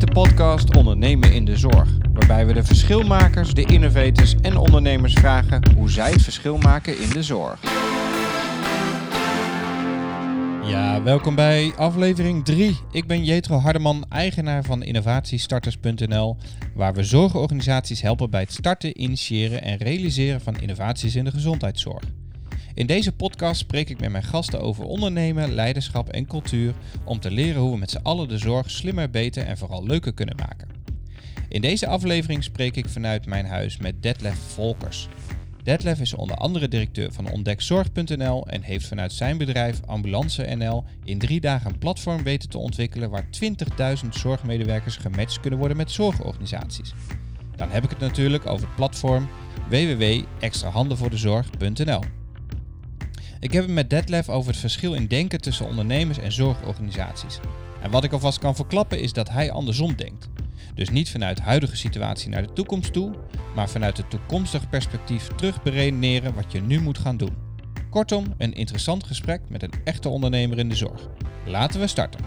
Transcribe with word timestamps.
is 0.00 0.04
de 0.06 0.12
podcast 0.12 0.76
Ondernemen 0.76 1.32
in 1.32 1.44
de 1.44 1.56
Zorg, 1.56 1.88
waarbij 2.12 2.46
we 2.46 2.52
de 2.52 2.64
verschilmakers, 2.64 3.54
de 3.54 3.64
innovators 3.64 4.34
en 4.42 4.56
ondernemers 4.56 5.12
vragen 5.12 5.60
hoe 5.74 5.90
zij 5.90 6.10
het 6.10 6.22
verschil 6.22 6.58
maken 6.58 7.00
in 7.00 7.08
de 7.08 7.22
zorg. 7.22 7.60
Ja, 10.64 11.02
welkom 11.02 11.34
bij 11.34 11.72
aflevering 11.76 12.44
3. 12.44 12.78
Ik 12.92 13.06
ben 13.06 13.24
Jetro 13.24 13.58
Hardeman, 13.58 14.04
eigenaar 14.08 14.64
van 14.64 14.82
innovatiestarters.nl, 14.82 16.36
waar 16.74 16.94
we 16.94 17.02
zorgorganisaties 17.02 18.02
helpen 18.02 18.30
bij 18.30 18.40
het 18.40 18.52
starten, 18.52 19.02
initiëren 19.02 19.62
en 19.62 19.76
realiseren 19.76 20.40
van 20.40 20.60
innovaties 20.60 21.16
in 21.16 21.24
de 21.24 21.30
gezondheidszorg. 21.30 22.04
In 22.76 22.86
deze 22.86 23.12
podcast 23.12 23.60
spreek 23.60 23.90
ik 23.90 24.00
met 24.00 24.10
mijn 24.10 24.24
gasten 24.24 24.60
over 24.60 24.84
ondernemen, 24.84 25.54
leiderschap 25.54 26.08
en 26.08 26.26
cultuur 26.26 26.74
om 27.04 27.20
te 27.20 27.30
leren 27.30 27.60
hoe 27.60 27.70
we 27.70 27.78
met 27.78 27.90
z'n 27.90 28.02
allen 28.02 28.28
de 28.28 28.38
zorg 28.38 28.70
slimmer, 28.70 29.10
beter 29.10 29.46
en 29.46 29.58
vooral 29.58 29.86
leuker 29.86 30.14
kunnen 30.14 30.36
maken. 30.36 30.68
In 31.48 31.60
deze 31.60 31.86
aflevering 31.86 32.44
spreek 32.44 32.76
ik 32.76 32.88
vanuit 32.88 33.26
mijn 33.26 33.46
huis 33.46 33.76
met 33.76 34.02
Detlef 34.02 34.38
Volkers. 34.38 35.08
Detlef 35.62 36.00
is 36.00 36.14
onder 36.14 36.36
andere 36.36 36.68
directeur 36.68 37.12
van 37.12 37.30
ontdekzorg.nl 37.30 38.46
en 38.46 38.62
heeft 38.62 38.86
vanuit 38.86 39.12
zijn 39.12 39.38
bedrijf 39.38 39.80
Ambulance 39.86 40.42
NL 40.42 40.84
in 41.04 41.18
drie 41.18 41.40
dagen 41.40 41.70
een 41.70 41.78
platform 41.78 42.22
weten 42.22 42.48
te 42.48 42.58
ontwikkelen 42.58 43.10
waar 43.10 43.26
20.000 44.04 44.08
zorgmedewerkers 44.10 44.96
gematcht 44.96 45.40
kunnen 45.40 45.58
worden 45.58 45.76
met 45.76 45.90
zorgorganisaties. 45.90 46.94
Dan 47.56 47.70
heb 47.70 47.84
ik 47.84 47.90
het 47.90 47.98
natuurlijk 47.98 48.46
over 48.46 48.66
het 48.66 48.76
platform 48.76 49.28
www.extrahandenvoordezorg.nl. 49.68 52.00
Ik 53.46 53.52
heb 53.52 53.64
het 53.64 53.72
met 53.72 53.90
Detlef 53.90 54.28
over 54.28 54.50
het 54.50 54.60
verschil 54.60 54.94
in 54.94 55.06
denken 55.06 55.40
tussen 55.40 55.66
ondernemers 55.66 56.18
en 56.18 56.32
zorgorganisaties. 56.32 57.38
En 57.82 57.90
wat 57.90 58.04
ik 58.04 58.12
alvast 58.12 58.38
kan 58.38 58.54
verklappen 58.54 59.00
is 59.00 59.12
dat 59.12 59.28
hij 59.28 59.50
andersom 59.50 59.96
denkt. 59.96 60.28
Dus 60.74 60.90
niet 60.90 61.10
vanuit 61.10 61.40
huidige 61.40 61.76
situatie 61.76 62.28
naar 62.28 62.42
de 62.42 62.52
toekomst 62.52 62.92
toe, 62.92 63.14
maar 63.54 63.68
vanuit 63.68 63.96
het 63.96 64.10
toekomstig 64.10 64.68
perspectief 64.68 65.26
terug 65.26 65.62
beredeneren 65.62 66.34
wat 66.34 66.52
je 66.52 66.60
nu 66.60 66.80
moet 66.80 66.98
gaan 66.98 67.16
doen. 67.16 67.36
Kortom, 67.90 68.34
een 68.38 68.54
interessant 68.54 69.04
gesprek 69.04 69.40
met 69.48 69.62
een 69.62 69.72
echte 69.84 70.08
ondernemer 70.08 70.58
in 70.58 70.68
de 70.68 70.76
zorg. 70.76 71.08
Laten 71.44 71.80
we 71.80 71.86
starten. 71.86 72.20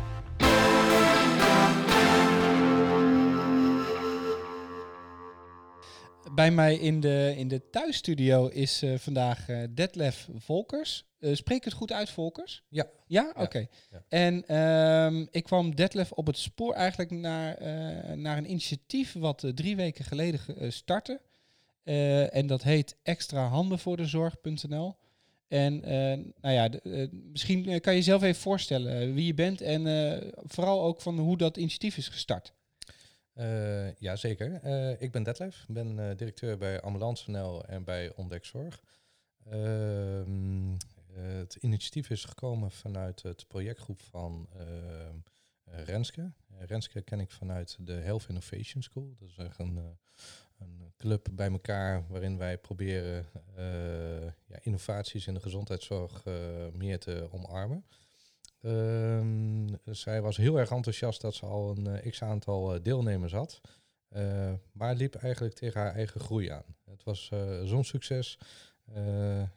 Bij 6.40 6.52
mij 6.52 6.76
in 6.76 7.00
de, 7.00 7.34
in 7.38 7.48
de 7.48 7.70
thuisstudio 7.70 8.48
is 8.48 8.84
uh, 8.84 8.98
vandaag 8.98 9.50
uh, 9.50 9.64
Detlef 9.70 10.30
Volkers. 10.36 11.06
Uh, 11.20 11.36
spreek 11.36 11.64
het 11.64 11.74
goed 11.74 11.92
uit, 11.92 12.10
Volkers? 12.10 12.64
Ja. 12.70 12.86
Ja? 13.08 13.30
Oké. 13.30 13.42
Okay. 13.42 13.70
Ja. 13.92 14.04
En 14.10 14.58
um, 14.58 15.28
ik 15.32 15.44
kwam 15.44 15.76
Detlef 15.76 16.12
op 16.12 16.28
het 16.28 16.38
spoor 16.38 16.74
eigenlijk 16.74 17.12
naar, 17.12 17.58
naar 18.18 18.38
een 18.38 18.50
initiatief 18.50 19.14
wat 19.14 19.52
drie 19.56 19.76
weken 19.76 20.06
geleden 20.06 20.40
startte. 20.74 21.22
en 22.32 22.48
dat 22.48 22.64
heet 22.64 22.96
extra 23.04 23.48
handen 23.48 23.80
voor 23.80 23.98
de 23.98 24.06
zorg.nl. 24.06 24.96
En 25.48 25.80
nou 26.42 26.54
ja, 26.54 26.70
misschien 27.12 27.64
kan 27.64 27.94
je 27.94 28.00
jezelf 28.00 28.22
even 28.22 28.42
voorstellen 28.42 29.14
wie 29.14 29.26
je 29.26 29.34
bent 29.34 29.62
en 29.62 29.84
vooral 30.36 30.84
ook 30.84 31.02
van 31.02 31.20
hoe 31.20 31.38
dat 31.38 31.58
initiatief 31.58 31.98
is 31.98 32.08
gestart. 32.08 32.54
Uh, 33.36 33.94
ja, 33.96 34.16
zeker. 34.16 34.60
Uh, 34.66 35.02
ik 35.02 35.12
ben 35.12 35.24
Detlef, 35.24 35.66
ben 35.68 35.98
uh, 35.98 36.10
directeur 36.16 36.58
bij 36.58 36.82
Ambulance.nl 36.82 37.66
en 37.66 37.84
bij 37.84 38.16
Ontdekzorg. 38.16 38.84
Ehm, 39.46 40.76
het 41.12 41.56
initiatief 41.56 42.10
is 42.10 42.26
gekomen 42.26 42.72
vanuit 42.72 43.22
het 43.22 43.48
projectgroep 43.48 44.02
van 44.02 44.50
Renske. 45.66 46.32
Renske 46.58 47.02
ken 47.02 47.20
ik 47.20 47.32
vanuit 47.32 47.78
de 47.80 47.94
Health 47.94 48.26
Innovation 48.28 48.84
School. 48.84 49.16
Dat 49.20 49.30
is 49.30 49.38
echt 49.38 49.60
een, 49.60 49.98
een 50.58 50.94
club 50.98 51.28
bij 51.32 51.52
elkaar 51.52 52.08
waarin 52.08 52.38
wij 52.38 52.58
proberen 52.58 53.26
ja, 54.46 54.60
innovaties 54.62 55.28
in 55.28 55.34
de 55.34 55.40
gezondheidszorg 55.40 56.24
meer 56.74 57.00
te 57.00 57.28
omarmen. 57.32 57.86
Ehm, 58.62 59.68
zij 59.86 60.22
was 60.22 60.38
heel 60.38 60.60
erg 60.60 60.72
enthousiast 60.72 61.22
dat 61.22 61.36
ze 61.36 61.46
al 61.46 61.78
een 61.78 61.88
uh, 62.06 62.12
x-aantal 62.12 62.76
uh, 62.76 62.84
deelnemers 62.84 63.34
had. 63.34 63.62
Uh, 64.16 64.54
maar 64.72 64.96
liep 64.96 65.16
eigenlijk 65.16 65.56
tegen 65.56 65.82
haar 65.82 65.94
eigen 65.94 66.22
groei 66.22 66.50
aan. 66.50 66.76
Het 66.86 67.04
was 67.04 67.32
zo'n 67.64 67.84
succes 67.84 68.38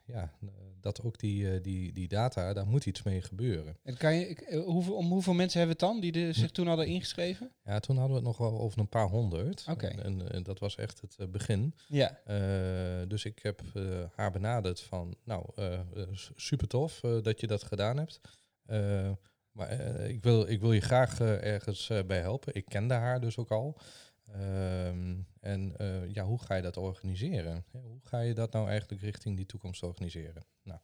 ja, 0.04 0.32
dat 0.80 1.02
ook 1.02 1.18
die, 1.18 1.60
die, 1.60 1.92
die 1.92 2.08
data, 2.08 2.52
daar 2.52 2.66
moet 2.66 2.86
iets 2.86 3.02
mee 3.02 3.22
gebeuren. 3.22 3.76
En 3.82 3.96
kan 3.96 4.14
je, 4.14 4.62
hoeveel, 4.66 4.94
om 4.94 5.10
hoeveel 5.10 5.32
mensen 5.34 5.58
hebben 5.58 5.78
we 5.78 5.84
het 5.84 5.92
dan 5.92 6.02
die 6.02 6.12
de, 6.12 6.32
zich 6.32 6.50
toen 6.50 6.66
hadden 6.66 6.86
ingeschreven? 6.86 7.52
Ja, 7.64 7.80
toen 7.80 7.96
hadden 7.96 8.16
we 8.16 8.28
het 8.28 8.38
nog 8.38 8.50
wel 8.50 8.60
over 8.60 8.78
een 8.78 8.88
paar 8.88 9.08
honderd. 9.08 9.64
Oké. 9.70 9.86
En, 9.86 10.02
en, 10.02 10.32
en, 10.32 10.42
dat 10.42 10.58
was 10.58 10.76
echt 10.76 11.02
het 11.16 11.30
begin. 11.30 11.74
Ja. 11.88 12.18
dus 13.06 13.24
ik 13.24 13.38
heb 13.42 13.62
haar 14.14 14.30
benaderd 14.30 14.80
van, 14.80 15.16
nou, 15.24 15.44
super 16.36 16.68
tof 16.68 17.00
dat 17.00 17.41
je 17.41 17.46
dat 17.46 17.62
gedaan 17.62 17.96
hebt. 17.96 18.20
Uh, 18.66 19.10
maar 19.52 19.80
uh, 19.80 20.08
ik, 20.08 20.22
wil, 20.22 20.48
ik 20.48 20.60
wil 20.60 20.72
je 20.72 20.80
graag 20.80 21.20
uh, 21.20 21.44
ergens 21.44 21.90
bij 22.06 22.20
helpen. 22.20 22.54
Ik 22.54 22.64
kende 22.64 22.94
haar 22.94 23.20
dus 23.20 23.38
ook 23.38 23.50
al. 23.50 23.78
Ehm, 24.32 25.20
en 25.40 25.74
ja, 26.08 26.24
hoe 26.24 26.42
ga 26.42 26.54
je 26.54 26.62
dat 26.62 26.76
organiseren? 26.76 27.64
Hoe 27.70 28.00
ga 28.02 28.20
je 28.20 28.34
dat 28.34 28.52
nou 28.52 28.68
eigenlijk 28.68 29.02
richting 29.02 29.36
die 29.36 29.46
toekomst 29.46 29.82
organiseren? 29.82 30.44
Nou, 30.62 30.80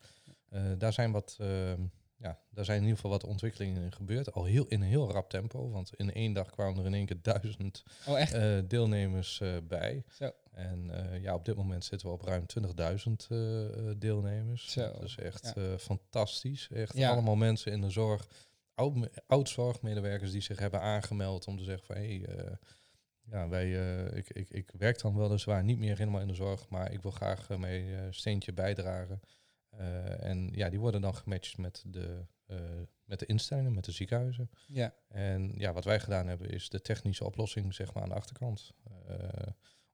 daar 0.78 0.92
zijn 0.92 1.12
wat, 1.12 1.36
ehm, 1.40 1.86
ja, 2.18 2.38
daar 2.50 2.64
zijn 2.64 2.76
in 2.76 2.82
ieder 2.82 2.96
geval 2.96 3.10
wat 3.10 3.24
ontwikkelingen 3.24 3.82
in 3.82 3.92
gebeurd. 3.92 4.32
Al 4.32 4.44
heel, 4.44 4.66
in 4.66 4.80
een 4.80 4.88
heel 4.88 5.10
rap 5.10 5.30
tempo, 5.30 5.70
want 5.70 5.94
in 5.96 6.12
één 6.12 6.32
dag 6.32 6.50
kwamen 6.50 6.78
er 6.78 6.86
in 6.86 6.94
één 6.94 7.06
keer 7.06 7.22
duizend 7.22 7.82
oh, 8.06 8.58
deelnemers 8.68 9.42
bij. 9.68 10.04
Zo. 10.12 10.30
En 10.52 10.90
ja, 11.22 11.34
op 11.34 11.44
dit 11.44 11.56
moment 11.56 11.84
zitten 11.84 12.08
we 12.08 12.14
op 12.14 12.22
ruim 12.22 12.44
20.000 12.60 13.12
uh, 13.28 13.90
deelnemers. 13.98 14.72
Zo. 14.72 14.92
Dat 14.92 15.02
is 15.02 15.18
echt 15.18 15.52
Ja. 15.54 15.78
fantastisch. 15.78 16.68
Echt 16.70 16.96
Ja. 16.96 17.10
allemaal 17.10 17.36
mensen 17.36 17.72
in 17.72 17.80
de 17.80 17.90
zorg, 17.90 18.28
oud, 18.74 18.94
oud-zorgmedewerkers 19.26 20.30
die 20.30 20.40
zich 20.42 20.58
hebben 20.58 20.80
aangemeld 20.80 21.46
om 21.46 21.56
te 21.58 21.64
zeggen 21.64 21.86
van 21.86 21.96
hé, 21.96 22.18
hey, 22.22 22.58
ja, 23.30 23.48
wij, 23.48 23.70
ik, 24.14 24.28
ik, 24.28 24.50
ik 24.50 24.70
werk 24.78 25.00
dan 25.00 25.16
weliswaar 25.16 25.64
niet 25.64 25.78
meer 25.78 25.98
helemaal 25.98 26.20
in 26.20 26.28
de 26.28 26.34
zorg, 26.34 26.68
maar 26.68 26.92
ik 26.92 27.02
wil 27.02 27.10
graag 27.10 27.48
mijn 27.48 28.14
steentje 28.14 28.52
bijdragen. 28.52 29.20
En 30.20 30.50
ja, 30.52 30.68
die 30.68 30.80
worden 30.80 31.00
dan 31.00 31.14
gematcht 31.14 31.58
met 31.58 31.84
de, 31.86 32.24
met 33.04 33.18
de 33.18 33.26
instellingen, 33.26 33.74
met 33.74 33.84
de 33.84 33.92
ziekenhuizen. 33.92 34.50
Ja. 34.66 34.94
En 35.08 35.52
ja, 35.56 35.72
wat 35.72 35.84
wij 35.84 36.00
gedaan 36.00 36.26
hebben 36.26 36.50
is 36.50 36.68
de 36.68 36.80
technische 36.80 37.24
oplossing 37.24 37.74
zeg 37.74 37.94
maar 37.94 38.02
aan 38.02 38.08
de 38.08 38.14
achterkant. 38.14 38.72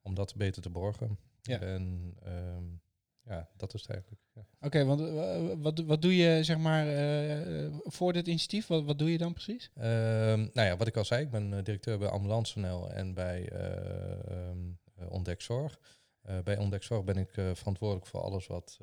om 0.02 0.14
dat 0.14 0.36
beter 0.36 0.62
te 0.62 0.70
borgen. 0.70 1.18
Ja. 1.42 1.60
En 1.60 2.14
um, 2.26 2.80
ja, 3.24 3.48
dat 3.56 3.74
is 3.74 3.80
het 3.80 3.90
eigenlijk. 3.90 4.22
Ja. 4.34 4.40
Oké, 4.40 4.66
okay, 4.66 4.84
want 4.84 5.00
uh, 5.00 5.62
wat, 5.62 5.78
wat 5.78 6.02
doe 6.02 6.16
je 6.16 6.44
zeg 6.44 6.58
maar 6.58 6.86
uh, 6.86 7.76
voor 7.84 8.12
dit 8.12 8.26
initiatief? 8.26 8.66
Wat, 8.66 8.84
wat 8.84 8.98
doe 8.98 9.12
je 9.12 9.18
dan 9.18 9.32
precies? 9.32 9.70
Uh, 9.76 9.84
nou 9.84 10.50
ja, 10.54 10.76
wat 10.76 10.86
ik 10.86 10.96
al 10.96 11.04
zei, 11.04 11.22
ik 11.22 11.30
ben 11.30 11.64
directeur 11.64 11.98
bij 11.98 12.08
Ambulance.nl 12.08 12.90
en 12.90 13.14
bij 13.14 13.52
um, 14.48 14.78
Ontdekzorg. 16.24 16.44
bij 16.44 16.58
Ontdekzorg 16.58 17.04
ben 17.04 17.16
ik 17.16 17.56
verantwoordelijk 17.56 18.06
voor 18.06 18.20
alles 18.20 18.46
wat 18.46 18.78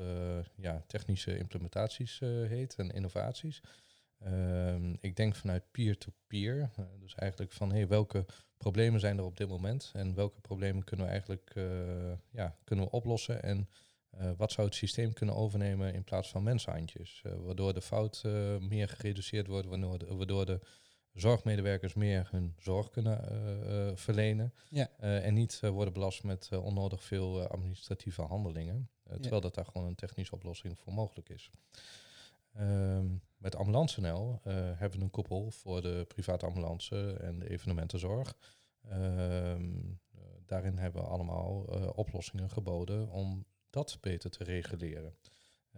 ja, 0.56 0.84
technische 0.88 1.38
implementaties 1.38 2.20
heet 2.48 2.76
en 2.76 2.92
innovaties. 2.92 3.62
Ehm, 4.20 4.94
ik 5.00 5.16
denk 5.16 5.36
vanuit 5.36 5.72
peer-to-peer, 5.72 6.70
-peer, 6.76 6.88
dus 7.00 7.16
eigenlijk 7.16 7.52
van 7.52 7.72
hey, 7.72 7.88
welke 7.88 8.26
problemen 8.58 9.00
zijn 9.00 9.18
er 9.18 9.24
op 9.24 9.38
dit 9.38 9.48
moment 9.48 9.92
en 9.94 10.16
welke 10.16 10.42
problemen 10.42 10.84
kunnen 10.84 11.06
we 11.06 11.12
eigenlijk 11.12 11.54
ja, 12.32 12.56
kunnen 12.64 12.86
we 12.86 12.92
oplossen 12.92 13.44
en 13.44 13.70
wat 14.38 14.52
zou 14.52 14.68
het 14.68 14.76
systeem 14.76 15.14
kunnen 15.14 15.36
overnemen 15.36 15.94
in 15.94 16.04
plaats 16.04 16.30
van 16.30 16.44
mensenhandjes? 16.44 17.22
Waardoor 17.38 17.74
de 17.74 17.82
fout 17.82 18.24
meer 18.60 18.88
gereduceerd 18.88 19.48
wordt, 19.48 19.68
waardoor 20.08 20.46
de 20.46 20.60
zorgmedewerkers 21.14 21.94
meer 21.94 22.28
hun 22.32 22.56
zorg 22.58 22.90
kunnen 22.90 23.98
verlenen. 23.98 24.54
Ja. 24.70 24.90
en 24.98 25.34
niet 25.34 25.60
worden 25.60 25.94
belast 25.94 26.24
met 26.24 26.50
onnodig 26.52 27.04
veel 27.04 27.48
administratieve 27.48 28.22
handelingen. 28.22 28.90
terwijl 29.04 29.36
ja. 29.36 29.40
dat 29.40 29.56
daar 29.56 29.66
gewoon 29.66 29.88
een 29.88 29.96
technische 29.96 30.36
oplossing 30.36 30.78
voor 30.80 30.94
mogelijk 30.94 31.30
is. 31.30 31.50
Um, 32.60 33.22
met 33.38 33.56
Ambulance.nl 33.56 34.40
hebben 34.44 35.00
we 35.00 35.04
een 35.04 35.10
koppel 35.10 35.52
voor 35.52 35.82
de 35.82 36.06
private 36.08 36.46
ambulance 36.46 37.14
en 37.14 37.40
de 37.40 37.50
evenementenzorg. 37.50 38.36
Um, 38.92 40.00
daarin 40.46 40.78
hebben 40.78 41.02
we 41.02 41.08
allemaal 41.08 41.62
oplossingen 41.96 42.50
geboden 42.50 43.10
om 43.10 43.46
dat 43.70 43.98
beter 44.02 44.30
te 44.30 44.44
reguleren. 44.44 45.16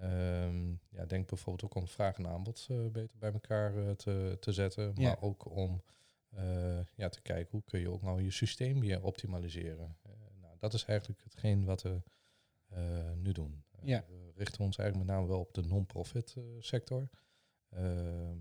Um, 0.01 0.79
ja, 0.89 1.05
denk 1.05 1.27
bijvoorbeeld 1.27 1.63
ook 1.71 1.75
om 1.81 1.87
vraag 1.87 2.17
en 2.17 2.27
aanbod 2.27 2.67
uh, 2.71 2.87
beter 2.87 3.17
bij 3.17 3.31
elkaar 3.31 3.75
uh, 3.75 3.91
te, 3.91 4.37
te 4.39 4.51
zetten. 4.51 4.93
Maar 4.93 5.03
Ja. 5.03 5.17
ook 5.19 5.55
om 5.55 5.83
uh, 6.35 6.79
ja, 6.95 7.09
te 7.09 7.21
kijken 7.21 7.51
hoe 7.51 7.63
kun 7.63 7.79
je 7.79 7.89
ook 7.89 8.01
nou 8.01 8.21
je 8.23 8.31
systeem 8.31 8.79
weer 8.79 9.03
optimaliseren. 9.03 9.97
nou, 10.41 10.55
dat 10.59 10.73
is 10.73 10.85
eigenlijk 10.85 11.23
hetgeen 11.23 11.65
wat 11.65 11.81
we 11.81 12.01
nu 13.15 13.31
doen. 13.31 13.63
Ja. 13.81 14.05
we 14.07 14.31
richten 14.35 14.63
ons 14.63 14.77
eigenlijk 14.77 15.07
met 15.07 15.17
name 15.17 15.29
wel 15.31 15.39
op 15.39 15.53
de 15.53 15.61
non-profit 15.61 16.35
sector. 16.59 17.09
Ehm, 17.69 18.37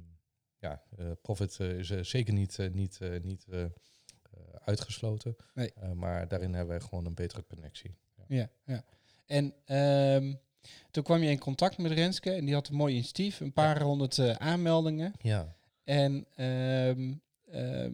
ja, 0.59 0.83
profit 1.23 1.61
is 1.61 1.89
zeker 2.01 2.33
niet, 2.33 2.59
niet, 2.73 3.01
niet 3.23 3.47
uitgesloten. 4.65 5.37
Nee. 5.55 5.73
maar 5.95 6.29
daarin 6.29 6.55
hebben 6.55 6.79
wij 6.79 6.87
gewoon 6.89 7.07
een 7.07 7.15
betere 7.15 7.45
connectie. 7.45 7.97
Ja, 8.27 8.51
ja. 8.65 8.85
En 9.27 9.55
ehm, 9.65 10.35
toen 10.91 11.03
kwam 11.03 11.23
je 11.23 11.31
in 11.31 11.39
contact 11.39 11.79
met 11.79 11.93
Renske 11.93 12.31
en 12.31 12.45
die 12.45 12.55
had 12.55 12.69
een 12.69 12.75
mooi 12.75 12.93
initiatief, 12.93 13.41
een 13.41 13.53
paar 13.53 13.83
honderd 13.83 14.39
aanmeldingen. 14.39 15.13
Ja. 15.21 15.57
En 15.85 16.27
ehm, 16.37 17.13
ehm, 17.51 17.93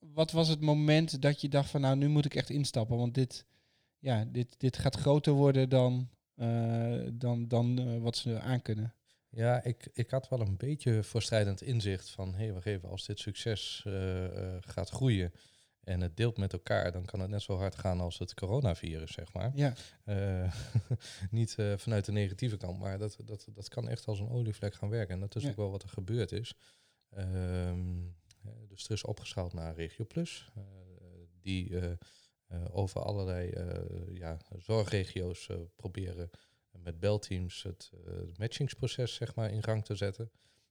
wat 0.00 0.30
was 0.30 0.48
het 0.48 0.60
moment 0.60 1.22
dat 1.22 1.40
je 1.40 1.48
dacht 1.48 1.70
van 1.70 1.80
nou, 1.80 1.96
nu 1.96 2.08
moet 2.08 2.24
ik 2.24 2.34
echt 2.34 2.50
instappen, 2.50 2.96
want 2.96 3.14
dit, 3.14 3.44
ja, 3.98 4.24
dit, 4.24 4.54
dit 4.58 4.76
gaat 4.76 4.96
groter 4.96 5.32
worden 5.32 5.68
dan, 5.68 6.08
uh, 6.36 7.08
dan, 7.12 7.48
dan 7.48 7.80
uh, 7.80 7.98
wat 7.98 8.16
ze 8.16 8.40
aankunnen? 8.40 8.94
Ja, 9.28 9.64
ik, 9.64 9.88
ik 9.92 10.10
had 10.10 10.28
wel 10.28 10.40
een 10.40 10.56
beetje 10.56 11.02
voorstrijdend 11.02 11.62
inzicht 11.62 12.10
van, 12.10 12.34
hé, 12.34 12.44
hey, 12.44 12.52
wacht 12.52 12.66
even, 12.66 12.88
als 12.88 13.06
dit 13.06 13.18
succes 13.18 13.86
gaat 14.60 14.90
groeien 14.90 15.32
en 15.84 16.00
het 16.00 16.16
deelt 16.16 16.36
met 16.36 16.52
elkaar, 16.52 16.92
dan 16.92 17.04
kan 17.04 17.20
het 17.20 17.30
net 17.30 17.42
zo 17.42 17.56
hard 17.56 17.74
gaan 17.74 18.00
als 18.00 18.18
het 18.18 18.34
coronavirus, 18.34 19.12
zeg 19.12 19.32
maar. 19.32 19.52
Ja. 19.54 19.74
niet 21.30 21.56
vanuit 21.76 22.04
de 22.04 22.12
negatieve 22.12 22.56
kant, 22.56 22.78
maar 22.78 22.98
dat, 22.98 23.16
dat, 23.24 23.46
dat 23.54 23.68
kan 23.68 23.88
echt 23.88 24.06
als 24.06 24.20
een 24.20 24.30
olievlek 24.30 24.74
gaan 24.74 24.88
werken. 24.88 25.14
En 25.14 25.20
dat 25.20 25.36
is 25.36 25.46
ook 25.46 25.56
wel 25.56 25.70
wat 25.70 25.82
er 25.82 25.88
gebeurd 25.88 26.32
is. 26.32 26.54
Um, 27.18 28.16
dus 28.68 28.84
er 28.84 28.90
is 28.90 29.04
opgeschaald 29.04 29.52
naar 29.52 29.74
Regio 29.74 30.04
Plus, 30.04 30.50
uh, 30.58 30.64
die 31.40 31.80
over 32.70 33.00
allerlei 33.02 33.52
ja, 34.12 34.38
zorgregio's 34.58 35.50
proberen 35.76 36.30
met 36.78 37.00
belteams 37.00 37.62
het, 37.62 37.92
het 38.04 38.38
matchingsproces 38.38 39.14
zeg 39.14 39.34
maar, 39.34 39.50
in 39.50 39.62
gang 39.62 39.84
te 39.84 39.94
zetten. 39.94 40.30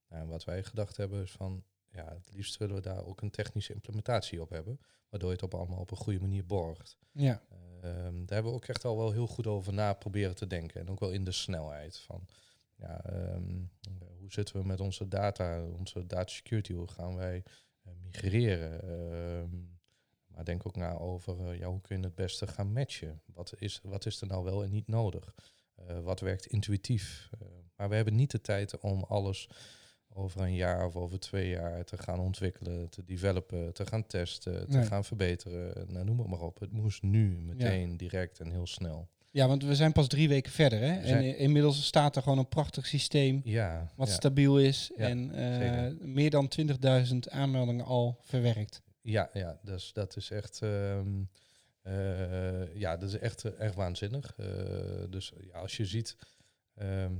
Nou, 0.10 0.24
en 0.24 0.28
wat 0.28 0.44
wij 0.44 0.63
gedacht 0.63 0.98
hebben 0.98 1.22
is 1.22 1.31
van, 1.31 1.63
ja, 1.92 2.14
het 2.14 2.34
liefst 2.34 2.58
willen 2.58 2.76
we 2.76 2.82
daar 2.82 3.06
ook 3.06 3.22
een 3.22 3.32
technische 3.32 3.74
implementatie 3.74 4.42
op 4.42 4.50
hebben, 4.50 4.80
waardoor 5.10 5.30
je 5.30 5.36
het 5.36 5.44
op 5.44 5.54
allemaal 5.54 5.80
op 5.80 5.92
een 5.92 5.98
goede 5.98 6.20
manier 6.20 6.46
borgt. 6.46 6.98
Ja. 7.12 7.42
Um, 7.84 8.26
daar 8.26 8.36
hebben 8.36 8.52
we 8.52 8.58
ook 8.58 8.68
echt 8.68 8.86
al 8.86 8.98
wel 8.98 9.12
heel 9.12 9.28
goed 9.28 9.48
over 9.48 9.74
na 9.74 9.94
proberen 9.94 10.36
te 10.36 10.48
denken. 10.48 10.82
En 10.82 10.90
ook 10.90 11.00
wel 11.00 11.12
in 11.12 11.24
de 11.24 11.32
snelheid 11.32 11.98
van 11.98 12.28
ja, 12.76 13.14
um, 13.14 13.72
hoe 14.20 14.32
zitten 14.32 14.62
we 14.62 14.68
met 14.68 14.80
onze 14.80 15.08
data, 15.08 15.64
onze 15.64 16.06
data 16.06 16.32
security, 16.32 16.74
hoe 16.74 16.88
gaan 16.88 17.16
wij 17.16 17.44
uh, 17.88 17.94
migreren? 18.04 18.86
Uh, 18.86 19.60
maar 20.28 20.46
denk 20.46 20.68
ook 20.68 20.76
na 20.76 20.98
over 20.98 21.40
uh, 21.40 21.60
ja, 21.60 21.68
hoe 21.68 21.82
kun 21.82 21.98
je 21.98 22.04
het 22.04 22.16
beste 22.16 22.48
gaan 22.48 22.74
matchen? 22.74 23.22
Wat 23.26 23.54
is, 23.58 23.80
wat 23.84 24.06
is 24.06 24.22
er 24.22 24.28
nou 24.28 24.44
wel 24.44 24.64
en 24.64 24.72
niet 24.72 24.88
nodig? 24.88 25.36
Eh, 25.76 26.00
wat 26.00 26.20
werkt 26.20 26.46
intuïtief? 26.46 27.30
maar 27.76 27.90
we 27.90 27.96
hebben 27.96 28.16
niet 28.16 28.32
de 28.32 28.42
tijd 28.42 28.80
om 28.80 29.04
alles 29.04 29.50
over 30.13 30.42
een 30.42 30.56
jaar 30.56 30.86
of 30.86 30.96
over 30.96 31.19
twee 31.19 31.50
jaar 31.50 31.84
te 31.84 31.98
gaan 31.98 32.19
ontwikkelen, 32.19 32.90
te 32.90 33.04
developen, 33.04 33.74
te 33.74 33.86
gaan 33.86 34.08
testen, 34.08 34.69
te 34.69 34.78
Nee. 34.78 34.86
gaan 34.86 35.06
verbeteren. 35.06 35.86
Nou, 35.94 36.06
noem 36.06 36.19
het 36.19 36.28
maar 36.28 36.42
op. 36.42 36.60
Het 36.60 36.72
moest 36.72 37.02
nu, 37.02 37.38
meteen, 37.42 37.98
direct 37.98 38.40
en 38.40 38.52
heel 38.52 38.68
snel. 38.68 39.08
Ja, 39.34 39.48
want 39.48 39.63
we 39.63 39.75
zijn 39.75 39.92
pas 39.92 40.08
drie 40.08 40.28
weken 40.30 40.52
verder. 40.52 40.80
Hè? 40.80 41.08
Zijn- 41.08 41.24
En 41.24 41.38
inmiddels 41.38 41.86
staat 41.86 42.16
er 42.16 42.22
gewoon 42.22 42.38
een 42.38 42.48
prachtig 42.48 42.86
systeem 42.88 43.42
Ja, 43.44 43.92
wat 43.96 44.08
ja. 44.08 44.13
stabiel 44.13 44.60
is. 44.60 44.92
En 44.98 45.31
eh, 45.31 45.92
meer 46.08 46.30
dan 46.30 46.48
20.000 46.48 47.30
aanmeldingen 47.30 47.86
al 47.86 48.18
verwerkt. 48.22 48.81
Ja, 49.02 49.30
ja 49.34 49.60
dus 49.63 49.94
dat 49.94 50.16
is 50.16 50.31
echt, 50.31 50.62
ehm, 50.62 51.08
eh, 51.81 52.75
ja, 52.75 52.98
dat 52.98 53.10
is 53.10 53.18
echt, 53.19 53.44
echt 53.58 53.75
waanzinnig. 53.75 54.36
Dus 55.10 55.34
ja, 55.52 55.60
als 55.60 55.78
je 55.78 55.86
ziet 55.86 56.18
ehm, 56.75 57.13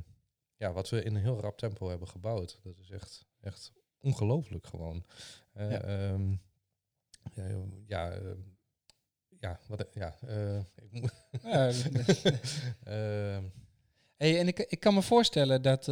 ja, 0.62 0.72
wat 0.74 0.90
we 0.90 1.04
in 1.04 1.16
een 1.16 1.22
heel 1.22 1.40
rap 1.40 1.58
tempo 1.58 1.90
hebben 1.90 2.08
gebouwd, 2.08 2.60
dat 2.64 2.78
is 2.78 2.90
echt, 2.90 3.26
echt 3.40 3.72
ongelooflijk 4.00 4.68
gewoon. 4.68 5.06
Eh, 5.54 5.72
Ja. 5.72 5.82
ehm, 5.82 6.32
ja, 7.34 7.48
ja, 7.88 8.12
ehm, 8.12 8.40
ja, 9.40 9.60
wat, 9.68 9.88
ja, 9.94 10.16
eh, 10.28 10.58
ik 10.58 10.92
moet. 10.92 11.14
Ehm, 12.84 13.44
Hey, 14.18 14.40
en 14.40 14.48
ik, 14.48 14.60
ik 14.60 14.80
kan 14.80 14.94
me 14.94 15.02
voorstellen 15.02 15.62
dat, 15.62 15.86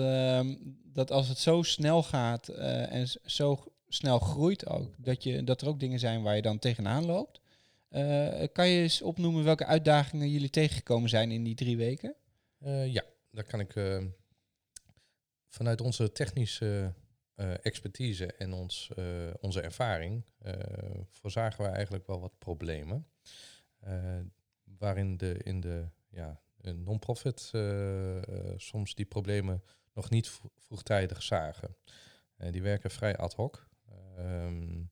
dat 0.83 1.11
als 1.11 1.27
het 1.27 1.37
zo 1.37 1.61
snel 1.61 2.03
gaat 2.03 2.47
eh, 2.47 2.91
en 2.93 3.07
zo 3.25 3.63
snel 3.87 4.19
groeit 4.19 4.67
ook, 4.67 4.95
dat, 4.97 5.23
je, 5.23 5.43
dat 5.43 5.61
er 5.61 5.67
ook 5.67 5.79
dingen 5.79 5.99
zijn 5.99 6.21
waar 6.23 6.35
je 6.35 6.41
dan 6.41 6.59
tegenaan 6.59 7.05
loopt. 7.05 7.41
Eh, 7.89 8.43
kan 8.53 8.67
je 8.67 8.81
eens 8.81 9.01
opnoemen 9.01 9.43
welke 9.43 9.65
uitdagingen 9.65 10.29
jullie 10.29 10.49
tegengekomen 10.49 11.09
zijn 11.09 11.31
in 11.31 11.43
die 11.43 11.55
drie 11.55 11.77
weken? 11.77 12.15
Eh, 12.59 12.93
ja, 12.93 13.03
daar 13.31 13.43
kan 13.43 13.59
ik 13.59 13.75
eh, 13.75 14.03
vanuit 15.49 15.81
onze 15.81 16.11
technische 16.11 16.93
eh, 17.35 17.65
expertise 17.65 18.25
en 18.33 18.53
ons, 18.53 18.91
eh, 18.95 19.33
onze 19.39 19.61
ervaring 19.61 20.23
eh, 20.37 20.53
voorzagen 21.09 21.63
we 21.63 21.69
eigenlijk 21.69 22.07
wel 22.07 22.19
wat 22.19 22.37
problemen. 22.37 23.07
waarin 24.77 25.17
de 25.17 25.39
in 25.43 25.59
de 25.59 25.87
ja, 26.09 26.41
non-profit 26.61 27.51
soms 28.55 28.95
die 28.95 29.05
problemen 29.05 29.63
nog 29.93 30.09
niet 30.09 30.29
vro- 30.29 30.51
vroegtijdig 30.55 31.23
zagen. 31.23 31.75
Die 32.51 32.61
werken 32.61 32.91
vrij 32.91 33.17
ad 33.17 33.33
hoc. 33.33 33.69
Ehm, 34.17 34.83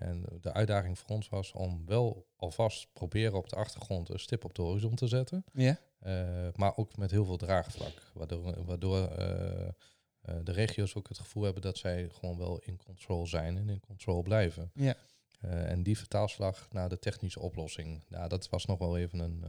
en 0.00 0.24
de 0.40 0.52
uitdaging 0.52 0.98
voor 0.98 1.10
ons 1.10 1.28
was 1.28 1.52
om 1.52 1.86
wel 1.86 2.26
alvast 2.36 2.92
proberen 2.92 3.34
op 3.34 3.48
de 3.48 3.56
achtergrond 3.56 4.08
een 4.08 4.18
stip 4.18 4.44
op 4.44 4.54
de 4.54 4.62
horizon 4.62 4.94
te 4.94 5.06
zetten. 5.06 5.44
Ja. 5.52 5.78
Eh, 5.98 6.48
maar 6.54 6.76
ook 6.76 6.96
met 6.96 7.10
heel 7.10 7.24
veel 7.24 7.36
draagvlak. 7.36 8.10
Waardoor, 8.14 8.64
waardoor 8.64 9.08
eh, 9.08 9.68
eh, 9.68 9.74
de 10.42 10.52
regio's 10.52 10.94
ook 10.94 11.08
het 11.08 11.18
gevoel 11.18 11.42
hebben 11.42 11.62
dat 11.62 11.78
zij 11.78 12.08
gewoon 12.08 12.38
wel 12.38 12.58
in 12.58 12.76
control 12.76 13.26
zijn 13.26 13.56
en 13.56 13.68
in 13.68 13.80
control 13.80 14.22
blijven. 14.22 14.70
Ja. 14.74 14.94
En 15.40 15.82
die 15.82 15.98
vertaalslag 15.98 16.68
naar 16.70 16.88
de 16.88 16.98
technische 16.98 17.40
oplossing, 17.40 18.04
nou, 18.08 18.28
dat 18.28 18.48
was 18.48 18.66
nog 18.66 18.78
wel 18.78 18.98
even 18.98 19.18
een, 19.18 19.44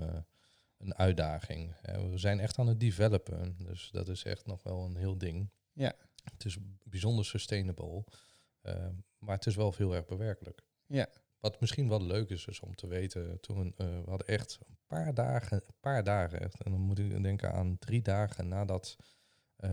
een 0.77 0.95
uitdaging. 0.95 1.75
We 1.81 2.17
zijn 2.17 2.39
echt 2.39 2.57
aan 2.57 2.67
het 2.67 2.79
developen, 2.79 3.55
dus 3.57 3.89
dat 3.91 4.07
is 4.07 4.23
echt 4.23 4.45
nog 4.45 4.63
wel 4.63 4.83
een 4.83 4.95
heel 4.95 5.17
ding. 5.17 5.49
Ja. 5.73 5.93
Het 6.33 6.45
is 6.45 6.57
bijzonder 6.83 7.25
sustainable, 7.25 8.03
maar 9.17 9.35
het 9.35 9.45
is 9.45 9.55
wel 9.55 9.73
heel 9.77 9.95
erg 9.95 10.05
bewerkelijk. 10.05 10.63
Ja. 10.85 11.07
Wat 11.39 11.61
misschien 11.61 11.89
wel 11.89 12.03
leuk 12.03 12.29
is, 12.29 12.45
is 12.45 12.59
om 12.59 12.75
te 12.75 12.87
weten, 12.87 13.39
toen 13.39 13.73
eh, 13.77 13.87
we 13.87 14.09
hadden 14.09 14.27
echt 14.27 14.59
een 14.67 14.77
paar 14.87 15.13
dagen, 15.13 15.57
een 15.57 15.79
paar 15.79 16.03
dagen 16.03 16.41
echt, 16.41 16.63
en 16.63 16.71
dan 16.71 16.79
moet 16.79 16.99
ik 16.99 17.23
denken 17.23 17.53
aan 17.53 17.77
drie 17.79 18.01
dagen 18.01 18.47
nadat 18.47 18.95
eh, 19.55 19.69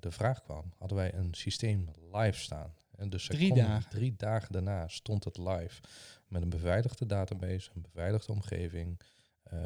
de 0.00 0.10
vraag 0.10 0.42
kwam, 0.42 0.72
hadden 0.78 0.96
wij 0.96 1.14
een 1.14 1.34
systeem 1.34 1.88
live 2.12 2.40
staan. 2.40 2.74
En 2.96 3.10
dus 3.10 3.26
Drie 3.26 3.54
dagen? 3.54 3.90
Drie 3.90 4.14
dagen 4.16 4.52
daarna 4.52 4.88
stond 4.88 5.24
het 5.24 5.38
live 5.38 5.80
met 6.28 6.42
een 6.42 6.50
beveiligde 6.50 7.06
database, 7.06 7.70
een 7.74 7.82
beveiligde 7.82 8.32
omgeving, 8.32 9.00
eh, 9.42 9.58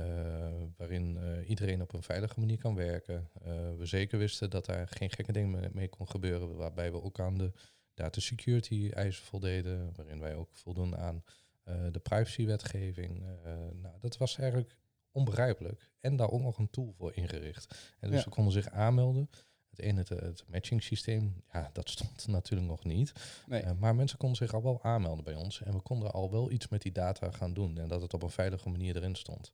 waarin 0.76 1.16
eh, 1.16 1.48
iedereen 1.48 1.82
op 1.82 1.92
een 1.92 2.02
veilige 2.02 2.40
manier 2.40 2.58
kan 2.58 2.74
werken. 2.74 3.28
Eh, 3.42 3.52
we 3.76 3.86
zeker 3.86 4.18
wisten 4.18 4.50
dat 4.50 4.66
daar 4.66 4.88
geen 4.88 5.10
gekke 5.10 5.32
dingen 5.32 5.50
mee, 5.50 5.68
mee 5.72 5.88
kon 5.88 6.08
gebeuren, 6.08 6.56
waarbij 6.56 6.92
we 6.92 7.02
ook 7.02 7.20
aan 7.20 7.38
de 7.38 7.52
data 7.98 8.20
security 8.20 8.90
eisen 8.94 9.24
voldeden, 9.24 9.92
waarin 9.96 10.20
wij 10.20 10.34
ook 10.34 10.48
voldoen 10.52 10.96
aan 10.96 11.24
eh, 11.64 11.74
de 11.92 11.98
privacywetgeving. 11.98 13.22
Eh, 13.44 13.52
nou, 13.82 13.94
dat 14.00 14.16
was 14.16 14.38
eigenlijk 14.38 14.76
onbegrijpelijk. 15.12 15.90
En 16.00 16.16
daar 16.16 16.30
ook 16.30 16.40
nog 16.40 16.58
een 16.58 16.70
tool 16.70 16.94
voor 16.98 17.12
ingericht. 17.14 17.94
En 18.00 18.08
dus 18.08 18.16
Ja. 18.16 18.22
ze 18.22 18.28
konden 18.28 18.52
zich 18.52 18.68
aanmelden. 18.70 19.30
Het 19.70 19.78
ene, 19.78 19.98
het, 19.98 20.08
het 20.08 20.44
matching 20.48 20.82
systeem, 20.82 21.42
ja, 21.52 21.70
dat 21.72 21.88
stond 21.90 22.26
natuurlijk 22.38 22.68
nog 22.68 22.84
niet. 22.84 23.12
Nee. 23.46 23.60
Eh, 23.60 23.72
maar 23.78 23.94
mensen 23.94 24.18
konden 24.18 24.36
zich 24.36 24.54
al 24.54 24.62
wel 24.62 24.82
aanmelden 24.82 25.24
bij 25.24 25.34
ons. 25.34 25.62
En 25.62 25.72
we 25.72 25.80
konden 25.80 26.12
al 26.12 26.30
wel 26.30 26.50
iets 26.50 26.68
met 26.68 26.82
die 26.82 26.92
data 26.92 27.30
gaan 27.30 27.52
doen. 27.54 27.78
En 27.78 27.88
dat 27.88 28.02
het 28.02 28.14
op 28.14 28.22
een 28.22 28.30
veilige 28.30 28.68
manier 28.68 28.96
erin 28.96 29.14
stond. 29.14 29.52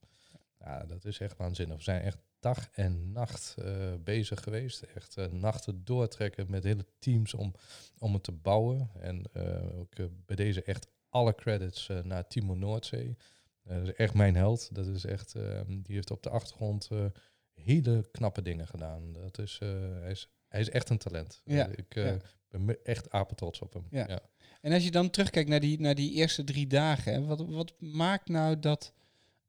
Ja, 0.59 0.85
dat 0.85 1.05
is 1.05 1.19
echt 1.19 1.37
waanzinnig. 1.37 1.77
We 1.77 1.83
zijn 1.83 2.01
echt 2.01 2.17
dag 2.39 2.69
en 2.71 3.11
nacht 3.11 3.55
eh, 3.57 3.93
bezig 4.03 4.43
geweest. 4.43 4.81
Echt 4.81 5.17
eh, 5.17 5.31
nachten 5.31 5.85
doortrekken 5.85 6.45
met 6.49 6.63
hele 6.63 6.85
teams 6.99 7.33
om, 7.33 7.53
om 7.97 8.13
het 8.13 8.23
te 8.23 8.31
bouwen. 8.31 8.89
En 8.99 9.23
eh, 9.33 9.79
ook 9.79 9.95
bij 10.25 10.35
deze 10.35 10.63
echt 10.63 10.87
alle 11.09 11.35
credits 11.35 11.89
naar 12.03 12.27
Timo 12.27 12.53
Noordzee. 12.53 13.17
Dat 13.63 13.81
is 13.81 13.93
echt 13.93 14.13
mijn 14.13 14.35
held. 14.35 14.75
Dat 14.75 14.87
is 14.87 15.05
echt, 15.05 15.35
eh, 15.35 15.61
die 15.67 15.95
heeft 15.95 16.11
op 16.11 16.23
de 16.23 16.29
achtergrond 16.29 16.89
hele 17.53 18.07
knappe 18.11 18.41
dingen 18.41 18.67
gedaan. 18.67 19.13
Dat 19.13 19.37
is, 19.37 19.59
hij, 20.01 20.11
is, 20.11 20.29
hij 20.47 20.59
is 20.59 20.69
echt 20.69 20.89
een 20.89 20.97
talent. 20.97 21.41
Ja, 21.45 21.67
ik 21.67 21.93
ja. 21.93 22.17
ben 22.49 22.83
echt 22.83 23.09
apetrots 23.09 23.59
op 23.59 23.73
hem. 23.73 23.87
Ja. 23.89 24.05
Ja. 24.07 24.19
En 24.61 24.73
als 24.73 24.83
je 24.83 24.91
dan 24.91 25.09
terugkijkt 25.09 25.49
naar 25.49 25.59
die, 25.59 25.79
naar 25.79 25.95
die 25.95 26.11
eerste 26.11 26.43
drie 26.43 26.67
dagen, 26.67 27.13
hè, 27.13 27.25
wat, 27.25 27.45
wat 27.47 27.73
maakt 27.79 28.27
nou 28.27 28.59
dat, 28.59 28.93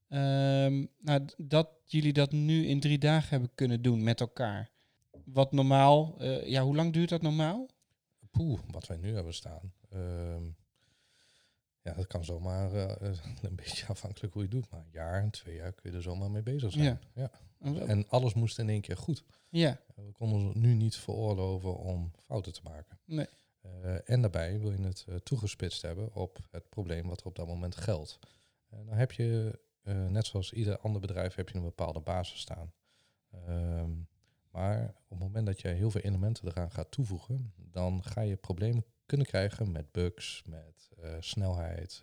ehm, 0.09 0.87
nou, 0.99 1.29
dat 1.37 1.69
jullie 1.85 2.13
dat 2.13 2.33
nu 2.33 2.67
in 2.67 2.81
drie 2.81 2.99
dagen 2.99 3.29
hebben 3.29 3.51
kunnen 3.55 3.83
doen 3.83 4.03
met 4.03 4.21
elkaar? 4.21 4.71
Wat 5.25 5.53
normaal, 5.53 6.15
eh, 6.19 6.47
ja, 6.47 6.63
hoe 6.63 6.77
lang 6.77 6.93
duurt 6.93 7.09
dat 7.09 7.23
normaal? 7.23 7.69
Poeh, 8.31 8.61
wat 8.71 8.87
wij 8.87 8.97
nu 8.97 9.15
hebben 9.15 9.35
staan. 9.35 9.73
Ehm, 9.91 10.45
ja, 11.83 11.93
dat 11.93 12.07
kan 12.07 12.25
zomaar 12.25 12.73
eh, 12.73 13.13
een 13.43 13.57
beetje 13.57 13.87
afhankelijk 13.87 14.33
hoe 14.33 14.43
je 14.43 14.49
het 14.49 14.57
doet. 14.57 14.71
Maar 14.71 14.81
een 14.81 14.93
jaar, 14.93 15.23
en 15.23 15.31
twee 15.31 15.55
jaar 15.55 15.73
kun 15.73 15.91
je 15.91 15.97
er 15.97 16.03
zomaar 16.03 16.31
mee 16.31 16.43
bezig 16.43 16.73
zijn. 16.73 16.85
Ja. 16.85 17.01
Ja. 17.15 17.31
En, 17.87 18.09
alles 18.09 18.35
moest 18.35 18.59
in 18.59 18.69
één 18.69 18.81
keer 18.81 18.97
goed. 18.97 19.25
ja, 19.49 19.81
We 19.95 20.13
konden 20.13 20.39
ons 20.39 20.55
nu 20.55 20.75
niet 20.75 20.97
veroorloven 20.97 21.77
om 21.77 22.13
fouten 22.21 22.53
te 22.53 22.61
maken. 22.65 22.99
Nee. 23.05 23.27
Eh, 23.83 24.11
en 24.11 24.21
daarbij 24.21 24.61
wil 24.61 24.73
je 24.73 24.83
het 24.83 25.05
eh, 25.09 25.15
toegespitst 25.15 25.83
hebben 25.83 26.15
op 26.15 26.39
het 26.51 26.69
probleem 26.69 27.09
wat 27.09 27.21
er 27.21 27.27
op 27.27 27.37
dat 27.37 27.47
moment 27.47 27.77
geldt. 27.77 28.19
Dan 28.71 28.89
heb 28.89 29.13
je, 29.13 29.59
net 29.95 30.27
zoals 30.27 30.53
ieder 30.53 30.79
ander 30.79 31.01
bedrijf, 31.01 31.35
heb 31.35 31.49
je 31.49 31.57
een 31.57 31.63
bepaalde 31.63 32.01
basis 32.01 32.41
staan. 32.41 32.73
Ehm, 33.31 33.91
maar 34.51 34.89
op 34.89 35.09
het 35.09 35.19
moment 35.19 35.47
dat 35.47 35.61
je 35.61 35.69
heel 35.69 35.91
veel 35.91 36.01
elementen 36.01 36.49
eraan 36.49 36.71
gaat 36.71 36.91
toevoegen, 36.91 37.53
dan 37.57 38.03
ga 38.03 38.21
je 38.21 38.37
problemen 38.37 38.85
kunnen 39.07 39.27
krijgen 39.27 39.73
met 39.73 39.93
bugs, 39.93 40.43
met 40.47 40.91
snelheid, 41.21 42.03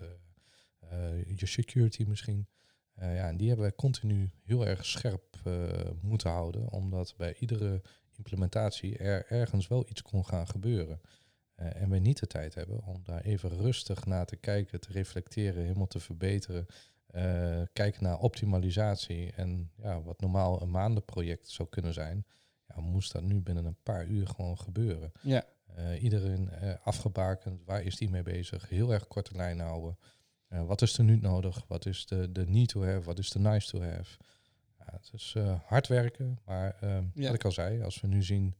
je 1.35 1.45
security 1.45 2.03
misschien. 2.07 2.47
ja, 2.95 3.27
en 3.27 3.37
die 3.37 3.47
hebben 3.47 3.65
wij 3.65 3.75
continu 3.75 4.31
heel 4.43 4.67
erg 4.67 4.85
scherp 4.85 5.39
moeten 6.01 6.29
houden, 6.29 6.71
omdat 6.71 7.13
bij 7.17 7.35
iedere 7.39 7.81
implementatie 8.17 8.97
er 8.97 9.25
ergens 9.27 9.67
wel 9.67 9.85
iets 9.89 10.01
kon 10.01 10.25
gaan 10.25 10.47
gebeuren. 10.47 11.01
En 11.55 11.89
we 11.89 11.97
niet 11.97 12.19
de 12.19 12.27
tijd 12.27 12.55
hebben 12.55 12.83
om 12.83 13.03
daar 13.03 13.21
even 13.21 13.49
rustig 13.49 14.05
naar 14.05 14.25
te 14.25 14.35
kijken, 14.35 14.79
te 14.79 14.91
reflecteren, 14.91 15.63
helemaal 15.63 15.87
te 15.87 15.99
verbeteren. 15.99 16.65
Uh, 17.15 17.61
kijken 17.73 18.03
naar 18.03 18.19
optimalisatie 18.19 19.31
en 19.31 19.71
ja, 19.75 20.01
wat 20.01 20.21
normaal 20.21 20.61
een 20.61 20.71
maandenproject 20.71 21.49
zou 21.49 21.69
kunnen 21.69 21.93
zijn, 21.93 22.25
ja, 22.67 22.81
moest 22.81 23.11
dat 23.11 23.23
nu 23.23 23.41
binnen 23.41 23.65
een 23.65 23.77
paar 23.83 24.05
uur 24.05 24.27
gewoon 24.27 24.57
gebeuren. 24.57 25.11
Ja. 25.21 25.43
Uh, 25.77 26.03
iedereen 26.03 26.49
afgebakend, 26.83 27.61
waar 27.65 27.83
is 27.83 27.95
die 27.95 28.09
mee 28.09 28.23
bezig? 28.23 28.69
Heel 28.69 28.93
erg 28.93 29.07
korte 29.07 29.35
lijn 29.35 29.59
houden. 29.59 29.97
wat 30.47 30.81
is 30.81 30.97
er 30.97 31.03
nu 31.03 31.17
nodig? 31.17 31.65
Wat 31.67 31.85
is 31.85 32.05
de, 32.05 32.31
de 32.31 32.47
need 32.47 32.67
to 32.67 32.83
have? 32.83 33.01
Wat 33.01 33.19
is 33.19 33.29
de 33.29 33.39
nice 33.39 33.69
to 33.69 33.81
have? 33.81 34.17
Ja, 34.77 34.85
het 34.85 35.11
is 35.13 35.35
hard 35.65 35.87
werken, 35.87 36.39
maar 36.45 36.77
ja. 37.13 37.25
wat 37.25 37.33
ik 37.33 37.45
al 37.45 37.51
zei, 37.51 37.81
als 37.81 38.01
we 38.01 38.07
nu 38.07 38.23
zien 38.23 38.55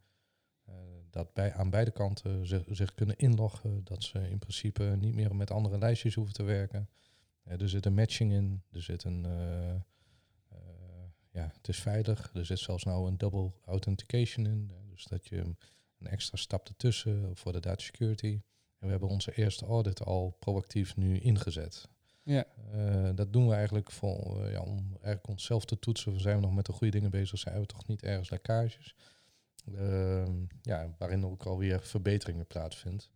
dat 1.14 1.34
bij, 1.34 1.54
aan 1.54 1.70
beide 1.70 1.92
kanten 1.92 2.48
zich, 2.48 2.64
zich, 2.68 2.94
kunnen 2.94 3.16
inloggen. 3.16 3.82
Dat 3.84 4.04
ze 4.04 4.30
in 4.30 4.40
principe 4.40 4.84
niet 4.84 5.14
meer 5.14 5.36
met 5.36 5.52
andere 5.52 5.78
lijstjes 5.78 6.16
hoeven 6.16 6.34
te 6.34 6.44
werken. 6.44 6.90
Er 7.44 7.70
zit 7.70 7.86
een 7.86 7.94
matching 7.94 8.32
in. 8.32 8.64
Er 8.72 8.82
zit 8.82 9.04
een. 9.04 9.26
Uh, 9.26 9.74
uh, 10.54 10.60
ja, 11.32 11.52
het 11.58 11.68
is 11.68 11.80
veilig. 11.80 12.32
Er 12.34 12.46
zit 12.46 12.60
zelfs 12.60 12.84
nou 12.84 13.08
een 13.08 13.18
double 13.18 13.52
authentication 13.66 14.46
in. 14.46 14.72
dus 14.90 15.06
dat 15.06 15.28
je 15.28 15.38
een 15.38 16.08
extra 16.08 16.38
stap 16.38 16.68
ertussen 16.68 17.38
voor 17.38 17.52
de 17.52 17.60
data 17.60 17.84
security. 17.84 18.42
En 18.80 18.86
we 18.86 18.90
hebben 18.90 19.10
onze 19.10 19.36
eerste 19.36 19.66
audit 19.66 20.04
al 20.04 20.36
proactief 20.40 20.96
nu 20.96 21.20
ingezet. 21.20 21.90
Ja. 22.24 22.46
dat 23.16 23.34
doen 23.34 23.48
we 23.48 23.54
eigenlijk 23.54 23.92
voor, 23.92 24.50
ja, 24.50 24.62
om 24.62 24.90
eigenlijk 24.92 25.28
onszelf 25.28 25.66
te 25.66 25.80
toetsen. 25.80 26.14
We 26.14 26.20
zijn 26.20 26.40
nog 26.40 26.54
met 26.54 26.66
de 26.66 26.72
goede 26.72 26.92
dingen 26.92 27.12
bezig. 27.12 27.40
Zijn 27.40 27.60
we 27.60 27.66
toch 27.66 27.88
niet 27.88 28.04
ergens 28.04 28.30
lekkages? 28.30 28.96
Ehm, 29.66 30.46
ja, 30.62 30.96
waarin 30.98 31.26
ook 31.26 31.46
alweer 31.46 31.82
verbeteringen 31.82 32.48
plaatsvindt. 32.48 33.10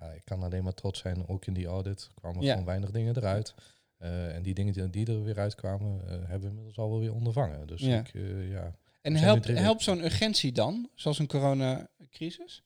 Ja, 0.00 0.10
ik 0.12 0.24
kan 0.24 0.42
alleen 0.42 0.64
maar 0.64 0.74
trots 0.74 1.00
zijn, 1.00 1.28
ook 1.28 1.46
in 1.46 1.52
die 1.52 1.66
audit 1.66 2.10
kwamen 2.14 2.42
ja. 2.42 2.50
gewoon 2.50 2.66
weinig 2.66 2.90
dingen 2.90 3.16
eruit. 3.16 3.54
Uh, 3.98 4.34
en 4.34 4.42
die 4.42 4.54
dingen 4.54 4.72
die, 4.72 4.90
die, 4.90 5.06
er 5.06 5.22
weer 5.22 5.38
uitkwamen, 5.38 6.00
uh, 6.04 6.10
hebben 6.10 6.40
we 6.40 6.46
inmiddels 6.46 6.78
al 6.78 6.90
wel 6.90 7.00
weer 7.00 7.14
ondervangen. 7.14 7.66
Dus 7.66 7.80
ja. 7.80 7.98
Ik, 7.98 8.14
uh, 8.14 8.50
ja 8.50 8.74
en 9.02 9.16
helpt, 9.16 9.46
helpt 9.46 9.82
zo'n 9.82 10.04
urgentie 10.04 10.52
dan, 10.52 10.90
zoals 10.94 11.18
een 11.18 11.26
coronacrisis, 11.26 12.62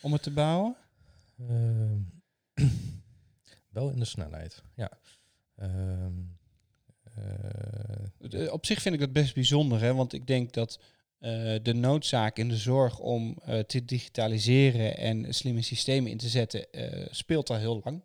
om 0.00 0.12
het 0.12 0.22
te 0.22 0.30
bouwen? 0.30 0.76
Ehm, 1.38 1.98
wel 3.76 3.90
in 3.90 3.98
de 3.98 4.04
snelheid, 4.04 4.62
ja. 4.74 4.90
Ehm, 5.54 6.12
op 8.50 8.66
zich 8.66 8.82
vind 8.82 8.94
ik 8.94 9.00
dat 9.00 9.12
best 9.12 9.34
bijzonder, 9.34 9.80
hè? 9.80 9.94
want 9.94 10.12
ik 10.12 10.26
denk 10.26 10.52
dat 10.52 10.80
uh, 11.22 11.54
de 11.62 11.74
noodzaak 11.74 12.38
in 12.38 12.48
de 12.48 12.56
zorg 12.56 12.98
om 12.98 13.38
uh, 13.48 13.58
te 13.58 13.84
digitaliseren 13.84 14.96
en 14.96 15.34
slimme 15.34 15.62
systemen 15.62 16.10
in 16.10 16.18
te 16.18 16.28
zetten 16.28 16.66
uh, 16.72 17.06
speelt 17.10 17.50
al 17.50 17.56
heel 17.56 17.80
lang. 17.84 18.02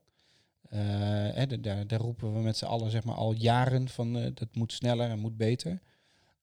Hè, 1.33 1.59
daar, 1.61 1.87
daar, 1.87 1.99
roepen 1.99 2.33
we 2.33 2.39
met 2.39 2.57
z'n 2.57 2.65
allen 2.65 2.91
zeg 2.91 3.03
maar, 3.03 3.15
al 3.15 3.33
jaren 3.33 3.89
van 3.89 4.13
dat 4.13 4.47
moet 4.51 4.73
sneller 4.73 5.09
en 5.09 5.19
moet 5.19 5.37
beter. 5.37 5.81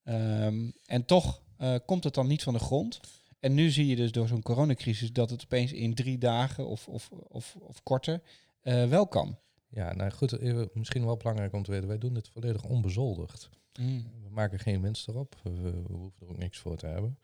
Um, 0.04 0.72
en 0.86 1.04
toch 1.04 1.42
komt 1.86 2.04
het 2.04 2.14
dan 2.14 2.26
niet 2.26 2.42
van 2.42 2.52
de 2.52 2.58
grond. 2.58 3.00
En 3.40 3.54
nu 3.54 3.70
zie 3.70 3.86
je 3.86 3.96
dus 3.96 4.12
door 4.12 4.28
zo'n 4.28 4.42
coronacrisis 4.42 5.12
dat 5.12 5.30
het 5.30 5.42
opeens 5.44 5.72
in 5.72 5.94
drie 5.94 6.18
dagen 6.18 6.66
of, 6.66 6.88
of, 6.88 7.10
of, 7.28 7.56
of 7.60 7.82
korter 7.82 8.20
wel 8.62 9.06
kan. 9.06 9.38
Ja, 9.68 9.94
nou 9.94 10.10
goed, 10.10 10.38
misschien 10.74 11.04
wel 11.04 11.16
belangrijk 11.16 11.52
om 11.52 11.62
te 11.62 11.70
weten, 11.70 11.88
wij 11.88 11.98
doen 11.98 12.14
dit 12.14 12.28
volledig 12.28 12.64
onbezoldigd. 12.64 13.50
Mm. 13.78 14.10
We 14.22 14.30
maken 14.30 14.58
geen 14.58 14.82
winst 14.82 15.08
erop. 15.08 15.40
We, 15.42 15.50
we, 15.60 15.92
hoeven 15.92 16.20
er 16.20 16.28
ook 16.28 16.38
niks 16.38 16.58
voor 16.58 16.76
te 16.76 16.86
hebben. 16.86 17.18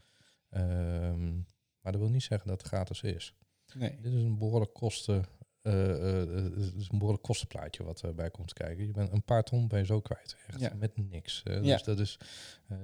Um, 0.51 1.47
maar 1.81 1.93
dat 1.93 2.01
wil 2.01 2.11
niet 2.11 2.23
zeggen 2.23 2.49
dat 2.49 2.59
het 2.59 2.67
gratis 2.67 3.03
is. 3.03 3.35
Nee. 3.75 4.01
Dit 4.01 4.13
is 4.13 4.23
een 4.23 4.39
behoorlijk 4.39 4.73
kosten. 4.73 5.25
Uh, 5.63 5.89
uh, 5.89 6.57
is 6.77 6.89
een 6.89 6.99
behoorlijk 6.99 7.23
kostenplaatje 7.23 7.85
wat 7.85 8.03
erbij 8.03 8.31
komt 8.31 8.53
kijken. 8.53 8.87
Je 8.87 8.93
bent 8.93 9.13
een 9.13 9.25
paar 9.25 9.43
ton 9.43 9.69
bij 9.69 9.85
zo 9.85 10.01
kwijt, 10.01 10.37
echt 10.47 10.61
ja. 10.61 10.75
met 10.75 10.97
niks. 11.11 11.43
Ja. 11.45 11.61
Dus 11.61 11.83
dat 11.83 11.99
is, 11.99 12.19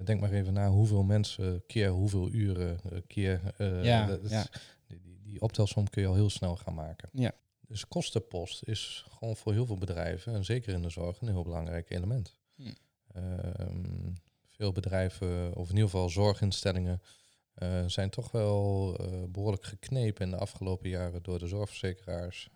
denk 0.05 0.21
maar 0.21 0.33
even 0.33 0.53
na 0.53 0.69
hoeveel 0.69 1.03
mensen 1.03 1.67
keer 1.67 1.89
hoeveel 1.89 2.33
uren 2.33 2.81
keer. 3.07 3.55
ja, 3.83 4.07
dat, 4.07 4.31
ja. 4.31 4.47
Die, 4.87 5.01
die, 5.01 5.21
die 5.23 5.41
optelsom 5.41 5.91
kun 5.91 6.03
je 6.03 6.09
al 6.09 6.15
heel 6.15 6.31
snel 6.31 6.57
gaan 6.57 6.75
maken. 6.75 7.09
Ja. 7.13 7.33
Dus 7.61 7.89
kostenpost 7.89 8.63
is 8.63 9.07
gewoon 9.09 9.37
voor 9.37 9.53
heel 9.53 9.67
veel 9.67 9.79
bedrijven, 9.79 10.35
en 10.35 10.45
zeker 10.45 10.75
in 10.75 10.83
de 10.83 10.91
zorg, 10.91 11.21
een 11.21 11.29
heel 11.29 11.43
belangrijk 11.43 11.91
element. 11.91 12.37
Hm. 12.55 12.73
Ehm, 13.17 14.13
veel 14.49 14.73
bedrijven, 14.73 15.55
of 15.55 15.69
in 15.69 15.75
ieder 15.75 15.91
geval 15.91 16.09
zorginstellingen, 16.09 17.03
uh, 17.63 17.85
zijn 17.87 18.11
toch 18.11 18.31
wel 18.31 18.97
uh, 19.01 19.25
behoorlijk 19.29 19.65
geknepen 19.65 20.25
in 20.25 20.31
de 20.31 20.37
afgelopen 20.37 20.89
jaren 20.89 21.23
door 21.23 21.39
de 21.39 21.47
zorgverzekeraars. 21.47 22.49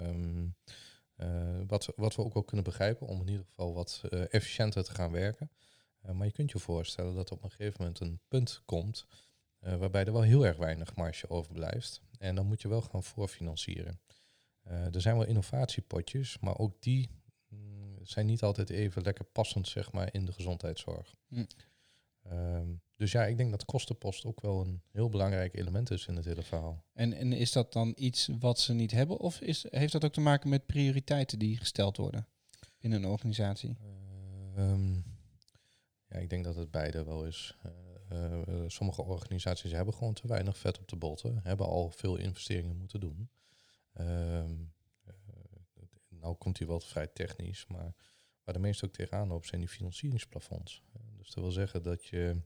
Um, 0.00 0.56
uh, 1.16 1.60
wat, 1.66 1.92
wat 1.96 2.14
we 2.14 2.24
ook 2.24 2.34
wel 2.34 2.42
kunnen 2.42 2.64
begrijpen 2.64 3.06
om 3.06 3.20
in 3.20 3.28
ieder 3.28 3.44
geval 3.44 3.74
wat 3.74 4.02
efficiënter 4.30 4.84
te 4.84 4.94
gaan 4.94 5.10
werken. 5.10 5.50
maar 6.12 6.26
je 6.26 6.32
kunt 6.32 6.50
je 6.50 6.58
voorstellen 6.58 7.14
dat 7.14 7.30
op 7.30 7.42
een 7.42 7.50
gegeven 7.50 7.74
moment 7.78 8.00
een 8.00 8.20
punt 8.28 8.62
komt 8.64 9.06
waarbij 9.60 10.04
er 10.04 10.12
wel 10.12 10.22
heel 10.22 10.46
erg 10.46 10.56
weinig 10.56 10.94
marge 10.94 11.30
overblijft. 11.30 12.02
En 12.18 12.34
dan 12.34 12.46
moet 12.46 12.62
je 12.62 12.68
wel 12.68 12.82
gaan 12.82 13.02
voorfinancieren. 13.02 14.00
er 14.62 15.00
zijn 15.00 15.16
wel 15.16 15.26
innovatiepotjes, 15.26 16.38
maar 16.38 16.58
ook 16.58 16.82
die 16.82 17.10
zijn 18.08 18.26
niet 18.26 18.42
altijd 18.42 18.70
even 18.70 19.02
lekker 19.02 19.24
passend, 19.24 19.68
zeg 19.68 19.92
maar, 19.92 20.08
in 20.14 20.24
de 20.24 20.32
gezondheidszorg. 20.32 21.14
Hm. 21.28 21.44
Ehm, 22.22 22.68
dus 22.96 23.12
ja, 23.12 23.24
ik 23.24 23.36
denk 23.36 23.50
dat 23.50 23.64
kostenpost 23.64 24.24
ook 24.24 24.40
wel 24.40 24.60
een 24.60 24.82
heel 24.90 25.08
belangrijk 25.08 25.56
element 25.56 25.90
is 25.90 26.06
in 26.06 26.16
het 26.16 26.24
hele 26.24 26.42
verhaal. 26.42 26.84
En, 26.92 27.12
en 27.12 27.32
is 27.32 27.52
dat 27.52 27.72
dan 27.72 27.92
iets 27.96 28.28
wat 28.38 28.60
ze 28.60 28.72
niet 28.72 28.90
hebben? 28.90 29.18
Of 29.18 29.40
is, 29.40 29.66
heeft 29.70 29.92
dat 29.92 30.04
ook 30.04 30.12
te 30.12 30.20
maken 30.20 30.48
met 30.48 30.66
prioriteiten 30.66 31.38
die 31.38 31.56
gesteld 31.56 31.96
worden 31.96 32.26
in 32.78 32.92
een 32.92 33.06
organisatie? 33.06 33.76
Ehm, 34.56 34.94
ja, 36.08 36.16
ik 36.18 36.30
denk 36.30 36.44
dat 36.44 36.56
het 36.56 36.70
beide 36.70 37.04
wel 37.04 37.24
is. 37.24 37.56
Uh, 37.66 37.72
uh, 38.48 38.64
sommige 38.66 39.02
organisaties 39.02 39.72
hebben 39.72 39.94
gewoon 39.94 40.14
te 40.14 40.28
weinig 40.28 40.58
vet 40.58 40.78
op 40.78 40.88
de 40.88 40.96
botten, 40.96 41.40
hebben 41.42 41.66
al 41.66 41.90
veel 41.90 42.16
investeringen 42.16 42.76
moeten 42.76 43.00
doen. 43.00 43.30
Um, 44.00 44.74
komt 46.34 46.58
hij 46.58 46.66
wel 46.66 46.80
vrij 46.80 47.06
technisch, 47.06 47.66
maar 47.66 47.94
waar 48.44 48.54
de 48.54 48.60
meeste 48.60 48.84
ook 48.84 48.92
tegenaan 48.92 49.28
lopen 49.28 49.48
zijn 49.48 49.60
die 49.60 49.70
financieringsplafonds. 49.70 50.82
Eh, 50.92 51.00
dus 51.16 51.30
dat 51.30 51.44
wil 51.44 51.52
zeggen 51.52 51.82
dat 51.82 52.04
je 52.04 52.40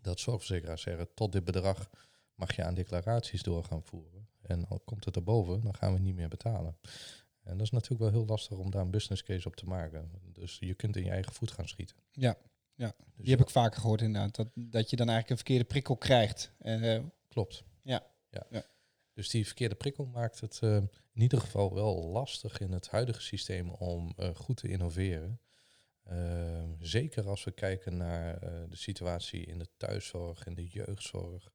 dat 0.00 0.20
zorgverzekeraars 0.20 0.82
zeggen 0.82 1.14
tot 1.14 1.32
dit 1.32 1.44
bedrag 1.44 1.90
mag 2.34 2.56
je 2.56 2.64
aan 2.64 2.74
declaraties 2.74 3.42
door 3.42 3.64
gaan 3.64 3.82
voeren. 3.82 4.28
En 4.42 4.68
al 4.68 4.78
komt 4.78 5.04
het 5.04 5.16
erboven, 5.16 5.60
dan 5.62 5.74
gaan 5.74 5.92
we 5.92 5.98
niet 5.98 6.14
meer 6.14 6.28
betalen. 6.28 6.76
En 7.42 7.56
dat 7.56 7.66
is 7.66 7.70
natuurlijk 7.70 8.00
wel 8.00 8.10
heel 8.10 8.26
lastig 8.26 8.58
om 8.58 8.70
daar 8.70 8.82
een 8.82 8.90
business 8.90 9.22
case 9.22 9.48
op 9.48 9.56
te 9.56 9.66
maken. 9.66 10.10
Dus 10.32 10.58
je 10.58 10.74
kunt 10.74 10.96
in 10.96 11.04
je 11.04 11.10
eigen 11.10 11.32
voet 11.32 11.50
gaan 11.50 11.68
schieten. 11.68 11.96
Ja, 12.12 12.36
ja. 12.74 12.94
Dus 12.96 13.24
die 13.24 13.30
heb 13.30 13.40
ik 13.40 13.50
vaker 13.50 13.80
gehoord 13.80 14.00
inderdaad. 14.00 14.34
Dat, 14.34 14.48
dat 14.54 14.90
je 14.90 14.96
dan 14.96 15.08
eigenlijk 15.08 15.30
een 15.30 15.36
verkeerde 15.36 15.64
prikkel 15.64 15.96
krijgt. 15.96 16.52
Uh, 16.60 17.02
Klopt. 17.28 17.64
Ja. 17.82 18.06
ja. 18.30 18.46
ja. 18.50 18.64
Dus 19.14 19.28
die 19.28 19.46
verkeerde 19.46 19.74
prikkel 19.74 20.06
maakt 20.06 20.40
het 20.40 20.60
uh, 20.64 20.76
in 21.12 21.22
ieder 21.22 21.40
geval 21.40 21.74
wel 21.74 22.04
lastig 22.04 22.58
in 22.58 22.72
het 22.72 22.88
huidige 22.88 23.22
systeem 23.22 23.70
om 23.70 24.12
uh, 24.18 24.34
goed 24.34 24.56
te 24.56 24.68
innoveren. 24.68 25.40
Uh, 26.10 26.62
zeker 26.78 27.28
als 27.28 27.44
we 27.44 27.50
kijken 27.50 27.96
naar 27.96 28.40
de 28.68 28.76
situatie 28.76 29.44
in 29.44 29.58
de 29.58 29.68
thuiszorg 29.76 30.46
en 30.46 30.54
de 30.54 30.66
jeugdzorg. 30.66 31.50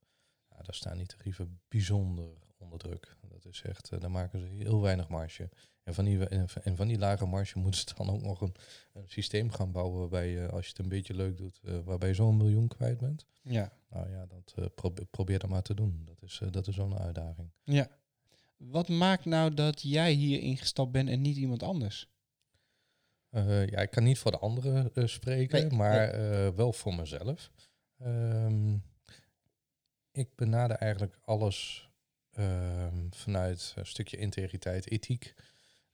Ja, 0.50 0.56
daar 0.56 0.74
staan 0.74 0.96
die 0.96 1.06
tarieven 1.06 1.60
bijzonder 1.68 2.49
onder 2.60 2.78
druk. 2.78 3.16
Dat 3.28 3.44
is 3.44 3.62
echt, 3.62 4.00
daar 4.00 4.10
maken 4.10 4.40
ze 4.40 4.46
heel 4.46 4.80
weinig 4.80 5.08
marge. 5.08 5.48
En 5.82 5.94
van 5.94 6.04
die, 6.04 6.28
en 6.28 6.76
van 6.76 6.88
die 6.88 6.98
lage 6.98 7.26
marge 7.26 7.58
moeten 7.62 7.80
ze 7.80 7.94
dan 7.94 8.10
ook 8.10 8.22
nog 8.22 8.40
een, 8.40 8.54
een 8.92 9.08
systeem 9.08 9.50
gaan 9.50 9.72
bouwen 9.72 9.98
waarbij 9.98 10.28
je, 10.28 10.48
als 10.48 10.64
je 10.64 10.70
het 10.70 10.78
een 10.78 10.88
beetje 10.88 11.14
leuk 11.14 11.36
doet, 11.36 11.60
waarbij 11.84 12.08
je 12.08 12.14
zo'n 12.14 12.36
miljoen 12.36 12.68
kwijt 12.68 12.98
bent. 12.98 13.26
Ja. 13.42 13.72
Nou 13.90 14.10
ja, 14.10 14.26
dat, 14.26 14.54
uh, 14.58 14.64
probeer, 14.74 15.06
probeer 15.06 15.38
dat 15.38 15.50
maar 15.50 15.62
te 15.62 15.74
doen. 15.74 16.02
Dat 16.04 16.22
is, 16.22 16.40
dat 16.50 16.66
is 16.66 16.74
zo'n 16.74 16.98
uitdaging. 16.98 17.50
Ja. 17.64 17.88
Wat 18.56 18.88
maakt 18.88 19.24
nou 19.24 19.54
dat 19.54 19.82
jij 19.82 20.12
hier 20.12 20.40
ingestapt 20.40 20.92
bent 20.92 21.08
en 21.08 21.20
niet 21.20 21.36
iemand 21.36 21.62
anders? 21.62 22.08
Ja, 23.30 23.80
ik 23.80 23.90
kan 23.90 24.04
niet 24.04 24.18
voor 24.18 24.30
de 24.30 24.38
anderen 24.38 25.08
spreken, 25.08 25.68
nee, 25.68 25.78
maar 25.78 26.18
nee. 26.18 26.52
wel 26.52 26.72
voor 26.72 26.94
mezelf. 26.94 27.50
Um, 28.02 28.82
ik 30.12 30.36
benader 30.36 30.76
eigenlijk 30.76 31.18
alles 31.24 31.82
ehm, 31.82 31.89
vanuit 33.10 33.72
een 33.76 33.86
stukje 33.86 34.16
integriteit, 34.16 34.90
ethiek. 34.90 35.34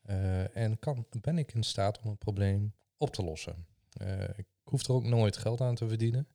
Eh, 0.02 0.56
en 0.56 0.78
kan, 0.78 1.06
ben 1.20 1.38
ik 1.38 1.54
in 1.54 1.62
staat 1.62 2.00
om 2.00 2.10
een 2.10 2.18
probleem 2.18 2.74
op 2.96 3.10
te 3.10 3.22
lossen. 3.22 3.66
Eh, 3.90 4.28
ik 4.36 4.46
hoef 4.62 4.82
er 4.82 4.92
ook 4.92 5.04
nooit 5.04 5.36
geld 5.36 5.60
aan 5.60 5.74
te 5.74 5.88
verdienen. 5.88 6.28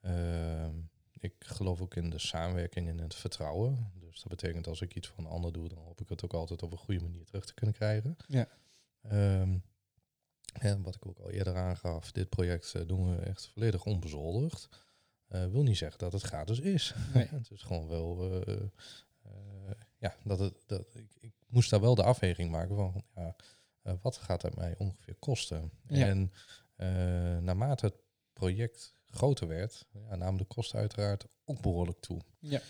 Ehm, 0.00 0.74
ik 1.18 1.34
geloof 1.38 1.80
ook 1.80 1.94
in 1.94 2.10
de 2.10 2.18
samenwerking 2.18 2.88
en 2.88 2.98
het 2.98 3.14
vertrouwen. 3.14 3.92
Dus 4.00 4.20
dat 4.20 4.28
betekent 4.28 4.66
als 4.66 4.80
ik 4.80 4.94
iets 4.94 5.08
voor 5.08 5.18
een 5.18 5.30
ander 5.30 5.52
doe, 5.52 5.68
dan 5.68 5.78
hoop 5.78 6.00
ik 6.00 6.08
het 6.08 6.24
ook 6.24 6.32
altijd 6.32 6.62
op 6.62 6.72
een 6.72 6.78
goede 6.78 7.02
manier 7.02 7.24
terug 7.24 7.44
te 7.44 7.54
kunnen 7.54 7.74
krijgen. 7.74 8.16
Ja. 8.26 8.48
Ehm, 9.02 9.58
en 10.52 10.82
wat 10.82 10.94
ik 10.94 11.06
ook 11.06 11.18
al 11.18 11.30
eerder 11.30 11.56
aangaf, 11.56 12.12
dit 12.12 12.28
project 12.28 12.74
eh, 12.74 12.86
doen 12.86 13.16
we 13.16 13.22
echt 13.22 13.46
volledig 13.46 13.84
onbezoldigd. 13.84 14.68
Uh, 15.28 15.46
wil 15.46 15.62
niet 15.62 15.76
zeggen 15.76 15.98
dat 15.98 16.12
het 16.12 16.22
gratis 16.22 16.60
is. 16.60 16.94
Nee. 17.14 17.26
het 17.40 17.50
is 17.50 17.62
gewoon 17.62 17.88
wel, 17.88 18.40
uh, 18.48 18.56
ja, 19.98 20.16
dat 20.24 20.38
het, 20.38 20.62
dat, 20.66 20.94
ik, 20.94 21.14
ik, 21.20 21.32
moest 21.46 21.70
daar 21.70 21.80
wel 21.80 21.94
de 21.94 22.02
afweging 22.02 22.50
maken 22.50 22.76
van, 22.76 23.04
ja, 23.14 23.34
wat 24.02 24.16
gaat 24.16 24.42
het 24.42 24.56
mij 24.56 24.74
ongeveer 24.78 25.14
kosten? 25.14 25.72
Ja. 25.86 26.06
En 26.06 26.32
naarmate 27.44 27.86
het 27.86 27.96
project 28.32 28.94
groter 29.06 29.48
werd, 29.48 29.86
ja, 29.92 30.16
namen 30.16 30.38
de 30.38 30.44
kosten 30.44 30.78
uiteraard 30.78 31.26
ook 31.44 31.60
behoorlijk 31.60 32.00
toe. 32.00 32.20
Ja. 32.38 32.60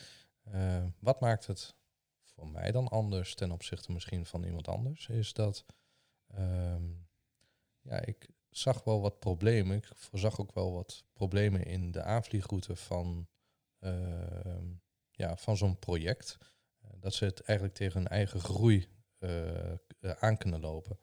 wat 0.99 1.21
maakt 1.21 1.47
het 1.47 1.75
voor 2.23 2.49
mij 2.49 2.71
dan 2.71 2.88
anders 2.88 3.35
ten 3.35 3.50
opzichte 3.50 3.92
misschien 3.92 4.26
van 4.26 4.45
iemand 4.45 4.69
anders, 4.69 5.09
is 5.09 5.33
dat 5.33 5.64
ehm, 6.26 6.85
ja, 7.83 8.00
ik 8.04 8.28
zag 8.50 8.85
wel 8.85 9.00
wat 9.00 9.19
problemen. 9.19 9.76
Ik 9.76 9.90
voorzag 9.95 10.40
ook 10.40 10.52
wel 10.52 10.73
wat 10.73 11.04
problemen 11.12 11.64
in 11.64 11.90
de 11.90 12.02
aanvliegroute 12.02 12.76
van, 12.76 13.28
uh, 13.81 14.59
ja, 15.11 15.37
van 15.37 15.57
zo'n 15.57 15.78
project. 15.78 16.38
Dat 17.03 17.15
ze 17.15 17.25
het 17.25 17.41
eigenlijk 17.41 17.79
tegen 17.79 18.01
hun 18.01 18.09
eigen 18.09 18.41
groei 18.41 18.89
uh, 19.19 19.73
aan 20.19 20.37
kunnen 20.37 20.61
lopen. 20.61 20.99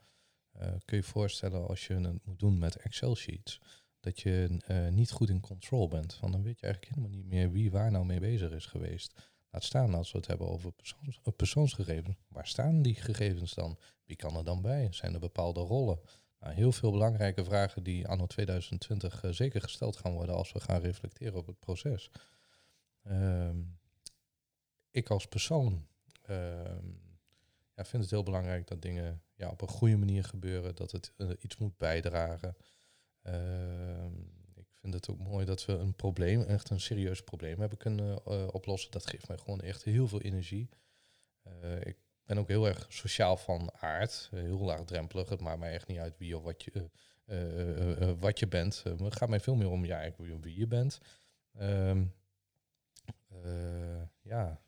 kun 0.58 0.80
je 0.86 0.96
je 0.96 1.04
voorstellen 1.04 1.68
als 1.68 1.88
je 1.88 1.94
het 1.94 2.26
moet 2.26 2.40
doen 2.40 2.58
met 2.58 2.76
Excel-sheets, 2.76 3.62
dat 4.00 4.20
je 4.20 4.60
niet 4.92 5.12
goed 5.12 5.30
in 5.30 5.42
control 5.42 5.88
bent. 5.88 6.20
Want 6.20 6.34
dan 6.34 6.44
weet 6.44 6.60
je 6.60 6.66
eigenlijk 6.66 6.96
helemaal 6.96 7.18
niet 7.18 7.30
meer 7.30 7.52
wie 7.52 7.72
waar 7.72 7.92
nou 7.92 8.06
mee 8.06 8.20
bezig 8.20 8.52
is 8.52 8.66
geweest. 8.66 9.14
Laat 9.52 9.64
staan 9.64 9.94
als 9.94 10.12
we 10.12 10.18
het 10.18 10.28
hebben 10.28 10.48
over 10.48 10.72
persoons, 10.72 11.20
persoonsgegevens. 11.36 12.18
Waar 12.28 12.48
staan 12.48 12.82
die 12.82 12.96
gegevens 12.96 13.54
dan? 13.54 13.80
Wie 14.06 14.16
kan 14.16 14.38
er 14.38 14.44
dan 14.44 14.62
bij? 14.62 14.88
Zijn 14.92 15.14
er 15.14 15.20
bepaalde 15.20 15.60
rollen? 15.60 16.00
Nou, 16.40 16.54
heel 16.54 16.72
veel 16.72 16.92
belangrijke 16.92 17.44
vragen 17.44 17.84
die 17.84 18.08
anno 18.08 18.26
2020 18.26 19.24
uh, 19.24 19.32
zeker 19.32 19.62
gesteld 19.62 19.98
gaan 19.98 20.14
worden 20.14 20.36
als 20.36 20.52
we 20.52 20.60
gaan 20.60 20.82
reflecteren 20.82 21.40
op 21.40 21.48
het 21.48 21.60
proces. 21.60 22.10
Uh, 23.04 23.50
ik 24.92 25.10
als 25.10 25.28
persoon 25.28 25.88
ja, 27.76 27.86
vind 27.86 28.04
het 28.04 28.12
heel 28.12 28.24
belangrijk 28.24 28.68
dat 28.68 28.82
dingen 28.82 29.22
ja, 29.36 29.50
op 29.50 29.62
een 29.62 29.68
goede 29.68 29.98
manier 29.98 30.24
gebeuren, 30.24 30.76
dat 30.76 30.92
het 30.92 31.14
uh, 31.18 31.30
iets 31.40 31.58
moet 31.58 31.78
bijdragen. 31.78 32.56
Ehm, 33.22 34.14
ik 34.56 34.68
vind 34.72 34.94
het 34.94 35.10
ook 35.10 35.20
mooi 35.20 35.46
dat 35.46 35.66
we 35.66 35.74
een 35.74 35.96
probleem, 35.96 36.42
echt 36.42 36.70
een 36.70 36.80
serieus 36.80 37.24
probleem 37.24 37.60
hebben 37.60 37.78
kunnen 37.78 38.22
uh, 38.28 38.48
oplossen. 38.52 38.92
Dat 38.92 39.08
geeft 39.08 39.28
mij 39.28 39.38
gewoon 39.38 39.62
echt 39.62 39.84
heel 39.84 40.08
veel 40.08 40.22
energie. 40.22 40.70
ik 41.84 41.98
ben 42.24 42.38
ook 42.38 42.48
heel 42.48 42.68
erg 42.68 42.86
sociaal 42.90 43.38
van 43.38 43.72
aard. 43.74 44.30
Heel 44.32 44.60
laagdrempelig. 44.60 45.30
Het 45.30 45.42
maakt 45.42 45.60
mij 45.60 45.74
echt 45.74 45.88
niet 45.88 45.98
uit 45.98 46.18
wie 46.18 46.38
of 46.38 46.44
wat 46.44 46.64
je, 46.64 46.90
wat 48.20 48.40
je 48.40 48.48
bent. 48.48 48.84
het 48.84 49.16
gaat 49.16 49.30
mij 49.30 49.40
veel 49.40 49.56
meer 49.56 49.70
om 49.70 49.86
ja, 49.86 50.12
wie 50.18 50.58
je 50.58 50.68
bent. 50.68 51.00
Um, 51.62 52.14
ja. 54.22 54.62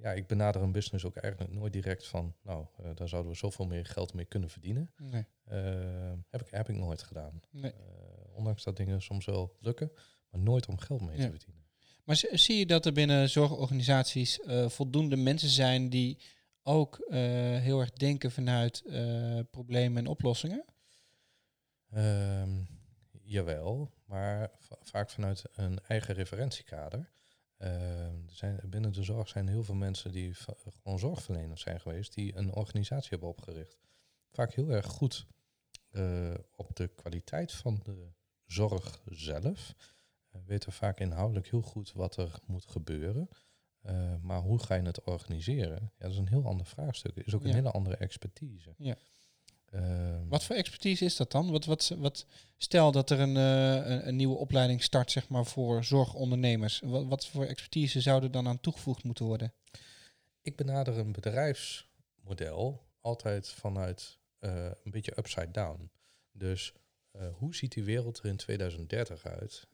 Ja, 0.00 0.12
ik 0.12 0.26
benader 0.26 0.62
een 0.62 0.72
business 0.72 1.04
ook 1.04 1.16
eigenlijk 1.16 1.52
nooit 1.52 1.72
direct 1.72 2.06
van, 2.06 2.34
nou, 2.42 2.66
daar 2.94 3.08
zouden 3.08 3.32
we 3.32 3.38
zoveel 3.38 3.66
meer 3.66 3.84
geld 3.86 4.14
mee 4.14 4.24
kunnen 4.24 4.50
verdienen. 4.50 4.90
Nee. 4.96 5.24
Ehm, 5.44 6.16
heb, 6.28 6.40
ik, 6.40 6.46
heb 6.50 6.68
ik 6.68 6.76
nooit 6.76 7.02
gedaan. 7.02 7.40
Nee. 7.50 7.72
ondanks 8.34 8.62
dat 8.64 8.76
dingen 8.76 9.02
soms 9.02 9.24
wel 9.24 9.56
lukken, 9.60 9.92
maar 10.30 10.40
nooit 10.40 10.66
om 10.68 10.78
geld 10.78 11.00
mee 11.00 11.16
Ja. 11.16 11.24
te 11.24 11.30
verdienen. 11.30 11.60
Maar 12.04 12.16
zie 12.32 12.58
je 12.58 12.66
dat 12.66 12.86
er 12.86 12.92
binnen 12.92 13.28
zorgorganisaties 13.30 14.40
eh, 14.40 14.68
voldoende 14.68 15.16
mensen 15.16 15.48
zijn 15.48 15.88
die 15.88 16.18
ook 16.62 16.98
eh, 16.98 17.18
heel 17.58 17.80
erg 17.80 17.90
denken 17.92 18.30
vanuit 18.30 18.82
eh, 18.86 19.38
problemen 19.50 19.98
en 19.98 20.06
oplossingen? 20.10 20.64
Ehm, 21.90 22.50
jawel, 23.22 23.90
maar 24.04 24.50
va- 24.58 24.78
vaak 24.80 25.10
vanuit 25.10 25.44
een 25.52 25.78
eigen 25.86 26.14
referentiekader. 26.14 27.10
Ehm, 27.62 28.14
er 28.26 28.34
zijn, 28.34 28.60
binnen 28.64 28.92
de 28.92 29.02
zorg 29.02 29.28
zijn 29.28 29.48
heel 29.48 29.62
veel 29.64 29.74
mensen 29.74 30.12
die 30.12 30.34
gewoon 30.34 30.98
zorgverleners 30.98 31.62
zijn 31.62 31.80
geweest, 31.80 32.14
die 32.14 32.36
een 32.36 32.54
organisatie 32.54 33.10
hebben 33.10 33.28
opgericht. 33.28 33.76
Vaak 34.30 34.52
heel 34.52 34.68
erg 34.70 34.86
goed 34.86 35.26
eh, 35.90 36.34
op 36.56 36.76
de 36.76 36.88
kwaliteit 36.88 37.52
van 37.52 37.80
de 37.84 38.12
zorg 38.46 39.02
zelf. 39.04 39.74
Weten 40.46 40.72
vaak 40.72 41.00
inhoudelijk 41.00 41.48
heel 41.50 41.62
goed 41.62 41.92
wat 41.92 42.16
er 42.16 42.38
moet 42.46 42.66
gebeuren. 42.66 43.28
Eh, 43.80 44.14
maar 44.20 44.40
hoe 44.40 44.58
ga 44.58 44.74
je 44.74 44.82
het 44.82 45.02
organiseren? 45.04 45.80
Ja, 45.82 45.90
dat 45.98 46.10
is 46.10 46.16
een 46.18 46.28
heel 46.28 46.44
ander 46.46 46.66
vraagstuk. 46.66 47.16
is 47.16 47.34
ook 47.34 47.42
Ja. 47.42 47.48
een 47.48 47.54
hele 47.54 47.70
andere 47.70 47.96
expertise. 47.96 48.74
Ja. 48.78 48.96
Ehm, 49.72 50.28
Wat 50.28 50.44
voor 50.44 50.56
expertise 50.56 51.04
is 51.04 51.16
dat 51.16 51.30
dan? 51.30 51.50
Wat, 51.50 51.64
wat, 51.64 51.94
wat, 51.98 52.26
stel 52.56 52.92
dat 52.92 53.10
er 53.10 53.20
een, 53.20 53.36
eh, 53.36 53.90
een, 53.90 54.08
een 54.08 54.16
nieuwe 54.16 54.36
opleiding 54.36 54.82
start 54.82 55.10
zeg 55.10 55.28
maar, 55.28 55.46
voor 55.46 55.84
zorgondernemers. 55.84 56.80
Wat, 56.84 57.06
wat 57.06 57.26
voor 57.26 57.44
expertise 57.44 58.00
zou 58.00 58.22
er 58.22 58.30
dan 58.30 58.48
aan 58.48 58.60
toegevoegd 58.60 59.04
moeten 59.04 59.24
worden? 59.24 59.52
Ik 60.42 60.56
benader 60.56 60.98
een 60.98 61.12
bedrijfsmodel 61.12 62.86
altijd 63.00 63.48
vanuit 63.48 64.18
eh, 64.38 64.70
een 64.84 64.90
beetje 64.90 65.18
upside 65.18 65.50
down. 65.50 65.90
Dus 66.32 66.72
eh, 67.10 67.28
hoe 67.34 67.54
ziet 67.54 67.72
die 67.72 67.84
wereld 67.84 68.18
er 68.18 68.24
in 68.24 68.36
2030 68.36 69.26
uit? 69.26 69.70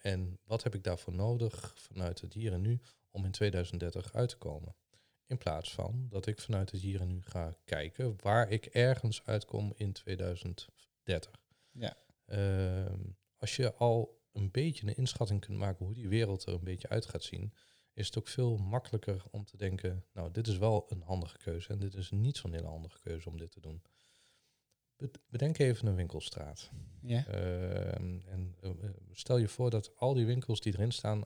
En 0.00 0.38
wat 0.44 0.62
heb 0.62 0.74
ik 0.74 0.84
daarvoor 0.84 1.12
nodig 1.12 1.74
vanuit 1.76 2.20
het 2.20 2.32
hier 2.32 2.52
en 2.52 2.60
nu 2.60 2.80
om 3.10 3.24
in 3.24 3.30
2030 3.30 4.14
uit 4.14 4.28
te 4.28 4.36
komen? 4.36 4.74
In 5.26 5.38
plaats 5.38 5.72
van 5.72 6.06
dat 6.08 6.26
ik 6.26 6.40
vanuit 6.40 6.70
het 6.70 6.80
hier 6.80 7.00
en 7.00 7.08
nu 7.08 7.22
ga 7.22 7.56
kijken 7.64 8.16
waar 8.22 8.50
ik 8.50 8.66
ergens 8.66 9.24
uitkom 9.24 9.72
in 9.76 9.92
2030. 9.92 11.42
Ja. 11.72 11.96
Ehm, 12.26 13.00
als 13.38 13.56
je 13.56 13.74
al 13.74 14.22
een 14.32 14.50
beetje 14.50 14.86
een 14.86 14.96
inschatting 14.96 15.40
kunt 15.40 15.58
maken 15.58 15.84
hoe 15.84 15.94
die 15.94 16.08
wereld 16.08 16.44
er 16.46 16.52
een 16.54 16.64
beetje 16.64 16.88
uit 16.88 17.06
gaat 17.06 17.22
zien, 17.22 17.52
is 17.92 18.06
het 18.06 18.18
ook 18.18 18.28
veel 18.28 18.56
makkelijker 18.56 19.22
om 19.30 19.44
te 19.44 19.56
denken, 19.56 20.04
nou, 20.12 20.30
dit 20.30 20.46
is 20.46 20.58
wel 20.58 20.86
een 20.88 21.02
handige 21.02 21.38
keuze 21.38 21.68
en 21.68 21.78
dit 21.78 21.94
is 21.94 22.10
niet 22.10 22.36
zo'n 22.36 22.52
hele 22.52 22.66
handige 22.66 22.98
keuze 22.98 23.28
om 23.28 23.38
dit 23.38 23.50
te 23.50 23.60
doen. 23.60 23.82
Be- 24.96 25.10
Bedenk 25.28 25.58
even 25.58 25.86
een 25.86 25.94
winkelstraat. 25.94 26.70
Ja. 27.00 27.26
Ehm, 27.26 28.20
en 28.26 28.56
eh, 28.60 28.70
eh, 28.70 28.90
stel 29.12 29.36
je 29.36 29.48
voor 29.48 29.70
dat 29.70 29.96
al 29.96 30.14
die 30.14 30.26
winkels 30.26 30.60
die 30.60 30.72
erin 30.72 30.92
staan, 30.92 31.24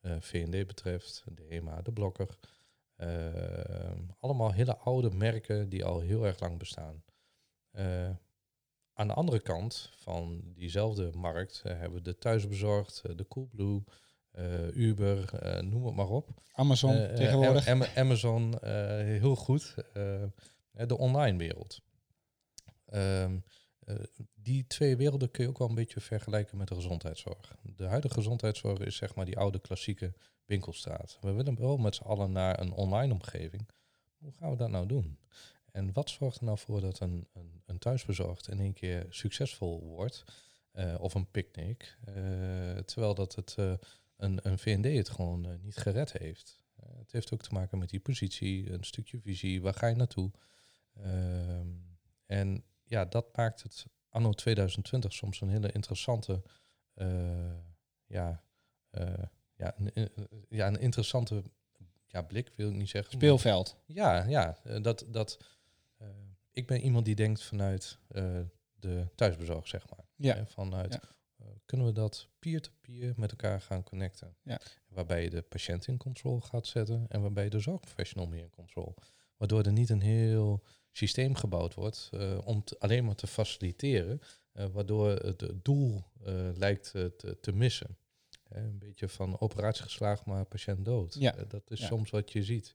eh 0.00 0.16
V&D 0.20 0.66
betreft, 0.66 1.24
de 1.32 1.42
HEMA, 1.48 1.82
de 1.82 1.92
Blokker, 1.92 2.38
allemaal 4.18 4.52
hele 4.52 4.76
oude 4.76 5.10
merken 5.10 5.68
die 5.68 5.84
al 5.84 6.00
heel 6.00 6.26
erg 6.26 6.40
lang 6.40 6.58
bestaan. 6.58 7.02
Eh, 7.70 8.10
aan 8.92 9.06
de 9.06 9.14
andere 9.14 9.40
kant 9.40 9.90
van 9.96 10.40
diezelfde 10.54 11.10
markt 11.16 11.62
eh, 11.64 11.72
hebben 11.78 11.98
we 11.98 12.02
de 12.04 12.18
Thuisbezorgd, 12.18 13.02
eh, 13.04 13.16
de 13.16 13.28
Coolblue, 13.28 13.82
Uber, 14.74 15.30
noem 15.64 15.86
het 15.86 15.94
maar 15.94 16.08
op. 16.08 16.28
Amazon 16.52 16.92
tegenwoordig. 17.14 17.68
Am- 17.68 17.82
Am- 17.82 17.88
Amazon, 17.96 18.64
heel 18.64 19.36
goed. 19.36 19.74
De 20.72 20.98
online 20.98 21.38
wereld. 21.38 21.80
Ehm, 22.86 23.34
eh, 23.34 23.40
die 24.34 24.66
twee 24.66 24.96
werelden 24.96 25.30
kun 25.30 25.42
je 25.44 25.50
ook 25.50 25.58
wel 25.58 25.68
een 25.68 25.74
beetje 25.74 26.00
vergelijken 26.00 26.56
met 26.58 26.68
de 26.68 26.74
gezondheidszorg. 26.74 27.54
De 27.62 27.84
huidige 27.84 28.14
gezondheidszorg 28.14 28.78
is 28.78 28.96
zeg 28.96 29.14
maar 29.14 29.24
die 29.24 29.38
oude 29.38 29.60
klassieke 29.60 30.12
winkelstraat. 30.44 31.18
We 31.20 31.32
willen 31.32 31.58
wel 31.58 31.76
met 31.76 31.94
z'n 31.94 32.02
allen 32.04 32.32
naar 32.32 32.60
een 32.60 32.72
online 32.72 33.12
omgeving. 33.12 33.68
Hoe 34.18 34.32
gaan 34.32 34.50
we 34.50 34.56
dat 34.56 34.70
nou 34.70 34.86
doen? 34.86 35.18
En 35.72 35.92
wat 35.92 36.10
zorgt 36.10 36.38
er 36.38 36.44
nou 36.44 36.58
voor 36.58 36.80
dat 36.80 37.00
een, 37.00 37.28
een, 37.32 37.62
een 37.66 37.78
thuisbezorgd 37.78 38.48
in 38.48 38.60
één 38.60 38.72
keer 38.72 39.06
succesvol 39.08 39.82
wordt? 39.84 40.24
eh, 40.72 40.94
of 41.00 41.14
een 41.14 41.30
picknick. 41.30 41.96
eh, 42.04 42.14
terwijl 42.76 43.14
dat 43.14 43.34
het 43.34 43.54
eh, 43.58 43.72
een, 44.16 44.38
een 44.42 44.58
V&D 44.58 44.84
het 44.96 45.08
gewoon 45.08 45.46
eh, 45.46 45.54
niet 45.60 45.76
gered 45.76 46.12
heeft. 46.12 46.64
Eh, 46.76 46.88
het 46.98 47.12
heeft 47.12 47.32
ook 47.32 47.42
te 47.42 47.54
maken 47.54 47.78
met 47.78 47.88
die 47.90 48.00
positie, 48.00 48.70
een 48.72 48.84
stukje 48.84 49.20
visie, 49.20 49.62
waar 49.62 49.74
ga 49.74 49.86
je 49.86 49.94
naartoe? 49.94 50.30
Ehm, 50.94 51.68
en 52.26 52.64
ja, 52.90 53.04
dat 53.04 53.36
maakt 53.36 53.62
het 53.62 53.86
anno 54.08 54.32
2020 54.32 55.12
soms 55.12 55.40
een 55.40 55.48
hele 55.48 55.72
interessante, 55.72 56.42
eh, 56.94 57.54
ja, 58.06 58.42
eh, 58.90 59.12
ja, 59.54 59.74
een, 59.78 59.92
eh, 59.92 60.06
ja, 60.48 60.66
een 60.66 60.80
interessante 60.80 61.42
ja, 62.06 62.22
blik, 62.22 62.52
wil 62.56 62.68
ik 62.70 62.74
niet 62.76 62.88
zeggen. 62.88 63.10
maar- 63.12 63.20
Speelveld. 63.22 63.76
ja, 63.86 64.24
ja 64.24 64.58
dat, 64.82 65.04
dat, 65.08 65.38
ik 66.52 66.66
ben 66.66 66.80
iemand 66.80 67.04
die 67.04 67.14
denkt 67.14 67.42
vanuit 67.42 67.98
de 68.74 69.06
thuisbezorg, 69.14 69.68
zeg 69.68 69.88
maar. 69.90 70.04
Ja. 70.16 70.46
Vanuit 70.46 70.92
Ja. 70.92 71.44
kunnen 71.64 71.86
we 71.86 71.92
dat 71.92 72.28
peer-to-peer 72.38 73.12
met 73.16 73.30
elkaar 73.30 73.60
gaan 73.60 73.82
connecten. 73.82 74.36
Ja. 74.42 74.60
Waarbij 74.88 75.22
je 75.22 75.30
de 75.30 75.42
patiënt 75.42 75.86
in 75.86 75.96
controle 75.96 76.40
gaat 76.40 76.66
zetten 76.66 77.06
en 77.08 77.20
waarbij 77.20 77.44
je 77.44 77.50
de 77.50 77.58
zorgprofessional 77.60 78.26
meer 78.26 78.42
in 78.42 78.50
controle. 78.50 78.94
Waardoor 79.36 79.62
er 79.62 79.72
niet 79.72 79.90
een 79.90 80.00
heel 80.00 80.62
systeem 80.92 81.34
gebouwd 81.34 81.74
wordt 81.74 82.08
eh, 82.12 82.38
om 82.44 82.64
alleen 82.78 83.04
maar 83.04 83.14
te 83.14 83.26
faciliteren, 83.26 84.20
eh, 84.52 84.66
waardoor 84.72 85.08
het 85.10 85.48
doel 85.62 86.04
eh, 86.24 86.34
lijkt 86.54 86.90
te, 86.90 87.36
te 87.40 87.52
missen. 87.52 87.96
Een 88.48 88.78
beetje 88.78 89.08
van 89.08 89.40
operatie 89.40 89.82
geslaagd, 89.82 90.24
maar 90.24 90.44
patiënt 90.44 90.84
dood. 90.84 91.14
Ja. 91.18 91.34
Dat 91.48 91.70
is 91.70 91.80
Ja. 91.80 91.86
soms 91.86 92.10
wat 92.10 92.32
je 92.32 92.44
ziet. 92.44 92.74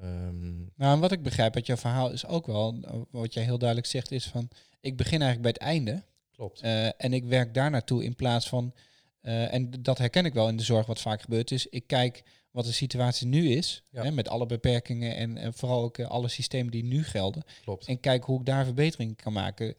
Ehm, 0.00 0.56
Nou, 0.58 0.94
en 0.94 1.00
wat 1.00 1.12
ik 1.12 1.22
begrijp 1.22 1.54
uit 1.54 1.66
jouw 1.66 1.76
verhaal 1.76 2.10
is 2.10 2.26
ook 2.26 2.46
wel, 2.46 2.80
wat 3.10 3.34
jij 3.34 3.44
heel 3.44 3.58
duidelijk 3.58 3.88
zegt, 3.88 4.10
is 4.10 4.26
van, 4.26 4.48
ik 4.80 4.96
begin 4.96 5.22
eigenlijk 5.22 5.42
bij 5.42 5.50
het 5.50 5.60
einde 5.76 6.02
klopt. 6.30 6.60
en 6.96 7.12
ik 7.12 7.24
werk 7.24 7.54
daar 7.54 7.70
naartoe 7.70 8.04
in 8.04 8.14
plaats 8.16 8.48
van, 8.48 8.74
en 9.20 9.70
dat 9.82 9.98
herken 9.98 10.24
ik 10.24 10.34
wel 10.34 10.48
in 10.48 10.56
de 10.56 10.62
zorg 10.62 10.86
wat 10.86 11.00
vaak 11.00 11.20
gebeurt, 11.22 11.50
is 11.50 11.66
ik 11.66 11.86
kijk 11.86 12.22
wat 12.52 12.64
de 12.64 12.72
situatie 12.72 13.26
nu 13.26 13.48
is, 13.50 13.82
Ja. 13.90 14.02
hè, 14.02 14.10
met 14.10 14.28
alle 14.28 14.46
beperkingen 14.46 15.16
en, 15.16 15.36
en 15.36 15.54
vooral 15.54 15.82
ook 15.82 15.98
eh, 15.98 16.06
alle 16.08 16.28
systemen 16.28 16.70
die 16.72 16.84
nu 16.84 17.04
gelden, 17.04 17.42
klopt. 17.62 17.86
en 17.86 18.00
kijk 18.00 18.24
hoe 18.24 18.38
ik 18.40 18.46
daar 18.46 18.64
verbetering 18.64 19.16
kan 19.16 19.32
maken. 19.32 19.74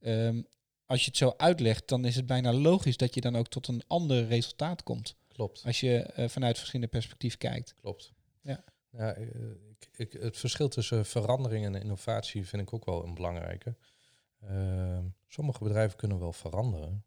Ehm, 0.00 0.42
als 0.86 1.00
je 1.00 1.06
het 1.06 1.16
zo 1.16 1.34
uitlegt, 1.36 1.88
dan 1.88 2.04
is 2.04 2.16
het 2.16 2.26
bijna 2.26 2.52
logisch 2.52 2.96
dat 2.96 3.14
je 3.14 3.20
dan 3.20 3.36
ook 3.36 3.48
tot 3.48 3.68
een 3.68 3.82
ander 3.86 4.26
resultaat 4.26 4.82
komt. 4.82 5.16
klopt. 5.28 5.62
Als 5.64 5.80
je 5.80 5.98
eh, 6.02 6.28
vanuit 6.28 6.56
verschillende 6.58 6.90
perspectieven 6.92 7.38
kijkt. 7.38 7.74
Klopt. 7.80 8.12
Ja. 8.42 8.64
Ja, 8.90 9.12
eh, 9.14 9.26
ik, 9.70 9.88
ik, 9.96 10.12
het 10.20 10.36
verschil 10.36 10.68
tussen 10.68 11.06
verandering 11.06 11.64
en 11.64 11.74
innovatie 11.74 12.46
vind 12.46 12.62
ik 12.62 12.72
ook 12.72 12.84
wel 12.84 13.04
een 13.04 13.14
belangrijke. 13.14 13.76
Ehm, 14.40 15.04
sommige 15.28 15.64
bedrijven 15.64 15.96
kunnen 15.96 16.18
wel 16.18 16.32
veranderen, 16.32 17.04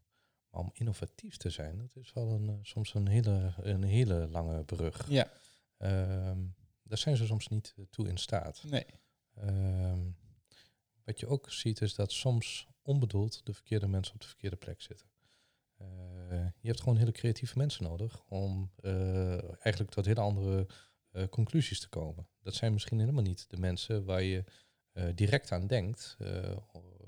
maar 0.51 0.61
om 0.61 0.69
innovatief 0.73 1.37
te 1.37 1.49
zijn, 1.49 1.77
dat 1.77 1.95
is 1.95 2.13
wel 2.13 2.29
een, 2.29 2.49
eh, 2.49 2.55
soms 2.61 2.93
een 2.93 3.07
hele, 3.07 3.53
een 3.57 3.83
hele 3.83 4.27
lange 4.27 4.63
brug. 4.63 5.09
Ja, 5.09 5.31
Ehm, 5.77 6.39
daar 6.83 6.97
zijn 6.97 7.17
ze 7.17 7.25
soms 7.25 7.47
niet 7.47 7.73
eh, 7.77 7.85
toe 7.89 8.07
in 8.07 8.17
staat. 8.17 8.63
nee. 8.63 8.85
Ehm, 9.35 9.99
wat 11.05 11.19
je 11.19 11.27
ook 11.27 11.51
ziet 11.51 11.81
is 11.81 11.95
dat 11.95 12.11
soms 12.11 12.67
onbedoeld 12.81 13.45
de 13.45 13.53
verkeerde 13.53 13.87
mensen 13.87 14.13
op 14.13 14.21
de 14.21 14.27
verkeerde 14.27 14.55
plek 14.55 14.81
zitten. 14.81 15.07
Eh, 15.77 15.87
je 16.59 16.67
hebt 16.67 16.79
gewoon 16.81 16.97
hele 16.97 17.11
creatieve 17.11 17.57
mensen 17.57 17.83
nodig 17.83 18.23
om 18.27 18.71
eigenlijk 19.59 19.91
tot 19.91 20.05
hele 20.05 20.19
andere 20.21 20.67
conclusies 21.29 21.79
te 21.79 21.89
komen. 21.89 22.27
Dat 22.41 22.55
zijn 22.55 22.73
misschien 22.73 22.99
helemaal 22.99 23.23
niet 23.23 23.49
de 23.49 23.57
mensen 23.57 24.05
waar 24.05 24.21
je 24.21 24.43
direct 25.15 25.51
aan 25.51 25.67
denkt. 25.67 26.17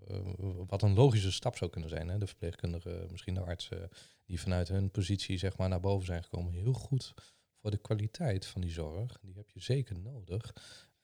Eh, 0.08 0.20
wat 0.68 0.82
een 0.82 0.94
logische 0.94 1.32
stap 1.32 1.58
zou 1.58 1.72
kunnen 1.72 1.90
zijn. 1.90 2.08
Hè? 2.08 2.18
De 2.18 2.28
verpleegkundigen, 2.28 3.08
misschien 3.12 3.34
de 3.34 3.40
artsen, 3.40 3.90
die 4.26 4.40
vanuit 4.40 4.68
hun 4.68 4.92
positie 4.92 5.38
zeg 5.38 5.58
maar, 5.58 5.70
naar 5.70 5.80
boven 5.80 6.06
zijn 6.06 6.24
gekomen. 6.24 6.54
Heel 6.54 6.74
goed 6.74 7.14
voor 7.62 7.72
de 7.72 7.78
kwaliteit 7.78 8.46
van 8.46 8.62
die 8.62 8.72
zorg. 8.72 9.20
Die 9.22 9.36
heb 9.36 9.50
je 9.50 9.60
zeker 9.60 10.00
nodig. 10.00 10.56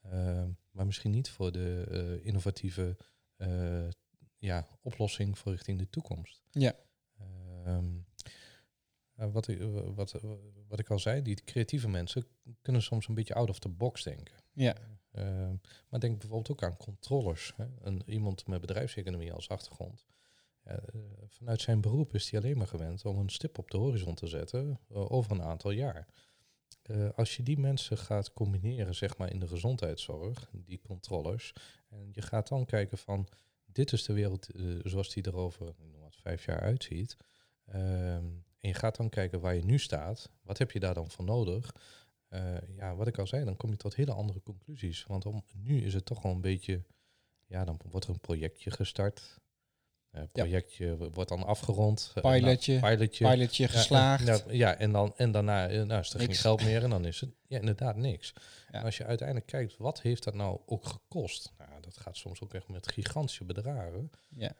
Eh, 0.02 0.46
maar 0.72 0.86
misschien 0.86 1.12
niet 1.12 1.30
voor 1.30 1.52
de 1.52 1.86
eh, 1.90 2.26
innovatieve 2.26 2.98
eh, 3.36 3.88
ja, 4.38 4.68
oplossing 4.82 5.38
voor 5.38 5.52
richting 5.52 5.80
de 5.80 5.90
toekomst. 5.90 6.42
Ja. 6.52 6.76
Ehm, 7.18 7.98
eh, 9.14 9.32
wat, 9.32 9.48
ik, 9.48 9.62
wat, 9.96 10.22
wat 10.68 10.80
ik 10.80 10.90
al 10.90 11.00
zei, 11.00 11.22
die 11.22 11.44
creatieve 11.44 11.90
mensen 11.90 12.28
kunnen 12.62 12.82
soms 12.82 13.08
een 13.08 13.16
beetje 13.16 13.34
out 13.34 13.50
of 13.50 13.60
the 13.60 13.70
box 13.70 14.04
denken. 14.04 14.36
Ja, 14.54 14.76
Ehm, 14.76 14.94
maar 15.90 16.00
denk 16.00 16.20
bijvoorbeeld 16.20 16.52
ook 16.52 16.64
aan 16.64 16.78
controllers. 16.78 17.54
Hè? 17.58 17.66
Een, 17.82 18.02
iemand 18.06 18.48
met 18.48 18.62
bedrijfseconomie 18.62 19.34
als 19.34 19.50
achtergrond. 19.50 20.06
Eh, 20.64 20.78
vanuit 21.28 21.62
zijn 21.62 21.82
beroep 21.82 22.14
is 22.14 22.30
hij 22.30 22.40
alleen 22.40 22.58
maar 22.58 22.68
gewend 22.68 23.06
om 23.06 23.18
een 23.18 23.30
stip 23.30 23.58
op 23.58 23.72
de 23.72 23.78
horizon 23.78 24.16
te 24.16 24.28
zetten 24.28 24.80
eh, 24.90 25.12
over 25.12 25.32
een 25.32 25.42
aantal 25.42 25.72
jaar. 25.72 26.08
Eh, 26.82 27.10
als 27.16 27.36
je 27.36 27.44
die 27.44 27.60
mensen 27.60 27.98
gaat 27.98 28.34
combineren, 28.34 28.96
zeg 28.96 29.18
maar, 29.18 29.32
in 29.32 29.40
de 29.40 29.48
gezondheidszorg, 29.48 30.50
die 30.52 30.82
controllers, 30.82 31.54
en 31.90 32.10
je 32.12 32.22
gaat 32.22 32.48
dan 32.48 32.66
kijken 32.66 32.98
van, 32.98 33.28
dit 33.66 33.92
is 33.92 34.04
de 34.04 34.14
wereld 34.14 34.48
zoals 34.84 35.14
die 35.14 35.24
er 35.24 35.36
over 35.36 35.74
wat, 36.00 36.16
vijf 36.16 36.46
jaar 36.46 36.60
uitziet. 36.60 37.18
Ehm, 37.66 38.26
en 38.60 38.70
je 38.70 38.74
gaat 38.74 38.96
dan 38.96 39.10
kijken 39.10 39.40
waar 39.40 39.56
je 39.56 39.66
nu 39.66 39.80
staat. 39.80 40.32
Wat 40.42 40.58
heb 40.58 40.72
je 40.72 40.80
daar 40.80 40.94
dan 40.94 41.10
voor 41.10 41.26
nodig? 41.26 41.76
Eh, 42.30 42.56
ja, 42.76 42.96
wat 42.96 43.08
ik 43.08 43.18
al 43.18 43.28
zei, 43.28 43.46
dan 43.46 43.58
kom 43.58 43.70
je 43.70 43.76
tot 43.78 43.96
hele 43.96 44.14
andere 44.14 44.42
conclusies. 44.42 45.04
Want 45.04 45.26
om, 45.26 45.44
nu 45.54 45.82
is 45.86 45.94
het 45.94 46.06
toch 46.06 46.22
wel 46.22 46.32
een 46.32 46.42
beetje, 46.42 46.84
ja, 47.46 47.66
dan 47.66 47.80
wordt 47.90 48.06
er 48.06 48.14
een 48.14 48.20
projectje 48.20 48.72
gestart. 48.72 49.40
Eh 50.10 50.24
projectje 50.32 50.98
wo- 50.98 51.10
wordt 51.10 51.30
dan 51.30 51.44
afgerond. 51.44 52.12
Eh, 52.16 52.24
Pilotje, 52.32 52.80
nou, 52.80 52.96
pilotje. 52.96 53.30
pilotje 53.30 53.64
Ja, 53.64 53.70
geslaagd. 53.70 54.28
en- 54.28 54.38
nou, 54.38 54.54
ja, 54.54 54.76
en, 54.76 54.92
dan, 54.92 55.14
en 55.16 55.32
daarna 55.32 55.68
nou, 55.68 56.00
is 56.00 56.14
er 56.14 56.20
geen 56.20 56.36
geld 56.36 56.64
meer 56.64 56.84
en 56.84 56.90
dan 56.90 57.06
is 57.06 57.20
het 57.22 57.30
ja, 57.48 57.60
inderdaad 57.60 57.96
niks. 57.96 58.34
Ja. 58.72 58.80
En 58.80 58.84
als 58.86 58.98
je 58.98 59.06
uiteindelijk 59.06 59.48
kijkt, 59.48 59.78
wat 59.78 60.02
heeft 60.02 60.24
dat 60.24 60.34
nou 60.34 60.60
ook 60.66 60.86
gekost? 60.86 61.54
Nou, 61.58 61.82
dat 61.82 61.98
gaat 61.98 62.18
soms 62.18 62.42
ook 62.42 62.54
echt 62.54 62.68
met 62.68 62.92
gigantische 62.92 63.44
bedragen. 63.44 64.10
ja. 64.30 64.56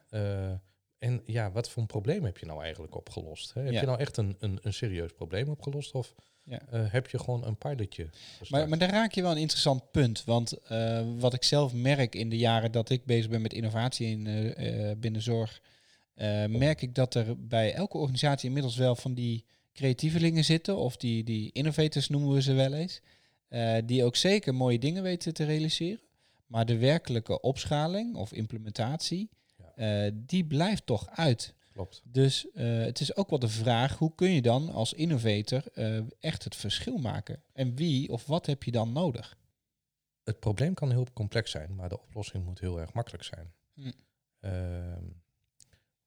En 0.98 1.22
ja, 1.24 1.50
wat 1.52 1.70
voor 1.70 1.82
een 1.82 1.88
probleem 1.88 2.24
heb 2.24 2.38
je 2.38 2.46
nou 2.46 2.62
eigenlijk 2.62 2.94
opgelost? 2.94 3.54
Hè? 3.54 3.62
Heb 3.62 3.72
Ja. 3.72 3.80
je 3.80 3.86
nou 3.86 3.98
echt 3.98 4.16
een, 4.16 4.36
een, 4.38 4.58
een 4.62 4.72
serieus 4.72 5.12
probleem 5.12 5.48
opgelost? 5.48 5.94
Of 5.94 6.14
Ja. 6.50 6.60
eh, 6.70 6.84
heb 6.92 7.08
je 7.10 7.18
gewoon 7.18 7.44
een 7.44 7.56
pilotje? 7.56 8.08
Maar, 8.48 8.68
maar 8.68 8.78
daar 8.78 8.90
raak 8.90 9.12
je 9.12 9.22
wel 9.22 9.30
een 9.30 9.36
interessant 9.36 9.90
punt. 9.90 10.24
Want 10.24 10.52
eh, 10.52 11.02
wat 11.18 11.34
ik 11.34 11.42
zelf 11.42 11.72
merk 11.72 12.14
in 12.14 12.28
de 12.28 12.38
jaren 12.38 12.72
dat 12.72 12.90
ik 12.90 13.04
bezig 13.04 13.30
ben 13.30 13.40
met 13.42 13.52
innovatie 13.52 14.06
in, 14.06 14.26
eh, 14.26 14.90
eh, 14.90 14.98
binnen 14.98 15.22
zorg, 15.22 15.60
merk 16.48 16.82
ik 16.82 16.94
dat 16.94 17.14
er 17.14 17.46
bij 17.46 17.74
elke 17.74 17.98
organisatie 17.98 18.46
inmiddels 18.48 18.76
wel 18.76 18.96
van 18.96 19.14
die 19.14 19.44
creatievelingen 19.72 20.44
zitten, 20.44 20.76
of 20.76 20.96
die, 20.96 21.24
die 21.24 21.50
innovators 21.52 22.08
noemen 22.08 22.34
we 22.34 22.42
ze 22.42 22.52
wel 22.52 22.72
eens, 22.72 23.00
die 23.84 24.04
ook 24.04 24.16
zeker 24.16 24.54
mooie 24.54 24.78
dingen 24.78 25.02
weten 25.02 25.34
te 25.34 25.44
realiseren. 25.44 26.00
Maar 26.46 26.66
de 26.66 26.76
werkelijke 26.78 27.40
opschaling 27.40 28.16
of 28.16 28.32
implementatie, 28.32 29.28
Ja. 29.76 30.10
die 30.14 30.44
blijft 30.44 30.86
toch 30.86 31.08
uit. 31.10 31.54
Klopt. 31.72 32.02
Dus 32.04 32.50
eh, 32.50 32.80
het 32.80 33.00
is 33.00 33.16
ook 33.16 33.30
wel 33.30 33.38
de 33.38 33.48
vraag, 33.48 33.98
hoe 33.98 34.14
kun 34.14 34.30
je 34.30 34.42
dan 34.42 34.68
als 34.68 34.92
innovator 34.92 35.62
eh, 35.72 36.00
echt 36.20 36.44
het 36.44 36.56
verschil 36.56 36.98
maken? 36.98 37.42
En 37.52 37.76
wie 37.76 38.08
of 38.08 38.26
wat 38.26 38.46
heb 38.46 38.62
je 38.62 38.70
dan 38.70 38.92
nodig? 38.92 39.38
Het 40.24 40.40
probleem 40.40 40.74
kan 40.74 40.90
heel 40.90 41.06
complex 41.12 41.50
zijn, 41.50 41.74
maar 41.74 41.88
de 41.88 42.00
oplossing 42.00 42.44
moet 42.44 42.60
heel 42.60 42.80
erg 42.80 42.92
makkelijk 42.92 43.24
zijn. 43.24 43.52
Hm. 43.74 43.90
Ehm, 44.40 45.04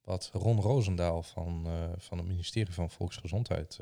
wat 0.01 0.29
Ron 0.33 0.59
Roosendaal 0.59 1.23
van, 1.23 1.65
eh, 1.65 1.91
van 1.97 2.17
het 2.17 2.27
ministerie 2.27 2.73
van 2.73 2.89
Volksgezondheid 2.89 3.79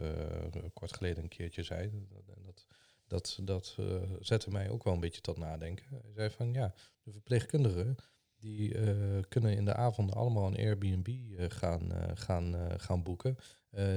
kort 0.74 0.94
geleden 0.94 1.24
een 1.24 1.30
keertje 1.30 1.64
zei, 1.64 2.08
dat, 2.44 2.68
dat, 3.08 3.40
dat, 3.44 3.78
zette 4.20 4.52
mij 4.52 4.70
ook 4.70 4.84
wel 4.84 4.94
een 4.94 5.00
beetje 5.00 5.22
tot 5.22 5.38
nadenken. 5.38 5.86
Hij 5.90 6.12
zei 6.14 6.30
van 6.30 6.54
ja, 6.54 6.74
de 7.04 7.12
verpleegkundigen 7.12 7.98
die 8.42 8.76
eh, 8.76 8.96
kunnen 9.30 9.56
in 9.56 9.66
de 9.66 9.74
avonden 9.74 10.16
allemaal 10.16 10.48
een 10.48 10.58
Airbnb 10.58 11.08
eh, 11.08 11.46
gaan, 11.50 11.94
eh, 11.94 12.12
gaan, 12.14 12.56
gaan 12.78 13.04
boeken. 13.04 13.38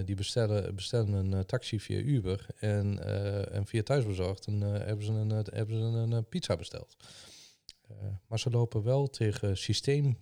Die 0.05 0.15
bestellen, 0.15 0.75
bestellen 0.75 1.13
een 1.13 1.47
taxi 1.47 1.81
via 1.81 1.99
Uber 1.99 2.47
en, 2.59 3.05
en 3.53 3.67
via 3.67 3.83
thuisbezorgd 3.83 4.47
en, 4.47 4.61
hebben 4.61 5.05
ze 5.05 5.13
een, 5.13 5.31
hebben 5.31 5.77
ze 5.77 5.83
een, 5.83 6.29
pizza 6.29 6.57
besteld. 6.57 6.97
Maar 8.27 8.39
ze 8.39 8.51
lopen 8.51 8.83
wel 8.83 9.07
tegen 9.07 9.57
systeem 9.57 10.19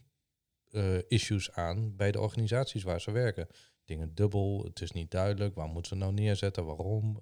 eh, 0.71 0.99
issues 1.09 1.53
aan 1.53 1.97
bij 1.97 2.13
de 2.13 2.21
organisaties 2.21 2.83
waar 2.83 3.01
ze 3.01 3.11
werken. 3.11 3.47
Dingen 3.85 4.15
dubbel, 4.15 4.65
het 4.65 4.81
is 4.81 4.91
niet 4.91 5.11
duidelijk, 5.11 5.55
waar 5.55 5.69
moeten 5.69 5.97
ze 5.97 6.05
nou 6.05 6.13
neerzetten, 6.13 6.65
waarom. 6.65 7.19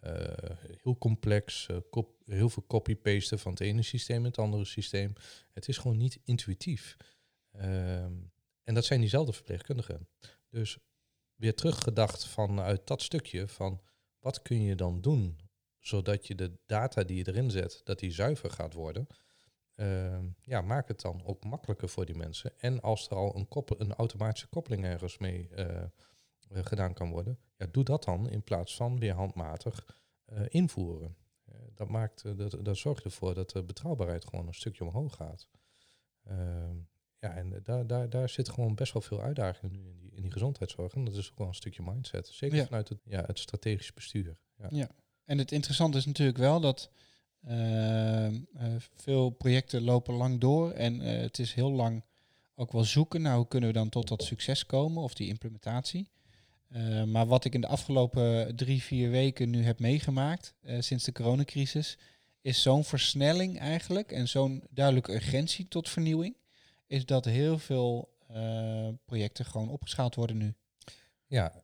Eh, 0.00 0.56
heel 0.82 0.98
complex, 0.98 1.66
eh, 1.66 1.76
kop- 1.90 2.22
heel 2.24 2.48
veel 2.50 2.64
copy-pasten 2.66 3.38
van 3.38 3.52
het 3.52 3.60
ene 3.60 3.82
systeem 3.82 4.16
in 4.18 4.24
het 4.24 4.38
andere 4.38 4.64
systeem. 4.64 5.12
Het 5.52 5.68
is 5.68 5.78
gewoon 5.78 5.96
niet 5.96 6.20
intuïtief. 6.24 6.96
Ehm, 7.50 8.12
en 8.64 8.74
dat 8.74 8.84
zijn 8.84 9.00
diezelfde 9.00 9.32
verpleegkundigen. 9.32 10.08
Dus 10.48 10.78
weer 11.34 11.54
teruggedacht 11.54 12.26
vanuit 12.26 12.86
dat 12.86 13.02
stukje 13.02 13.48
van 13.48 13.80
wat 14.18 14.42
kun 14.42 14.62
je 14.62 14.74
dan 14.74 15.00
doen 15.00 15.38
zodat 15.80 16.26
je 16.26 16.34
de 16.34 16.58
data 16.66 17.02
die 17.02 17.16
je 17.16 17.28
erin 17.28 17.50
zet, 17.50 17.80
dat 17.84 17.98
die 17.98 18.10
zuiver 18.10 18.50
gaat 18.50 18.72
worden. 18.72 19.06
Ehm, 19.74 20.24
ja, 20.42 20.60
maak 20.60 20.88
het 20.88 21.00
dan 21.00 21.24
ook 21.24 21.44
makkelijker 21.44 21.88
voor 21.88 22.06
die 22.06 22.16
mensen. 22.16 22.58
En 22.58 22.80
als 22.80 23.08
er 23.08 23.16
al 23.16 23.36
een, 23.36 23.46
een 23.78 23.94
automatische 23.94 24.48
koppeling 24.48 24.84
ergens 24.84 25.18
mee 25.18 25.48
eh, 25.48 25.84
gedaan 26.48 26.94
kan 26.94 27.10
worden, 27.10 27.38
ja, 27.60 27.66
doe 27.70 27.84
dat 27.84 28.04
dan 28.04 28.30
in 28.30 28.42
plaats 28.42 28.76
van 28.76 28.98
weer 28.98 29.14
handmatig 29.14 29.86
eh, 30.24 30.42
invoeren. 30.48 31.16
Eh, 31.44 31.54
dat, 31.74 31.88
maakt, 31.88 32.24
eh, 32.24 32.36
dat, 32.36 32.56
dat 32.64 32.76
zorgt 32.76 33.04
ervoor 33.04 33.34
dat 33.34 33.50
de 33.50 33.62
betrouwbaarheid 33.62 34.24
gewoon 34.24 34.46
een 34.46 34.54
stukje 34.54 34.84
omhoog 34.84 35.14
gaat. 35.14 35.48
Ehm, 36.24 36.76
ja, 37.18 37.34
en 37.34 37.60
daar, 37.62 37.86
daar, 37.86 38.08
daar 38.10 38.28
zit 38.28 38.48
gewoon 38.48 38.74
best 38.74 38.92
wel 38.92 39.02
veel 39.02 39.20
uitdagingen 39.20 39.72
nu 39.72 39.88
in 39.88 39.98
die, 39.98 40.10
in 40.14 40.22
die 40.22 40.30
gezondheidszorg. 40.30 40.92
En 40.94 41.04
dat 41.04 41.14
is 41.14 41.30
ook 41.30 41.38
wel 41.38 41.46
een 41.46 41.54
stukje 41.54 41.82
mindset. 41.82 42.28
Zeker 42.28 42.56
Ja. 42.56 42.64
vanuit 42.64 42.88
het, 42.88 42.98
ja, 43.04 43.24
het 43.26 43.38
strategisch 43.38 43.92
bestuur. 43.92 44.36
Ja. 44.68 44.90
En 45.24 45.38
het 45.38 45.52
interessante 45.52 45.98
is 45.98 46.06
natuurlijk 46.06 46.38
wel 46.38 46.60
dat 46.60 46.90
ehm, 47.42 48.40
eh, 48.54 48.74
veel 48.78 49.30
projecten 49.30 49.82
lopen 49.82 50.14
lang 50.14 50.40
door 50.40 50.70
en 50.70 51.00
het 51.00 51.38
is 51.38 51.52
heel 51.52 51.72
lang 51.72 52.04
ook 52.54 52.72
wel 52.72 52.84
zoeken 52.84 53.22
naar 53.22 53.36
hoe 53.36 53.48
kunnen 53.48 53.68
we 53.68 53.74
dan 53.74 53.88
tot 53.88 54.08
dat 54.08 54.22
succes 54.22 54.66
komen 54.66 55.02
of 55.02 55.14
die 55.14 55.28
implementatie. 55.28 56.10
Uh, 56.72 57.04
maar 57.04 57.26
wat 57.26 57.44
ik 57.44 57.54
in 57.54 57.60
de 57.60 57.66
afgelopen 57.66 58.56
drie, 58.56 58.82
vier 58.82 59.10
weken 59.10 59.50
nu 59.50 59.64
heb 59.64 59.78
meegemaakt 59.78 60.54
uh, 60.62 60.80
sinds 60.80 61.04
de 61.04 61.12
coronacrisis, 61.12 61.98
is 62.40 62.62
zo'n 62.62 62.84
versnelling 62.84 63.58
eigenlijk 63.58 64.12
en 64.12 64.28
zo'n 64.28 64.62
duidelijke 64.70 65.14
urgentie 65.14 65.68
tot 65.68 65.88
vernieuwing, 65.88 66.36
is 66.86 67.06
dat 67.06 67.24
heel 67.24 67.58
veel 67.58 68.16
uh, 68.30 68.88
projecten 69.04 69.44
gewoon 69.44 69.68
opgeschaald 69.68 70.14
worden 70.14 70.36
nu. 70.36 70.54
Ja, 71.26 71.62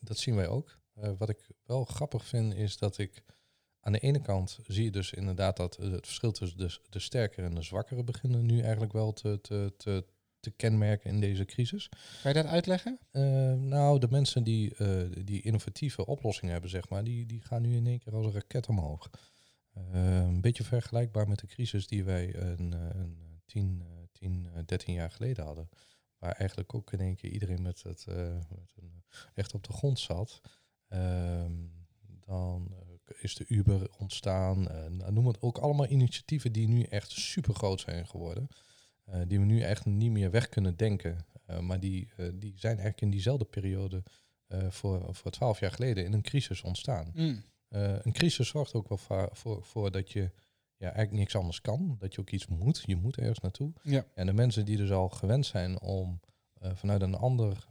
dat 0.00 0.18
zien 0.18 0.34
wij 0.34 0.48
ook. 0.48 0.78
wat 1.18 1.28
ik 1.28 1.50
wel 1.64 1.84
grappig 1.84 2.24
vind 2.24 2.54
is 2.54 2.78
dat 2.78 2.98
ik 2.98 3.22
aan 3.80 3.92
de 3.92 3.98
ene 3.98 4.20
kant 4.20 4.58
zie 4.66 4.84
je 4.84 4.90
dus 4.90 5.12
inderdaad 5.12 5.56
dat 5.56 5.76
het 5.76 6.06
verschil 6.06 6.32
tussen 6.32 6.58
de, 6.90 6.98
sterkere 6.98 7.46
en 7.46 7.54
de 7.54 7.62
zwakkere 7.62 8.04
beginnen 8.04 8.46
nu 8.46 8.60
eigenlijk 8.60 8.92
wel 8.92 9.12
te, 9.12 9.40
te 10.50 10.56
kenmerken 10.56 11.10
in 11.10 11.20
deze 11.20 11.44
crisis. 11.44 11.88
Kan 12.22 12.32
je 12.32 12.42
dat 12.42 12.52
uitleggen? 12.52 12.98
Uh, 13.12 13.52
nou, 13.52 13.98
de 13.98 14.08
mensen 14.10 14.44
die, 14.44 14.74
uh, 14.78 15.02
die 15.24 15.42
innovatieve 15.42 16.06
oplossingen 16.06 16.52
hebben, 16.52 16.70
zeg 16.70 16.88
maar, 16.88 17.04
die, 17.04 17.26
die 17.26 17.42
gaan 17.42 17.62
nu 17.62 17.76
in 17.76 17.86
één 17.86 17.98
keer 17.98 18.14
als 18.14 18.26
een 18.26 18.32
raket 18.32 18.68
omhoog. 18.68 19.10
Uh, 19.76 20.16
een 20.16 20.40
beetje 20.40 20.64
vergelijkbaar 20.64 21.28
met 21.28 21.38
de 21.38 21.46
crisis 21.46 21.86
die 21.86 22.04
wij 22.04 22.34
een, 22.36 22.72
een 22.72 23.40
10, 23.46 23.82
10, 24.12 24.48
13 24.66 24.94
jaar 24.94 25.10
geleden 25.10 25.44
hadden. 25.44 25.68
Waar 26.18 26.32
eigenlijk 26.32 26.74
ook 26.74 26.92
in 26.92 27.00
één 27.00 27.16
keer 27.16 27.30
iedereen 27.30 27.62
met 27.62 27.82
het 27.82 28.06
met 28.48 28.72
een, 28.76 29.02
echt 29.34 29.54
op 29.54 29.64
de 29.64 29.72
grond 29.72 29.98
zat. 29.98 30.40
Ehm, 30.88 31.52
dan 32.20 32.74
is 33.18 33.34
de 33.34 33.44
Uber 33.48 33.90
ontstaan. 33.98 34.62
Nou, 34.96 35.12
noem 35.12 35.26
het 35.26 35.42
ook 35.42 35.58
allemaal 35.58 35.88
initiatieven 35.88 36.52
die 36.52 36.68
nu 36.68 36.82
echt 36.82 37.10
super 37.10 37.54
groot 37.54 37.80
zijn 37.80 38.06
geworden. 38.06 38.48
Uh, 39.08 39.20
die 39.26 39.38
we 39.38 39.44
nu 39.44 39.60
echt 39.60 39.84
niet 39.84 40.10
meer 40.10 40.30
weg 40.30 40.48
kunnen 40.48 40.76
denken. 40.76 41.26
Uh, 41.50 41.58
maar 41.58 41.80
die, 41.80 42.08
uh, 42.16 42.28
die 42.34 42.52
zijn 42.56 42.72
eigenlijk 42.72 43.00
in 43.00 43.10
diezelfde 43.10 43.44
periode 43.44 44.02
voor, 44.68 45.14
voor 45.14 45.30
twaalf 45.30 45.60
jaar 45.60 45.70
geleden 45.70 46.04
in 46.04 46.12
een 46.12 46.22
crisis 46.22 46.62
ontstaan. 46.62 47.10
Mm. 47.14 47.42
een 47.68 48.12
crisis 48.12 48.48
zorgt 48.48 48.74
ook 48.74 48.88
wel 48.88 48.98
voor, 48.98 49.28
voor, 49.32 49.62
voor, 49.62 49.90
dat 49.90 50.12
je 50.12 50.30
ja, 50.76 50.86
eigenlijk 50.86 51.12
niks 51.12 51.36
anders 51.36 51.60
kan. 51.60 51.96
Dat 51.98 52.14
je 52.14 52.20
ook 52.20 52.30
iets 52.30 52.46
moet. 52.46 52.82
Je 52.86 52.96
moet 52.96 53.16
ergens 53.16 53.38
naartoe. 53.38 53.72
Ja. 53.82 54.06
En 54.14 54.26
de 54.26 54.32
mensen 54.32 54.64
die 54.64 54.76
dus 54.76 54.90
al 54.90 55.08
gewend 55.08 55.46
zijn 55.46 55.80
om 55.80 56.20
vanuit 56.60 57.02
een 57.02 57.14
ander, 57.14 57.66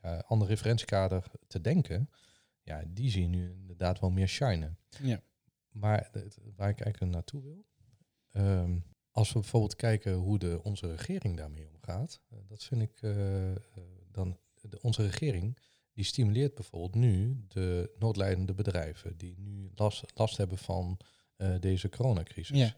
ja, 0.00 0.24
ander 0.26 0.48
referentiekader 0.48 1.24
te 1.46 1.60
denken, 1.60 2.10
ja, 2.62 2.82
die 2.88 3.10
zien 3.10 3.30
nu 3.30 3.50
inderdaad 3.50 4.00
wel 4.00 4.10
meer 4.10 4.28
shinen. 4.28 4.78
Ja. 5.02 5.22
Maar 5.70 6.10
waar 6.56 6.68
ik 6.68 6.80
eigenlijk 6.80 7.12
naartoe 7.12 7.42
wil, 7.42 7.66
um, 8.32 8.84
als 9.18 9.32
we 9.32 9.40
bijvoorbeeld 9.40 9.76
kijken 9.76 10.12
hoe 10.14 10.38
de, 10.38 10.60
onze 10.62 10.90
regering 10.90 11.36
daarmee 11.36 11.68
omgaat, 11.74 12.20
uh, 12.32 12.38
dat 12.48 12.64
vind 12.64 12.82
ik 12.82 13.02
uh, 13.02 13.52
dan 14.12 14.38
de, 14.60 14.78
onze 14.82 15.02
regering 15.02 15.58
die 15.92 16.04
stimuleert 16.04 16.54
bijvoorbeeld 16.54 16.94
nu 16.94 17.44
de 17.48 17.94
noodlijdende 17.98 18.54
bedrijven 18.54 19.16
die 19.16 19.34
nu 19.38 19.70
last, 19.74 20.04
last 20.14 20.36
hebben 20.36 20.58
van 20.58 20.98
uh, 21.36 21.54
deze 21.60 21.88
coronacrisis. 21.88 22.58
Ja. 22.58 22.76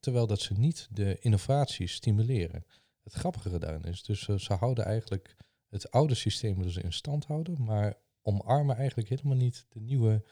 terwijl 0.00 0.26
dat 0.26 0.40
ze 0.40 0.52
niet 0.54 0.88
de 0.90 1.18
innovatie 1.20 1.86
stimuleren. 1.86 2.64
Het 3.02 3.12
grappige 3.12 3.58
daarin 3.58 3.82
is, 3.82 4.02
dus 4.02 4.22
ze 4.22 4.52
houden 4.52 4.84
eigenlijk 4.84 5.36
het 5.68 5.90
oude 5.90 6.14
systeem 6.14 6.62
dus 6.62 6.76
in 6.76 6.92
stand 6.92 7.24
houden, 7.24 7.64
maar 7.64 7.94
omarmen 8.22 8.76
eigenlijk 8.76 9.08
helemaal 9.08 9.36
niet 9.36 9.66
de 9.68 9.80
nieuwe 9.80 10.24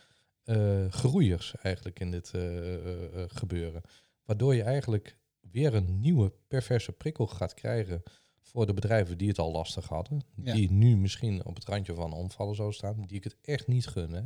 groeiers 0.90 1.54
eigenlijk 1.56 2.00
in 2.00 2.10
dit 2.10 2.32
gebeuren. 3.28 3.82
Waardoor 4.24 4.54
je 4.54 4.62
eigenlijk 4.62 5.16
weer 5.40 5.74
een 5.74 6.00
nieuwe 6.00 6.32
perverse 6.48 6.92
prikkel 6.92 7.26
gaat 7.26 7.54
krijgen 7.54 8.02
voor 8.40 8.66
de 8.66 8.74
bedrijven 8.74 9.18
die 9.18 9.28
het 9.28 9.38
al 9.38 9.52
lastig 9.52 9.88
hadden. 9.88 10.24
Die 10.34 10.70
nu 10.70 10.96
misschien 10.96 11.44
op 11.44 11.54
het 11.54 11.64
randje 11.64 11.94
van 11.94 12.12
omvallen 12.12 12.54
zou 12.54 12.72
staan. 12.72 13.02
Die 13.06 13.16
ik 13.16 13.24
het 13.24 13.36
echt 13.40 13.66
niet 13.66 13.86
gun. 13.86 14.12
Hè. 14.12 14.22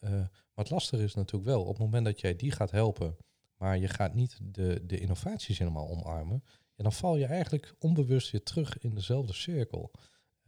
Uh, 0.00 0.10
maar 0.10 0.64
het 0.64 0.70
lastige 0.70 1.02
is 1.02 1.14
natuurlijk 1.14 1.44
wel, 1.44 1.62
op 1.62 1.68
het 1.68 1.78
moment 1.78 2.04
dat 2.04 2.20
jij 2.20 2.36
die 2.36 2.50
gaat 2.50 2.70
helpen, 2.70 3.16
maar 3.56 3.78
je 3.78 3.88
gaat 3.88 4.14
niet 4.14 4.38
de, 4.42 4.82
de 4.86 4.98
innovaties 4.98 5.58
helemaal 5.58 5.88
omarmen, 5.88 6.44
en 6.76 6.82
dan 6.82 6.92
val 6.92 7.16
je 7.16 7.26
eigenlijk 7.26 7.74
onbewust 7.78 8.30
weer 8.30 8.42
terug 8.42 8.78
in 8.78 8.94
dezelfde 8.94 9.32
cirkel. 9.32 9.90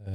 Uh, 0.01 0.07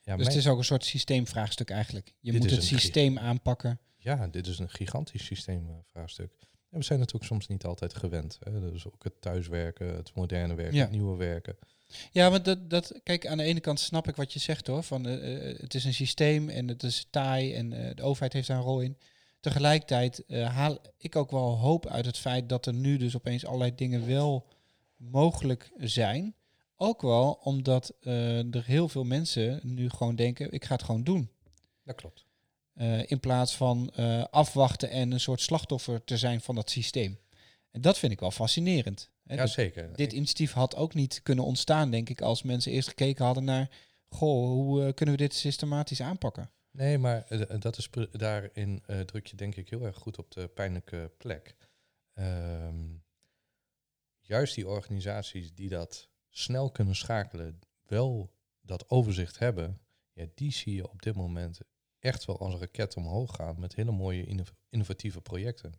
ja, 0.00 0.16
dus 0.16 0.26
het 0.26 0.36
is 0.36 0.46
ook 0.46 0.58
een 0.58 0.64
soort 0.64 0.84
systeemvraagstuk 0.84 1.70
eigenlijk. 1.70 2.14
Je 2.20 2.32
moet 2.32 2.50
het 2.50 2.64
systeem 2.64 3.18
aanpakken. 3.18 3.80
Ja, 3.96 4.28
dit 4.28 4.46
is 4.46 4.58
een 4.58 4.70
gigantisch 4.70 5.24
systeemvraagstuk. 5.24 6.32
En 6.70 6.78
we 6.78 6.84
zijn 6.84 6.98
natuurlijk 6.98 7.26
soms 7.26 7.46
niet 7.46 7.64
altijd 7.64 7.94
gewend. 7.94 8.38
Hè? 8.40 8.70
Dus 8.70 8.86
ook 8.86 9.04
het 9.04 9.20
thuiswerken, 9.20 9.96
het 9.96 10.14
moderne 10.14 10.54
werken, 10.54 10.80
het 10.80 10.90
nieuwe 10.90 11.16
werken. 11.16 11.56
Ja, 12.10 12.30
maar 12.30 12.42
dat, 12.42 12.70
dat, 12.70 13.00
kijk, 13.02 13.26
aan 13.26 13.36
de 13.36 13.44
ene 13.44 13.60
kant 13.60 13.80
snap 13.80 14.08
ik 14.08 14.16
wat 14.16 14.32
je 14.32 14.38
zegt 14.38 14.66
hoor. 14.66 14.82
Van, 14.82 15.06
uh, 15.06 15.58
het 15.60 15.74
is 15.74 15.84
een 15.84 15.94
systeem 15.94 16.48
en 16.48 16.68
het 16.68 16.82
is 16.82 17.06
taai 17.10 17.54
en 17.54 17.72
uh, 17.72 17.90
de 17.94 18.02
overheid 18.02 18.32
heeft 18.32 18.48
daar 18.48 18.56
een 18.56 18.62
rol 18.62 18.80
in. 18.80 18.98
Tegelijkertijd 19.40 20.24
uh, 20.26 20.54
haal 20.54 20.78
ik 20.98 21.16
ook 21.16 21.30
wel 21.30 21.58
hoop 21.58 21.86
uit 21.86 22.06
het 22.06 22.18
feit 22.18 22.48
dat 22.48 22.66
er 22.66 22.74
nu 22.74 22.96
dus 22.96 23.16
opeens 23.16 23.46
allerlei 23.46 23.74
dingen 23.74 24.06
wel 24.06 24.46
mogelijk 24.96 25.72
zijn. 25.76 26.34
Ook 26.76 27.02
wel 27.02 27.32
omdat 27.42 27.94
er 28.00 28.64
heel 28.64 28.88
veel 28.88 29.04
mensen 29.04 29.60
nu 29.62 29.90
gewoon 29.90 30.16
denken, 30.16 30.52
ik 30.52 30.64
ga 30.64 30.74
het 30.74 30.82
gewoon 30.82 31.04
doen. 31.04 31.30
Dat 31.84 31.96
klopt. 31.96 32.26
Uh, 32.74 33.10
in 33.10 33.20
plaats 33.20 33.56
van 33.56 33.92
uh, 33.96 34.24
afwachten 34.24 34.90
en 34.90 35.12
een 35.12 35.20
soort 35.20 35.40
slachtoffer 35.40 36.04
te 36.04 36.16
zijn 36.16 36.40
van 36.40 36.54
dat 36.54 36.70
systeem. 36.70 37.18
En 37.70 37.80
dat 37.80 37.98
vind 37.98 38.12
ik 38.12 38.20
wel 38.20 38.30
fascinerend. 38.30 39.10
Hè. 39.24 39.34
Ja, 39.34 39.46
zeker. 39.46 39.96
Dit 39.96 40.12
initiatief 40.12 40.52
had 40.52 40.76
ook 40.76 40.94
niet 40.94 41.22
kunnen 41.22 41.44
ontstaan, 41.44 41.90
denk 41.90 42.08
ik, 42.08 42.20
als 42.20 42.42
mensen 42.42 42.72
eerst 42.72 42.88
gekeken 42.88 43.24
hadden 43.24 43.44
naar, 43.44 43.70
goh, 44.08 44.46
hoe 44.46 44.86
uh, 44.86 44.92
kunnen 44.92 45.14
we 45.14 45.20
dit 45.20 45.34
systematisch 45.34 46.02
aanpakken? 46.02 46.50
Nee, 46.70 46.98
maar 46.98 47.26
dat 47.58 47.78
is 47.78 47.88
daarin 48.12 48.82
druk 49.06 49.26
je 49.26 49.36
denk 49.36 49.56
ik 49.56 49.70
heel 49.70 49.84
erg 49.84 49.96
goed 49.96 50.18
op 50.18 50.30
de 50.30 50.48
pijnlijke 50.48 51.12
plek. 51.18 51.56
Um, 52.14 53.02
juist 54.20 54.54
die 54.54 54.68
organisaties 54.68 55.54
die 55.54 55.68
dat 55.68 56.08
snel 56.28 56.70
kunnen 56.70 56.96
schakelen, 56.96 57.58
wel 57.86 58.32
dat 58.60 58.90
overzicht 58.90 59.38
hebben, 59.38 59.80
ja, 60.12 60.26
die 60.34 60.52
zie 60.52 60.74
je 60.74 60.90
op 60.90 61.02
dit 61.02 61.14
moment 61.14 61.60
echt 62.00 62.24
wel 62.24 62.38
als 62.38 62.52
een 62.52 62.60
raket 62.60 62.96
omhoog 62.96 63.34
gaan 63.34 63.60
met 63.60 63.74
hele 63.74 63.90
mooie 63.90 64.44
innovatieve 64.68 65.20
projecten. 65.20 65.72
Uh, 65.72 65.78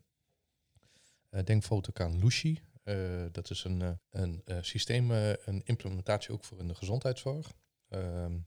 denk 1.32 1.60
bijvoorbeeld 1.60 1.90
ook 1.90 2.00
aan 2.00 2.20
Lucy. 2.20 2.58
Uh, 2.84 3.26
dat 3.32 3.50
is 3.50 3.64
een, 3.64 3.82
uh, 3.82 3.92
een 4.10 4.44
systeem, 4.62 5.12
een 5.12 5.62
implementatie 5.64 6.34
ook 6.34 6.44
voor 6.44 6.60
in 6.60 6.68
de 6.68 6.76
gezondheidszorg. 6.76 7.54
Ehm, 7.88 8.40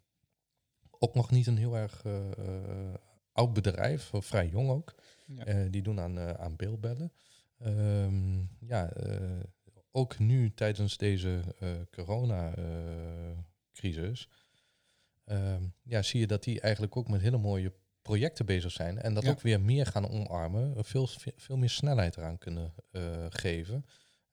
ook 0.91 1.15
nog 1.15 1.31
niet 1.31 1.47
een 1.47 1.57
heel 1.57 1.77
erg 1.77 2.05
oud 3.33 3.53
bedrijf, 3.53 4.11
vrij 4.13 4.49
jong 4.49 4.71
ook. 4.71 4.95
Ja. 5.27 5.69
die 5.69 5.83
doen 5.83 6.01
aan, 6.01 6.19
aan 6.19 6.57
beeldbellen. 6.57 7.13
Um, 7.59 8.51
ja, 8.61 8.93
ook 9.91 10.19
nu 10.19 10.55
tijdens 10.55 10.97
deze 10.97 11.41
corona-crisis 11.91 14.29
Ehm, 14.29 14.44
ja, 15.83 16.03
zie 16.03 16.21
je 16.21 16.27
dat 16.27 16.43
die 16.43 16.61
eigenlijk 16.61 16.97
ook 16.97 17.09
met 17.09 17.21
hele 17.21 17.39
mooie 17.39 17.73
projecten 18.05 18.47
bezig 18.47 18.73
zijn. 18.73 18.99
En 18.99 19.15
dat 19.15 19.29
ook 19.29 19.41
weer 19.41 19.61
meer 19.61 19.87
gaan 19.87 20.09
omarmen. 20.09 20.85
Veel, 20.85 21.09
veel 21.37 21.57
meer 21.57 21.71
snelheid 21.71 22.17
eraan 22.17 22.39
kunnen 22.39 22.75
uh, 22.93 23.27
geven. 23.29 23.87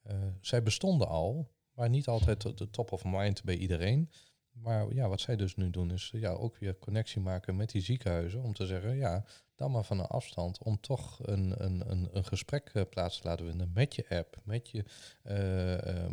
Uh, 0.04 0.14
zij 0.42 0.64
bestonden 0.64 1.08
al, 1.08 1.52
maar 1.74 1.90
niet 1.90 2.08
altijd 2.08 2.58
de 2.58 2.70
top 2.70 2.92
of 2.92 3.04
mind 3.04 3.44
bij 3.44 3.56
iedereen. 3.56 4.12
Maar 4.52 4.94
ja, 4.94 5.08
wat 5.08 5.20
zij 5.20 5.36
dus 5.36 5.56
nu 5.56 5.70
doen 5.70 5.92
is 5.92 6.12
ja, 6.16 6.32
ook 6.32 6.58
weer 6.58 6.78
connectie 6.78 7.22
maken 7.22 7.56
met 7.56 7.72
die 7.72 7.82
ziekenhuizen. 7.82 8.42
Om 8.42 8.54
te 8.54 8.66
zeggen, 8.66 8.96
ja, 8.96 9.26
dan 9.56 9.72
maar 9.72 9.84
van 9.84 10.00
een 10.00 10.06
afstand. 10.06 10.64
Om 10.64 10.80
toch 10.80 11.20
een, 11.22 11.64
een, 11.64 11.92
een, 11.92 12.10
een 12.12 12.26
gesprek 12.26 12.72
uh, 12.74 12.84
plaats 12.90 13.22
te 13.22 13.28
laten 13.28 13.46
vinden 13.46 13.72
met 13.74 13.96
je 13.96 14.10
app, 14.10 14.38
met 14.44 14.70
je, 14.70 14.84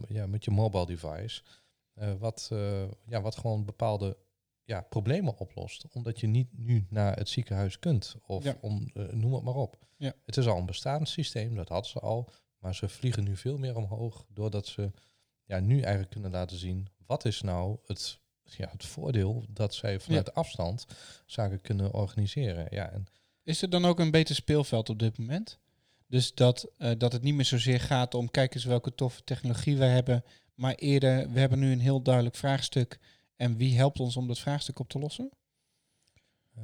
ja, 0.09 0.27
met 0.27 0.45
je 0.45 0.51
mobile 0.51 0.87
device. 0.87 1.43
wat, 2.19 2.51
ja, 3.07 3.21
wat 3.21 3.37
gewoon 3.37 3.65
bepaalde 3.65 4.17
ja, 4.69 4.81
problemen 4.81 5.39
oplost. 5.39 5.85
Omdat 5.93 6.21
je 6.21 6.27
niet 6.27 6.49
nu 6.59 6.87
naar 6.91 7.17
het 7.17 7.29
ziekenhuis 7.29 7.79
kunt. 7.79 8.17
Of 8.27 8.55
om, 8.61 8.91
uh, 8.95 9.09
noem 9.13 9.35
het 9.35 9.43
maar 9.43 9.55
op. 9.55 9.79
Ja. 9.97 10.13
Het 10.27 10.37
is 10.37 10.47
al 10.47 10.59
een 10.59 10.67
bestaand 10.67 11.09
systeem, 11.09 11.55
dat 11.55 11.69
hadden 11.69 11.91
ze 11.91 12.01
al. 12.01 12.31
Maar 12.59 12.75
ze 12.75 12.89
vliegen 12.89 13.25
nu 13.25 13.37
veel 13.37 13.59
meer 13.59 13.77
omhoog. 13.77 14.27
Doordat 14.29 14.67
ze 14.67 14.91
ja, 15.45 15.61
nu 15.61 15.81
eigenlijk 15.81 16.11
kunnen 16.11 16.31
laten 16.31 16.57
zien. 16.57 16.89
Wat 17.07 17.25
is 17.25 17.41
nou 17.41 17.79
het, 17.87 18.19
ja, 18.43 18.69
het 18.71 18.85
voordeel 18.85 19.45
dat 19.49 19.75
zij 19.75 20.01
vanuit 20.01 20.35
afstand 20.35 20.87
zaken 21.27 21.61
kunnen 21.61 21.93
organiseren. 21.93 22.67
Ja, 22.71 22.91
en 22.91 23.07
is 23.43 23.63
er 23.63 23.71
dan 23.71 23.85
ook 23.85 23.99
een 23.99 24.11
beter 24.11 24.35
speelveld 24.35 24.89
op 24.89 24.99
dit 24.99 25.19
moment? 25.19 25.59
Dus 26.07 26.35
dat, 26.35 26.71
uh, 26.79 26.91
dat 26.99 27.13
het 27.13 27.23
niet 27.23 27.35
meer 27.35 27.45
zozeer 27.45 27.81
gaat 27.81 28.15
om 28.15 28.31
kijk 28.31 28.55
eens 28.55 28.65
welke 28.65 28.95
toffe 28.95 29.25
technologie 29.25 29.77
we 29.77 29.85
hebben. 29.85 30.25
Maar 30.55 30.75
eerder, 30.75 31.31
we 31.33 31.41
hebben 31.41 31.59
nu 31.59 31.73
een 31.73 31.81
heel 31.81 32.03
duidelijk 32.03 32.37
vraagstuk 32.37 32.99
en 33.39 33.57
wie 33.57 33.77
helpt 33.77 34.01
ons 34.01 34.17
om 34.17 34.27
dat 34.27 34.39
vraagstuk 34.39 34.79
op 34.79 34.89
te 34.89 34.99
lossen? 34.99 35.31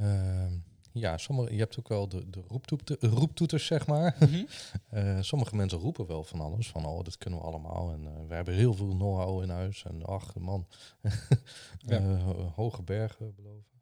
Uh, 0.01 0.53
ja, 0.95 1.19
sommige, 1.19 1.53
je 1.53 1.59
hebt 1.59 1.79
ook 1.79 1.89
wel 1.89 2.09
de, 2.09 2.31
de 2.31 2.43
roeptoeter, 2.49 2.97
roeptoeters, 3.01 3.67
zeg 3.67 3.87
maar. 3.87 4.17
Mhm. 4.21 4.45
Eh, 4.91 5.19
sommige 5.21 5.57
mensen 5.57 5.79
roepen 5.79 6.07
wel 6.07 6.25
van 6.25 6.41
alles. 6.41 6.71
Van, 6.71 6.87
oh, 6.87 7.05
dat 7.05 7.19
kunnen 7.19 7.41
we 7.41 7.47
allemaal. 7.47 7.93
En 7.93 8.07
eh, 8.07 8.27
we 8.29 8.35
hebben 8.35 8.55
heel 8.55 8.75
veel 8.75 8.89
know-how 8.89 9.43
in 9.43 9.49
huis. 9.49 9.85
En 9.85 10.05
ach, 10.05 10.35
man, 10.35 10.67
Ja. 11.79 11.99
Eh, 11.99 12.27
hoge 12.55 12.83
bergen 12.83 13.35
beloven. 13.35 13.73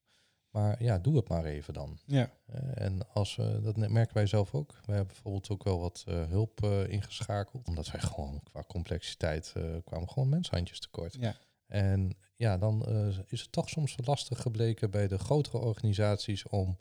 Maar 0.50 0.82
ja, 0.82 0.98
doe 0.98 1.16
het 1.16 1.28
maar 1.28 1.44
even 1.44 1.74
dan. 1.74 1.98
Ja. 2.06 2.30
En 2.74 3.12
als 3.12 3.36
we, 3.36 3.60
dat 3.62 3.76
merken 3.76 4.14
wij 4.14 4.26
zelf 4.26 4.54
ook. 4.54 4.70
Wij 4.72 4.96
hebben 4.96 5.14
bijvoorbeeld 5.14 5.50
ook 5.50 5.64
wel 5.64 5.80
wat 5.80 6.04
hulp 6.06 6.64
ingeschakeld. 6.88 7.68
Omdat 7.68 7.90
wij 7.90 8.00
gewoon 8.00 8.42
qua 8.42 8.64
complexiteit 8.66 9.52
kwamen 9.84 10.08
gewoon 10.08 10.28
menshandjes 10.28 10.80
tekort. 10.80 11.16
Ja. 11.20 11.36
En 11.72 12.16
ja, 12.36 12.58
dan 12.58 12.84
eh, 12.86 13.18
is 13.26 13.40
het 13.40 13.52
toch 13.52 13.68
soms 13.68 13.94
lastig 14.04 14.40
gebleken 14.40 14.90
bij 14.90 15.08
de 15.08 15.18
grotere 15.18 15.58
organisaties 15.58 16.46
om 16.48 16.78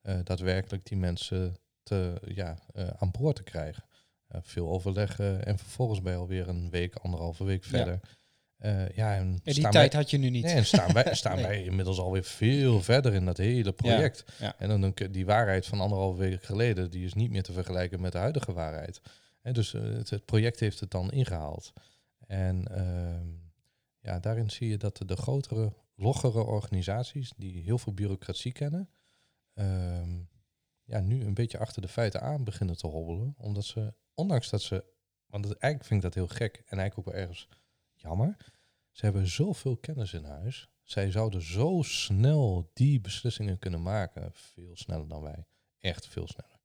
eh, 0.00 0.18
daadwerkelijk 0.24 0.86
die 0.86 0.98
mensen 0.98 1.56
te, 1.82 2.20
ja, 2.24 2.58
eh, 2.74 2.88
aan 2.88 3.10
boord 3.10 3.36
te 3.36 3.42
krijgen. 3.42 3.84
Veel 4.40 4.68
overleggen 4.68 5.44
en 5.46 5.58
vervolgens 5.58 6.02
bij 6.02 6.16
alweer 6.16 6.48
een 6.48 6.70
week, 6.70 6.94
anderhalve 6.94 7.44
week 7.44 7.64
verder. 7.64 8.00
Eh, 8.56 8.88
ja, 8.88 9.14
en 9.16 9.40
Ja, 9.42 9.52
die 9.52 9.68
tijd 9.68 9.92
wij, 9.92 10.00
had 10.02 10.10
je 10.10 10.18
nu 10.18 10.30
niet. 10.30 10.44
nee, 10.44 10.54
en 10.54 10.66
staan, 10.66 10.92
wij, 10.92 11.14
staan 11.22 11.34
Nee. 11.36 11.44
wij 11.46 11.64
inmiddels 11.64 11.98
alweer 11.98 12.24
veel 12.24 12.82
verder 12.82 13.14
in 13.14 13.24
dat 13.24 13.36
hele 13.36 13.72
project. 13.72 14.24
ja. 14.38 14.54
En 14.58 14.80
dan, 14.80 14.94
die 15.10 15.26
waarheid 15.26 15.66
van 15.66 15.80
anderhalve 15.80 16.18
week 16.18 16.42
geleden, 16.42 16.90
die 16.90 17.04
is 17.04 17.14
niet 17.14 17.30
meer 17.30 17.42
te 17.42 17.52
vergelijken 17.52 18.00
met 18.00 18.12
de 18.12 18.18
huidige 18.18 18.52
waarheid. 18.52 19.00
Hè, 19.40 19.52
dus 19.52 19.72
het, 19.72 20.10
het 20.10 20.24
project 20.24 20.60
heeft 20.60 20.80
het 20.80 20.90
dan 20.90 21.12
ingehaald. 21.12 21.72
En 22.26 22.66
ehm, 22.76 23.28
ja, 24.04 24.18
daarin 24.18 24.50
zie 24.50 24.68
je 24.68 24.76
dat 24.76 25.02
de, 25.06 25.16
grotere, 25.16 25.72
loggere 25.94 26.42
organisaties, 26.44 27.32
die 27.36 27.62
heel 27.62 27.78
veel 27.78 27.92
bureaucratie 27.92 28.52
kennen, 28.52 28.90
ehm, 29.54 30.22
ja, 30.82 31.00
nu 31.00 31.24
een 31.24 31.34
beetje 31.34 31.58
achter 31.58 31.82
de 31.82 31.88
feiten 31.88 32.20
aan 32.20 32.44
beginnen 32.44 32.76
te 32.76 32.86
hobbelen. 32.86 33.34
Omdat 33.38 33.64
ze, 33.64 33.94
ondanks 34.14 34.50
dat 34.50 34.62
ze, 34.62 34.84
want 35.26 35.44
het, 35.44 35.58
eigenlijk 35.58 35.84
vind 35.84 36.04
ik 36.04 36.12
dat 36.12 36.14
heel 36.14 36.36
gek 36.36 36.56
en 36.56 36.78
eigenlijk 36.78 36.98
ook 36.98 37.14
wel 37.14 37.22
ergens 37.22 37.48
jammer. 37.92 38.36
Ze 38.90 39.04
hebben 39.04 39.26
zoveel 39.26 39.76
kennis 39.76 40.12
in 40.12 40.24
huis. 40.24 40.68
Zij 40.82 41.10
zouden 41.10 41.42
zo 41.42 41.82
snel 41.82 42.70
die 42.74 43.00
beslissingen 43.00 43.58
kunnen 43.58 43.82
maken. 43.82 44.30
Veel 44.32 44.76
sneller 44.76 45.08
dan 45.08 45.22
wij. 45.22 45.46
Echt 45.78 46.06
veel 46.06 46.28
sneller. 46.28 46.60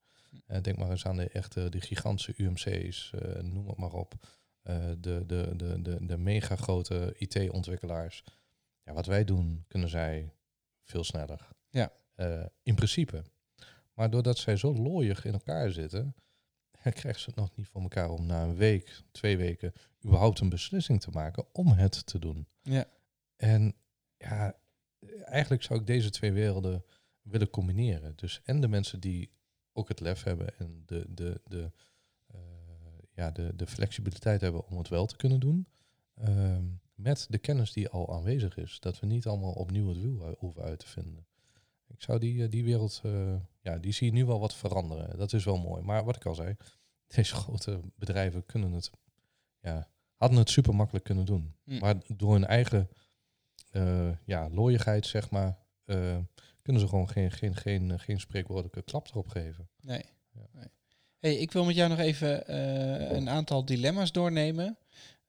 Eh, 0.46 0.60
denk 0.60 0.78
maar 0.78 0.90
eens 0.90 1.06
aan 1.06 1.16
de 1.16 1.28
echte, 1.28 1.68
de 1.68 1.80
gigantische 1.80 2.34
UMC's, 2.36 3.12
eh, 3.12 3.42
noem 3.42 3.68
het 3.68 3.76
maar 3.76 3.92
op. 3.92 4.14
Eh, 4.62 4.90
de, 4.98 5.26
de, 5.26 5.52
de, 5.56 5.82
de, 5.82 6.06
de 6.06 6.16
mega 6.16 6.56
grote 6.56 7.14
IT-ontwikkelaars. 7.18 8.24
Ja, 8.84 8.92
wat 8.92 9.06
wij 9.06 9.24
doen, 9.24 9.64
kunnen 9.68 9.88
zij 9.88 10.34
veel 10.82 11.04
sneller. 11.04 11.48
Ja. 11.70 11.92
Eh, 12.14 12.44
in 12.62 12.74
principe. 12.74 13.24
Maar 13.94 14.10
doordat 14.10 14.38
zij 14.38 14.56
zo 14.56 14.74
looiig 14.74 15.24
in 15.24 15.32
elkaar 15.32 15.70
zitten, 15.70 16.14
krijgen 16.82 17.20
ze 17.20 17.26
het 17.26 17.36
nog 17.38 17.56
niet 17.56 17.66
voor 17.66 17.82
elkaar 17.82 18.10
om 18.10 18.26
na 18.26 18.42
een 18.42 18.56
week, 18.56 19.02
twee 19.12 19.36
weken, 19.36 19.72
überhaupt 20.04 20.40
een 20.40 20.48
beslissing 20.48 21.00
te 21.00 21.10
maken 21.10 21.46
om 21.52 21.72
het 21.72 22.06
te 22.06 22.18
doen. 22.18 22.48
Ja. 22.62 22.84
En 23.36 23.74
ja, 24.16 24.60
eigenlijk 25.24 25.62
zou 25.62 25.80
ik 25.80 25.86
deze 25.86 26.10
twee 26.10 26.32
werelden 26.32 26.84
willen 27.22 27.50
combineren. 27.50 28.12
Dus 28.16 28.40
en 28.44 28.60
de 28.60 28.68
mensen 28.68 29.00
die 29.00 29.30
ook 29.72 29.88
het 29.88 30.00
lef 30.00 30.22
hebben 30.22 30.58
en 30.58 30.82
de, 30.86 31.04
de, 31.08 31.40
de, 31.46 31.62
eh, 31.62 31.70
ja, 33.20 33.30
de, 33.30 33.56
de 33.56 33.66
flexibiliteit 33.66 34.40
hebben 34.40 34.66
om 34.66 34.78
het 34.78 34.88
wel 34.88 35.06
te 35.06 35.16
kunnen 35.16 35.40
doen. 35.40 35.66
ehm, 36.14 36.64
met 36.94 37.26
de 37.28 37.38
kennis 37.38 37.72
die 37.72 37.88
al 37.88 38.14
aanwezig 38.14 38.56
is. 38.56 38.80
Dat 38.80 39.00
we 39.00 39.06
niet 39.06 39.26
allemaal 39.26 39.52
opnieuw 39.52 39.88
het 39.88 39.98
wiel 39.98 40.34
hoeven 40.38 40.62
uit 40.62 40.78
te 40.78 40.86
vinden. 40.86 41.26
Ik 41.86 42.02
zou 42.02 42.18
die, 42.18 42.42
eh, 42.42 42.50
die 42.50 42.64
wereld, 42.64 43.00
eh, 43.04 43.34
ja, 43.60 43.78
die 43.78 43.92
zie 43.92 44.06
je 44.06 44.12
nu 44.12 44.24
wel 44.24 44.40
wat 44.40 44.54
veranderen. 44.54 45.18
Dat 45.18 45.32
is 45.32 45.44
wel 45.44 45.58
mooi. 45.58 45.82
Maar 45.82 46.04
wat 46.04 46.16
ik 46.16 46.26
al 46.26 46.34
zei, 46.34 46.56
deze 47.14 47.34
grote 47.34 47.80
bedrijven 47.94 48.46
kunnen 48.46 48.72
het, 48.72 48.90
ja, 49.60 49.90
hadden 50.14 50.38
het 50.38 50.50
super 50.50 50.74
makkelijk 50.74 51.04
kunnen 51.04 51.24
doen. 51.24 51.54
Hm. 51.64 51.78
Maar 51.78 51.94
door 52.06 52.32
hun 52.32 52.46
eigen 52.46 52.88
eh 53.70 54.10
ja, 54.24 54.48
looiigheid, 54.50 55.06
zeg 55.06 55.30
maar, 55.30 55.58
kunnen 56.62 56.82
ze 56.82 56.88
gewoon 56.88 57.08
geen, 57.08 57.30
geen, 57.30 57.56
geen, 57.56 58.00
geen 58.00 58.20
spreekwoordelijke 58.20 58.82
klap 58.82 59.08
erop 59.08 59.28
geven. 59.28 59.68
Nee. 59.80 60.04
Ja. 60.32 60.46
nee. 60.52 60.68
Hey, 61.20 61.34
ik 61.34 61.52
wil 61.52 61.64
met 61.64 61.74
jou 61.74 61.88
nog 61.88 61.98
even 61.98 62.46
eh, 62.46 63.16
een 63.16 63.28
aantal 63.28 63.64
dilemma's 63.64 64.12
doornemen. 64.12 64.78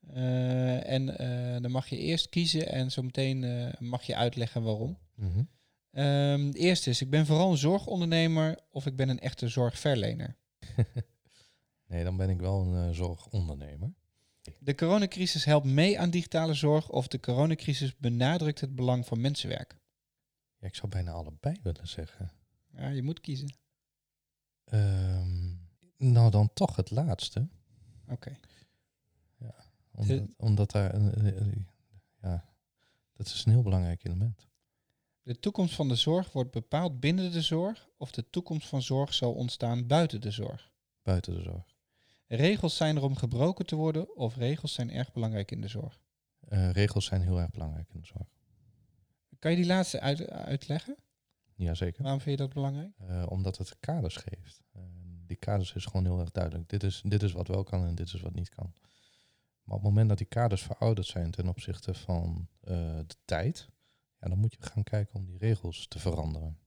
Eh, 0.06 0.90
en 0.90 1.18
eh, 1.18 1.62
dan 1.62 1.70
mag 1.70 1.88
je 1.88 1.96
eerst 1.96 2.28
kiezen 2.28 2.68
en 2.68 2.90
zometeen 2.90 3.44
eh 3.44 3.80
mag 3.80 4.02
je 4.02 4.16
uitleggen 4.16 4.62
waarom. 4.62 4.98
Ehm, 5.90 6.50
de 6.50 6.58
eerste 6.58 6.90
is, 6.90 7.00
ik 7.00 7.10
ben 7.10 7.26
vooral 7.26 7.50
een 7.50 7.56
zorgondernemer 7.56 8.58
of 8.70 8.86
ik 8.86 8.96
ben 8.96 9.08
een 9.08 9.20
echte 9.20 9.48
zorgverlener. 9.48 10.36
nee, 11.88 12.04
dan 12.04 12.16
ben 12.16 12.30
ik 12.30 12.40
wel 12.40 12.60
een 12.60 12.94
zorgondernemer. 12.94 13.92
De 14.58 14.74
coronacrisis 14.74 15.44
helpt 15.44 15.66
mee 15.66 15.98
aan 15.98 16.10
digitale 16.10 16.54
zorg 16.54 16.88
of 16.88 17.08
de 17.08 17.20
coronacrisis 17.20 17.96
benadrukt 17.96 18.60
het 18.60 18.74
belang 18.74 19.06
van 19.06 19.20
mensenwerk. 19.20 19.76
Ja, 20.58 20.66
ik 20.66 20.74
zou 20.74 20.88
bijna 20.88 21.10
allebei 21.10 21.56
willen 21.62 21.88
zeggen. 21.88 22.32
Ja, 22.76 22.88
je 22.88 23.02
moet 23.02 23.20
kiezen. 23.20 23.54
Ehm, 24.64 25.51
nou, 26.02 26.30
dan 26.30 26.50
toch 26.54 26.76
het 26.76 26.90
laatste. 26.90 27.48
Oké. 28.08 28.38
Omdat, 29.94 30.20
omdat 30.36 30.70
daar 30.70 30.94
een, 30.94 31.68
ja, 32.22 32.44
dat 33.16 33.26
is 33.26 33.44
een 33.44 33.52
heel 33.52 33.62
belangrijk 33.62 34.04
element. 34.04 34.46
De 35.22 35.38
toekomst 35.38 35.74
van 35.74 35.88
de 35.88 35.94
zorg 35.94 36.32
wordt 36.32 36.50
bepaald 36.50 37.00
binnen 37.00 37.32
de 37.32 37.42
zorg 37.42 37.88
of 37.96 38.10
de 38.10 38.30
toekomst 38.30 38.68
van 38.68 38.82
zorg 38.82 39.14
zal 39.14 39.32
ontstaan 39.32 39.86
buiten 39.86 40.20
de 40.20 40.30
zorg. 40.30 40.72
Buiten 41.02 41.34
de 41.34 41.42
zorg. 41.42 41.76
Regels 42.26 42.76
zijn 42.76 42.96
er 42.96 43.02
om 43.02 43.16
gebroken 43.16 43.66
te 43.66 43.76
worden 43.76 44.16
of 44.16 44.36
regels 44.36 44.72
zijn 44.72 44.90
erg 44.90 45.12
belangrijk 45.12 45.50
in 45.50 45.60
de 45.60 45.68
zorg. 45.68 46.00
Eh, 46.48 46.70
regels 46.70 47.04
zijn 47.04 47.22
heel 47.22 47.40
erg 47.40 47.50
belangrijk 47.50 47.88
in 47.92 48.00
de 48.00 48.06
zorg. 48.06 48.28
Kan 49.38 49.50
je 49.50 49.56
die 49.56 49.66
laatste 49.66 50.00
uit, 50.00 50.30
uitleggen? 50.30 50.96
Jazeker. 51.54 52.02
Waarom 52.02 52.20
vind 52.20 52.38
je 52.38 52.44
dat 52.44 52.54
belangrijk? 52.54 52.92
Eh, 52.98 53.26
omdat 53.28 53.58
het 53.58 53.76
kaders 53.80 54.16
geeft. 54.16 54.62
Eh, 54.72 54.82
die 55.32 55.40
kaders 55.40 55.72
is 55.72 55.84
gewoon 55.84 56.04
heel 56.04 56.20
erg 56.20 56.30
duidelijk. 56.30 56.68
Dit 56.68 56.82
is, 56.82 57.02
dit 57.04 57.22
is 57.22 57.32
wat 57.32 57.48
wel 57.48 57.62
kan 57.62 57.86
en 57.86 57.94
dit 57.94 58.12
is 58.12 58.20
wat 58.20 58.34
niet 58.34 58.48
kan. 58.48 58.72
Maar 59.64 59.76
op 59.76 59.82
het 59.82 59.90
moment 59.90 60.08
dat 60.08 60.18
die 60.18 60.26
kaders 60.26 60.62
verouderd 60.62 61.06
zijn 61.06 61.30
ten 61.30 61.48
opzichte 61.48 61.94
van 61.94 62.48
eh, 62.60 62.98
de 63.06 63.16
tijd, 63.24 63.68
ja, 64.20 64.28
dan 64.28 64.38
moet 64.38 64.52
je 64.52 64.62
gaan 64.62 64.82
kijken 64.82 65.14
om 65.14 65.24
die 65.24 65.38
regels 65.38 65.86
te 65.88 65.98
veranderen. 65.98 66.58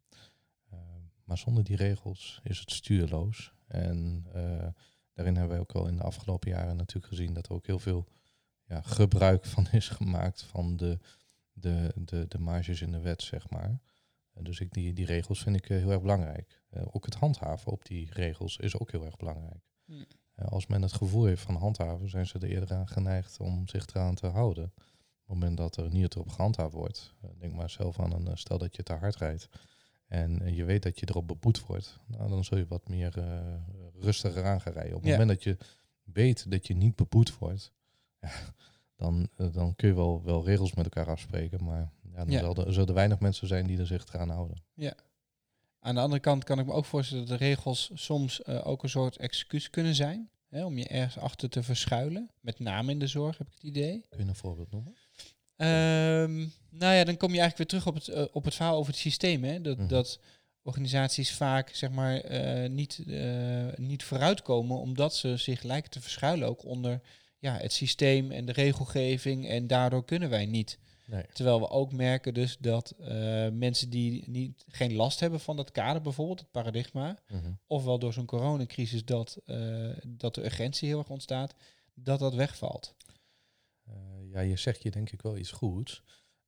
Eh, 0.69 0.79
maar 1.23 1.37
zonder 1.37 1.63
die 1.63 1.75
regels 1.75 2.39
is 2.43 2.59
het 2.59 2.71
stuurloos. 2.71 3.53
En 3.67 4.25
eh, 4.33 4.67
daarin 5.13 5.35
hebben 5.35 5.47
wij 5.47 5.59
ook 5.59 5.71
al 5.71 5.87
in 5.87 5.95
de 5.95 6.03
afgelopen 6.03 6.49
jaren 6.49 6.75
natuurlijk 6.75 7.13
gezien 7.13 7.33
dat 7.33 7.45
er 7.45 7.53
ook 7.53 7.65
heel 7.65 7.79
veel 7.79 8.07
ja, 8.63 8.81
gebruik 8.81 9.45
van 9.45 9.67
is 9.71 9.89
gemaakt 9.89 10.41
van 10.43 10.77
de, 10.77 10.99
de, 11.53 11.91
de, 11.95 12.25
de 12.27 12.39
marges 12.39 12.81
in 12.81 12.91
de 12.91 12.99
wet, 12.99 13.21
zeg 13.21 13.49
maar. 13.49 13.79
En 14.35 14.43
dus 14.43 14.59
ik, 14.59 14.73
die, 14.73 14.93
die 14.93 15.05
regels 15.05 15.43
vind 15.43 15.55
ik 15.55 15.69
eh, 15.69 15.77
heel 15.77 15.91
erg 15.91 16.01
belangrijk. 16.01 16.61
Eh, 16.69 16.83
ook 16.91 17.05
het 17.05 17.15
handhaven 17.15 17.71
op 17.71 17.85
die 17.85 18.09
regels 18.13 18.57
is 18.57 18.79
ook 18.79 18.91
heel 18.91 19.05
erg 19.05 19.15
belangrijk. 19.17 19.63
Hm. 19.85 19.93
Eh, 20.35 20.47
als 20.47 20.67
men 20.67 20.81
het 20.81 20.93
gevoel 20.93 21.25
heeft 21.25 21.41
van 21.41 21.55
handhaven, 21.55 22.09
zijn 22.09 22.25
ze 22.27 22.39
er 22.39 22.49
eerder 22.49 22.73
aan 22.73 22.87
geneigd 22.87 23.39
om 23.39 23.67
zich 23.67 23.87
eraan 23.87 24.15
te 24.15 24.27
houden. 24.27 24.63
Op 24.65 25.31
het 25.31 25.39
moment 25.39 25.57
dat 25.57 25.77
er 25.77 25.89
niet 25.89 26.15
erop 26.15 26.29
gehandhaafd 26.29 26.73
wordt, 26.73 27.13
eh, 27.21 27.29
denk 27.39 27.53
maar 27.53 27.69
zelf 27.69 27.99
aan 27.99 28.11
een 28.13 28.27
eh, 28.27 28.35
stel 28.35 28.57
dat 28.57 28.75
je 28.75 28.83
te 28.83 28.93
hard 28.93 29.15
rijdt 29.15 29.49
en 30.07 30.41
eh, 30.41 30.55
je 30.57 30.63
weet 30.65 30.83
dat 30.83 30.99
je 30.99 31.05
erop 31.09 31.27
beboet 31.27 31.65
wordt, 31.65 31.99
nou, 32.07 32.29
dan 32.29 32.43
zul 32.43 32.57
je 32.57 32.67
wat 32.67 32.87
meer 32.87 33.17
eh, 33.17 33.55
rustiger 33.99 34.45
aan 34.45 34.61
gaan 34.61 34.73
rijden. 34.73 34.95
Op 34.95 35.01
het 35.01 35.11
Ja. 35.11 35.17
moment 35.17 35.29
dat 35.29 35.43
je 35.43 35.57
weet 36.03 36.51
dat 36.51 36.67
je 36.67 36.75
niet 36.75 36.95
beboet 36.95 37.37
wordt, 37.37 37.71
ja, 38.19 38.29
dan, 38.95 39.29
eh, 39.35 39.53
dan 39.53 39.75
kun 39.75 39.87
je 39.87 39.95
wel, 39.95 40.23
wel 40.23 40.45
regels 40.45 40.73
met 40.73 40.85
elkaar 40.85 41.09
afspreken, 41.09 41.63
maar 41.63 41.91
ja, 42.15 42.41
dan 42.41 42.53
Ja. 42.55 42.63
er, 42.65 42.73
zullen 42.73 42.87
er 42.87 42.93
weinig 42.93 43.19
mensen 43.19 43.47
zijn 43.47 43.67
die 43.67 43.77
er 43.79 43.87
zich 43.87 44.05
eraan 44.13 44.29
houden. 44.29 44.63
Aan 45.79 45.95
de 45.95 46.01
andere 46.01 46.21
kant 46.21 46.43
kan 46.43 46.59
ik 46.59 46.65
me 46.65 46.71
ook 46.73 46.85
voorstellen 46.85 47.25
dat 47.27 47.39
de 47.39 47.45
regels 47.45 47.89
soms 47.93 48.41
eh, 48.41 48.67
ook 48.67 48.83
een 48.83 48.89
soort 48.89 49.17
excuus 49.17 49.69
kunnen 49.69 49.95
zijn. 49.95 50.29
Hè, 50.49 50.65
om 50.65 50.77
je 50.77 50.87
ergens 50.87 51.17
achter 51.23 51.49
te 51.49 51.63
verschuilen. 51.63 52.29
Met 52.41 52.59
name 52.59 52.91
in 52.91 52.99
de 52.99 53.07
zorg 53.07 53.37
heb 53.37 53.47
ik 53.47 53.53
het 53.53 53.63
idee. 53.63 54.05
Kun 54.09 54.19
je 54.19 54.25
een 54.29 54.35
voorbeeld 54.35 54.71
noemen? 54.71 54.95
Ehm, 55.55 56.37
nou 56.69 56.93
ja, 56.95 57.03
dan 57.03 57.17
kom 57.17 57.33
je 57.33 57.39
eigenlijk 57.39 57.57
weer 57.57 57.65
terug 57.67 57.87
op 57.87 57.95
het, 57.95 58.07
eh, 58.07 58.25
op 58.35 58.43
het 58.45 58.55
verhaal 58.55 58.77
over 58.77 58.91
het 58.91 59.01
systeem. 59.01 59.43
Hè? 59.43 59.61
Dat, 59.61 59.77
Mhm. 59.77 59.87
dat 59.87 60.19
organisaties 60.63 61.31
vaak 61.33 61.69
zeg 61.69 61.89
maar, 61.91 62.15
eh, 62.19 62.69
niet, 62.69 63.03
niet 63.75 64.03
vooruitkomen 64.03 64.77
omdat 64.79 65.15
ze 65.15 65.37
zich 65.37 65.63
lijken 65.63 65.91
te 65.91 66.01
verschuilen 66.01 66.47
ook 66.47 66.63
onder 66.65 67.01
ja, 67.39 67.57
het 67.57 67.73
systeem 67.73 68.31
en 68.31 68.45
de 68.45 68.51
regelgeving. 68.51 69.47
En 69.49 69.67
daardoor 69.67 70.05
kunnen 70.05 70.29
wij 70.29 70.45
niet. 70.45 70.77
Nee. 71.05 71.25
Terwijl 71.33 71.59
we 71.59 71.69
ook 71.69 71.91
merken 71.91 72.33
dus 72.33 72.57
dat 72.57 72.89
eh, 72.91 73.49
mensen 73.49 73.89
die 73.89 74.29
niet, 74.29 74.65
geen 74.67 74.93
last 74.93 75.19
hebben 75.19 75.39
van 75.39 75.55
dat 75.55 75.71
kader 75.71 76.01
bijvoorbeeld, 76.01 76.39
het 76.39 76.51
paradigma, 76.51 77.17
Mhm. 77.27 77.51
ofwel 77.67 77.99
door 77.99 78.13
zo'n 78.13 78.25
coronacrisis 78.25 79.05
dat, 79.05 79.41
eh, 79.45 79.89
dat 80.07 80.35
de 80.35 80.43
urgentie 80.45 80.87
heel 80.87 80.97
erg 80.99 81.09
ontstaat, 81.09 81.55
dat 81.93 82.19
dat 82.19 82.33
wegvalt. 82.33 82.95
Eh, 83.83 83.93
ja, 84.31 84.39
je 84.39 84.57
zegt 84.57 84.83
je 84.83 84.91
denk 84.91 85.09
ik 85.11 85.21
wel 85.21 85.37
iets 85.37 85.51
goeds. 85.51 86.03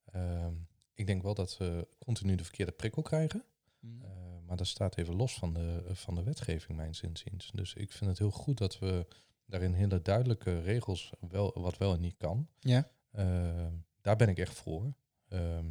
Ehm, 0.06 0.54
ik 0.94 1.08
denk 1.08 1.22
wel 1.24 1.34
dat 1.34 1.58
we 1.58 1.88
continu 2.00 2.36
de 2.36 2.44
verkeerde 2.44 2.72
prikkel 2.72 3.02
krijgen. 3.02 3.44
Mm. 3.80 4.02
Maar 4.46 4.58
dat 4.58 4.68
staat 4.68 4.98
even 4.98 5.16
los 5.16 5.34
van 5.34 5.54
de, 5.54 5.84
van 5.94 6.16
de 6.16 6.24
wetgeving, 6.24 6.78
mijn 6.78 6.96
zinziens. 6.96 7.52
Dus 7.54 7.74
ik 7.74 7.92
vind 7.92 8.10
het 8.10 8.20
heel 8.20 8.32
goed 8.32 8.58
dat 8.58 8.80
we 8.80 9.08
daarin 9.46 9.74
hele 9.74 10.02
duidelijke 10.02 10.62
regels, 10.62 11.12
wel, 11.30 11.52
wat 11.62 11.78
wel 11.78 11.94
en 11.94 12.00
niet 12.00 12.18
kan. 12.18 12.48
Ja. 12.60 12.90
Ehm, 13.12 13.74
daar 14.08 14.16
ben 14.16 14.30
ik 14.30 14.38
echt 14.38 14.56
voor. 14.56 14.94
Ehm, 15.30 15.66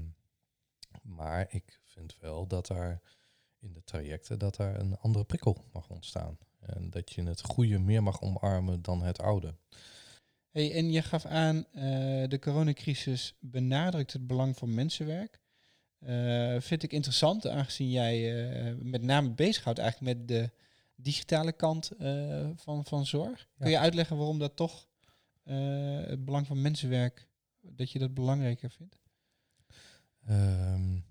maar 1.03 1.47
ik 1.49 1.81
vind 1.85 2.17
wel 2.21 2.47
dat 2.47 2.67
daar 2.67 3.01
in 3.61 3.73
de 3.73 3.85
trajecten 3.85 4.39
dat 4.39 4.57
daar 4.57 4.81
een 4.81 4.97
andere 4.97 5.25
prikkel 5.25 5.65
mag 5.73 5.89
ontstaan. 5.89 6.39
En 6.61 6.91
dat 6.91 7.13
je 7.13 7.23
het 7.23 7.43
goede 7.43 7.79
meer 7.79 8.03
mag 8.03 8.21
omarmen 8.21 8.83
dan 8.83 9.03
het 9.03 9.21
oude. 9.21 9.55
Hey, 10.51 10.75
en 10.75 10.93
je 10.93 11.03
gaf 11.03 11.25
aan, 11.25 11.57
uh, 11.57 11.83
de 12.29 12.39
coronacrisis 12.41 13.35
benadrukt 13.41 14.13
het 14.13 14.27
belang 14.27 14.57
van 14.57 14.75
mensenwerk. 14.75 15.41
Uh, 16.01 16.61
vind 16.61 16.83
ik 16.83 16.93
interessant, 16.93 17.47
aangezien 17.47 17.91
jij 17.91 18.47
uh, 18.65 18.75
met 18.79 19.03
name 19.03 19.31
bezighoudt 19.31 19.79
eigenlijk 19.79 20.19
met 20.19 20.29
de 20.29 20.51
digitale 20.95 21.53
kant 21.53 21.91
van, 22.55 22.85
van 22.85 23.07
zorg. 23.07 23.49
Kun 23.59 23.71
je 23.71 23.79
uitleggen 23.79 24.17
waarom 24.17 24.39
dat 24.39 24.57
toch 24.57 24.89
het 25.45 26.25
belang 26.25 26.47
van 26.47 26.63
mensenwerk, 26.63 27.29
dat 27.71 27.91
je 27.91 27.99
dat 27.99 28.15
belangrijker 28.15 28.71
vindt? 28.71 28.99
Um, 30.29 31.05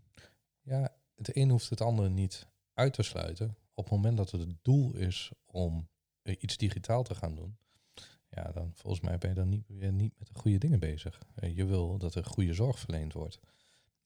ja, 0.61 0.95
het 1.15 1.35
een 1.35 1.49
hoeft 1.49 1.69
het 1.69 1.81
andere 1.81 2.09
niet 2.09 2.47
uit 2.73 2.93
te 2.93 3.03
sluiten. 3.03 3.57
Op 3.73 3.83
het 3.83 3.93
moment 3.93 4.17
dat 4.17 4.31
het 4.31 4.41
het 4.41 4.57
doel 4.61 4.95
is 4.95 5.31
om 5.45 5.87
iets 6.23 6.57
digitaal 6.57 7.03
te 7.03 7.15
gaan 7.15 7.35
doen, 7.35 7.57
ja, 8.29 8.51
dan 8.51 8.71
volgens 8.73 9.01
mij 9.01 9.17
ben 9.17 9.29
je 9.29 9.35
dan 9.35 9.49
niet, 9.49 9.65
weer 9.67 9.91
niet 9.91 10.13
met 10.17 10.27
de 10.27 10.39
goede 10.39 10.57
dingen 10.57 10.79
bezig. 10.79 11.21
Je 11.35 11.65
wil 11.65 11.97
dat 11.97 12.15
er 12.15 12.25
goede 12.25 12.53
zorg 12.53 12.79
verleend 12.79 13.13
wordt. 13.13 13.39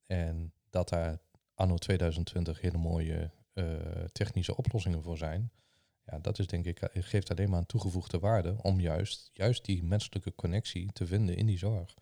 En 0.05 0.53
dat 0.69 0.89
daar 0.89 1.19
anno 1.53 1.77
2020 1.77 2.61
hele 2.61 2.77
mooie 2.77 3.31
uh, 3.53 3.75
technische 4.11 4.57
oplossingen 4.57 5.03
voor 5.03 5.17
zijn. 5.17 5.51
Ja, 6.05 6.19
dat 6.19 6.39
is 6.39 6.47
denk 6.47 6.65
ik, 6.65 6.81
eh, 6.81 7.03
geeft 7.03 7.31
alleen 7.31 7.49
maar 7.49 7.59
een 7.59 7.65
toegevoegde 7.65 8.19
waarde 8.19 8.55
om 8.61 8.79
juist, 8.79 9.29
juist 9.33 9.65
die 9.65 9.83
menselijke 9.83 10.35
connectie 10.35 10.91
te 10.91 11.07
vinden 11.07 11.35
in 11.35 11.45
die 11.45 11.57
zorg. 11.57 11.95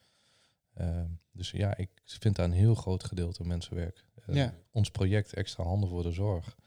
Uh, 0.82 1.02
dus 1.32 1.52
ja, 1.52 1.78
ik 1.78 1.90
vind 2.04 2.36
daar 2.36 2.46
een 2.46 2.52
heel 2.52 2.76
groot 2.76 3.04
gedeelte 3.04 3.44
mensenwerk. 3.44 4.06
Ja. 4.32 4.54
Ons 4.72 4.92
project 4.92 5.34
Extra 5.34 5.64
Handen 5.64 5.90
voor 5.90 6.04
de 6.04 6.12
Zorg 6.12 6.58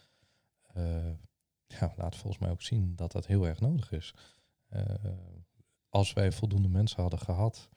ja, 1.67 1.93
laat 1.97 2.17
volgens 2.17 2.43
mij 2.43 2.51
ook 2.51 2.63
zien 2.63 2.97
dat 2.97 3.13
dat 3.13 3.27
heel 3.27 3.47
erg 3.47 3.61
nodig 3.61 3.93
is. 3.93 4.15
als 5.89 6.13
wij 6.13 6.33
voldoende 6.33 6.69
mensen 6.69 7.03
hadden 7.03 7.19
gehad, 7.19 7.69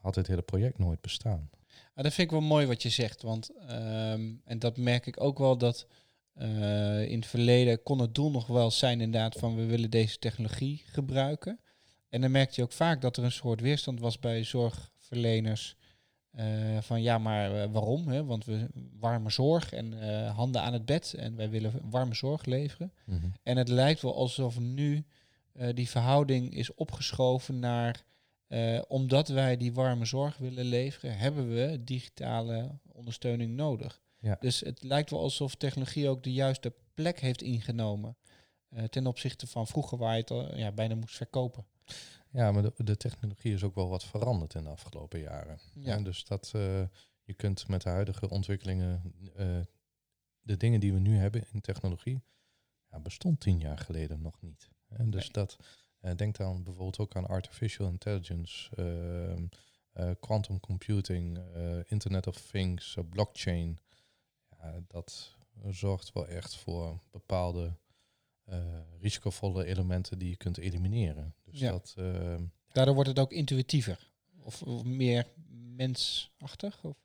had 0.00 0.14
dit 0.14 0.26
hele 0.26 0.42
project 0.42 0.78
nooit 0.78 1.00
bestaan. 1.00 1.50
Ah, 1.94 2.04
dat 2.04 2.12
vind 2.14 2.30
ik 2.32 2.38
wel 2.38 2.48
mooi 2.48 2.66
wat 2.66 2.82
je 2.82 2.88
zegt, 2.88 3.22
want 3.22 3.50
ehm, 3.66 4.34
en 4.44 4.58
dat 4.58 4.76
merk 4.76 5.06
ik 5.06 5.20
ook 5.20 5.38
wel 5.38 5.58
dat 5.58 5.86
uh, 6.34 7.10
in 7.10 7.18
het 7.18 7.26
verleden 7.26 7.82
kon 7.82 7.98
het 7.98 8.14
doel 8.14 8.30
nog 8.30 8.46
wel 8.46 8.70
zijn 8.70 9.00
inderdaad 9.00 9.38
van 9.38 9.56
we 9.56 9.64
willen 9.64 9.90
deze 9.90 10.18
technologie 10.18 10.82
gebruiken. 10.86 11.60
En 12.08 12.20
dan 12.20 12.30
merkte 12.30 12.54
je 12.56 12.62
ook 12.62 12.72
vaak 12.72 13.00
dat 13.00 13.16
er 13.16 13.24
een 13.24 13.32
soort 13.32 13.60
weerstand 13.60 14.00
was 14.00 14.18
bij 14.18 14.44
zorgverleners. 15.08 15.76
Uh, 16.34 16.78
van 16.80 17.02
ja, 17.02 17.18
maar 17.18 17.54
uh, 17.54 17.64
waarom? 17.72 18.08
Hè? 18.08 18.24
Want 18.24 18.44
we 18.44 18.68
warme 18.98 19.30
zorg 19.30 19.72
en 19.72 19.92
handen 20.28 20.62
aan 20.62 20.72
het 20.72 20.84
bed 20.84 21.14
en 21.18 21.36
wij 21.36 21.50
willen 21.50 21.72
warme 21.90 22.14
zorg 22.14 22.44
leveren. 22.44 22.92
Mm 23.04 23.20
-hmm. 23.20 23.32
En 23.42 23.56
het 23.56 23.68
lijkt 23.68 24.02
wel 24.02 24.16
alsof 24.16 24.58
nu 24.58 25.04
die 25.74 25.88
verhouding 25.88 26.54
is 26.54 26.74
opgeschoven 26.74 27.58
naar 27.58 28.04
omdat 28.88 29.28
wij 29.28 29.56
die 29.56 29.72
warme 29.72 30.04
zorg 30.04 30.36
willen 30.36 30.64
leveren, 30.64 31.18
hebben 31.18 31.54
we 31.54 31.80
digitale 31.84 32.78
ondersteuning 32.92 33.56
nodig. 33.56 34.02
Ja. 34.20 34.36
Dus 34.40 34.60
het 34.60 34.82
lijkt 34.82 35.10
wel 35.10 35.20
alsof 35.20 35.54
technologie 35.54 36.08
ook 36.08 36.22
de 36.22 36.32
juiste 36.32 36.72
plek 36.94 37.20
heeft 37.20 37.42
ingenomen. 37.42 38.16
Ten 38.90 39.06
opzichte 39.06 39.46
van 39.46 39.66
vroeger 39.66 39.98
waar 39.98 40.14
je 40.14 40.20
het 40.20 40.30
al, 40.30 40.56
ja, 40.56 40.72
bijna 40.72 40.94
moest 40.94 41.16
verkopen. 41.16 41.64
Ja, 42.30 42.52
maar 42.52 42.62
de, 42.62 42.72
de, 42.76 42.96
technologie 42.96 43.52
is 43.52 43.62
ook 43.62 43.74
wel 43.74 43.88
wat 43.88 44.04
veranderd 44.04 44.54
in 44.54 44.64
de 44.64 44.70
afgelopen 44.70 45.20
jaren. 45.20 45.58
Ja. 45.74 45.98
Dus 45.98 46.24
dat 46.24 46.52
uh, 46.56 46.82
je 47.22 47.34
kunt 47.36 47.68
met 47.68 47.82
de 47.82 47.88
huidige 47.88 48.28
ontwikkelingen 48.28 49.14
de 50.48 50.56
dingen 50.56 50.80
die 50.80 50.92
we 50.92 50.98
nu 50.98 51.16
hebben 51.16 51.44
in 51.52 51.60
technologie, 51.60 52.22
ja, 52.90 53.00
bestond 53.00 53.40
tien 53.40 53.58
jaar 53.58 53.78
geleden 53.78 54.22
nog 54.22 54.40
niet. 54.40 54.68
En 54.88 55.10
dus 55.10 55.22
nee. 55.22 55.32
dat 55.32 55.56
uh, 56.00 56.14
denk 56.16 56.36
dan 56.36 56.62
bijvoorbeeld 56.62 56.98
ook 56.98 57.16
aan 57.16 57.26
artificial 57.26 57.88
intelligence, 57.88 58.76
ehm, 58.76 59.46
eh, 59.92 60.10
quantum 60.20 60.60
computing, 60.60 61.38
eh, 61.38 61.90
Internet 61.90 62.26
of 62.26 62.40
Things, 62.40 62.96
blockchain. 63.08 63.78
Ja, 64.50 64.80
dat 64.86 65.36
zorgt 65.70 66.12
wel 66.12 66.26
echt 66.26 66.56
voor 66.56 67.00
bepaalde 67.10 67.76
risicovolle 69.00 69.64
elementen 69.64 70.18
die 70.18 70.28
je 70.28 70.36
kunt 70.36 70.58
elimineren. 70.58 71.34
Dus 71.44 71.60
ja. 71.60 71.70
dat, 71.70 71.94
ehm, 71.96 72.44
Daardoor 72.68 72.94
wordt 72.94 73.08
het 73.08 73.18
ook 73.18 73.32
intuïtiever 73.32 74.12
of, 74.40 74.62
of 74.62 74.84
meer 74.84 75.26
mensachtig? 75.76 76.84
Of? 76.84 76.96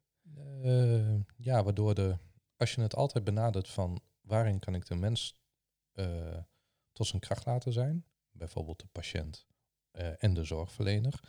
ja, 1.37 1.63
waardoor 1.63 1.95
de, 1.95 2.17
als 2.57 2.75
je 2.75 2.81
het 2.81 2.95
altijd 2.95 3.23
benadert 3.23 3.67
van 3.67 4.01
waarin 4.21 4.59
kan 4.59 4.75
ik 4.75 4.85
de 4.85 4.95
mens 4.95 5.35
tot 6.91 7.07
zijn 7.07 7.21
kracht 7.21 7.45
laten 7.45 7.73
zijn, 7.73 8.05
bijvoorbeeld 8.31 8.79
de 8.79 8.87
patiënt 8.91 9.45
en 10.17 10.33
de 10.33 10.43
zorgverlener. 10.43 11.19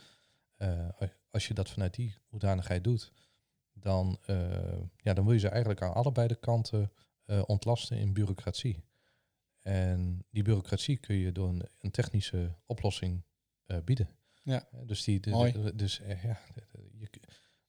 Uh, 0.57 0.87
als 1.31 1.47
je 1.47 1.53
dat 1.53 1.69
vanuit 1.69 1.93
die 1.93 2.15
hoedanigheid 2.27 2.83
doet, 2.83 3.11
dan, 3.73 4.19
uh, 4.29 4.79
ja, 4.97 5.13
dan 5.13 5.23
wil 5.23 5.33
je 5.33 5.39
ze 5.39 5.49
eigenlijk 5.49 5.81
aan 5.81 5.93
allebei 5.93 6.27
de 6.27 6.35
kanten 6.35 6.91
ontlasten 7.45 7.97
in 7.97 8.13
bureaucratie. 8.13 8.83
En 9.65 10.25
die 10.29 10.43
bureaucratie 10.43 10.97
kun 10.97 11.15
je 11.15 11.31
door 11.31 11.49
een, 11.49 11.63
een 11.79 11.91
technische 11.91 12.55
oplossing 12.65 13.23
bieden. 13.83 14.09
Ja. 14.43 14.67
dus 14.85 15.03
die, 15.03 15.19
de, 15.19 15.29
Mooi. 15.29 15.71
dus 15.75 16.01
ja, 16.23 16.39
je, 16.97 17.09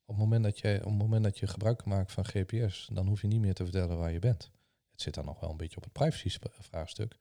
op, 0.04 0.06
het 0.06 0.16
moment 0.16 0.44
dat 0.44 0.58
je, 0.58 0.78
op 0.78 0.90
het 0.90 0.98
moment 0.98 1.24
dat 1.24 1.38
je 1.38 1.46
gebruik 1.46 1.84
maakt 1.84 2.12
van 2.12 2.24
GPS, 2.24 2.88
dan 2.92 3.06
hoef 3.06 3.20
je 3.20 3.26
niet 3.26 3.40
meer 3.40 3.54
te 3.54 3.62
vertellen 3.62 3.98
waar 3.98 4.12
je 4.12 4.18
bent. 4.18 4.50
Het 4.90 5.02
zit 5.02 5.14
dan 5.14 5.24
nog 5.24 5.40
wel 5.40 5.50
een 5.50 5.56
beetje 5.56 5.76
op 5.76 5.84
het 5.84 5.92
privacy-vraagstuk. 5.92 7.18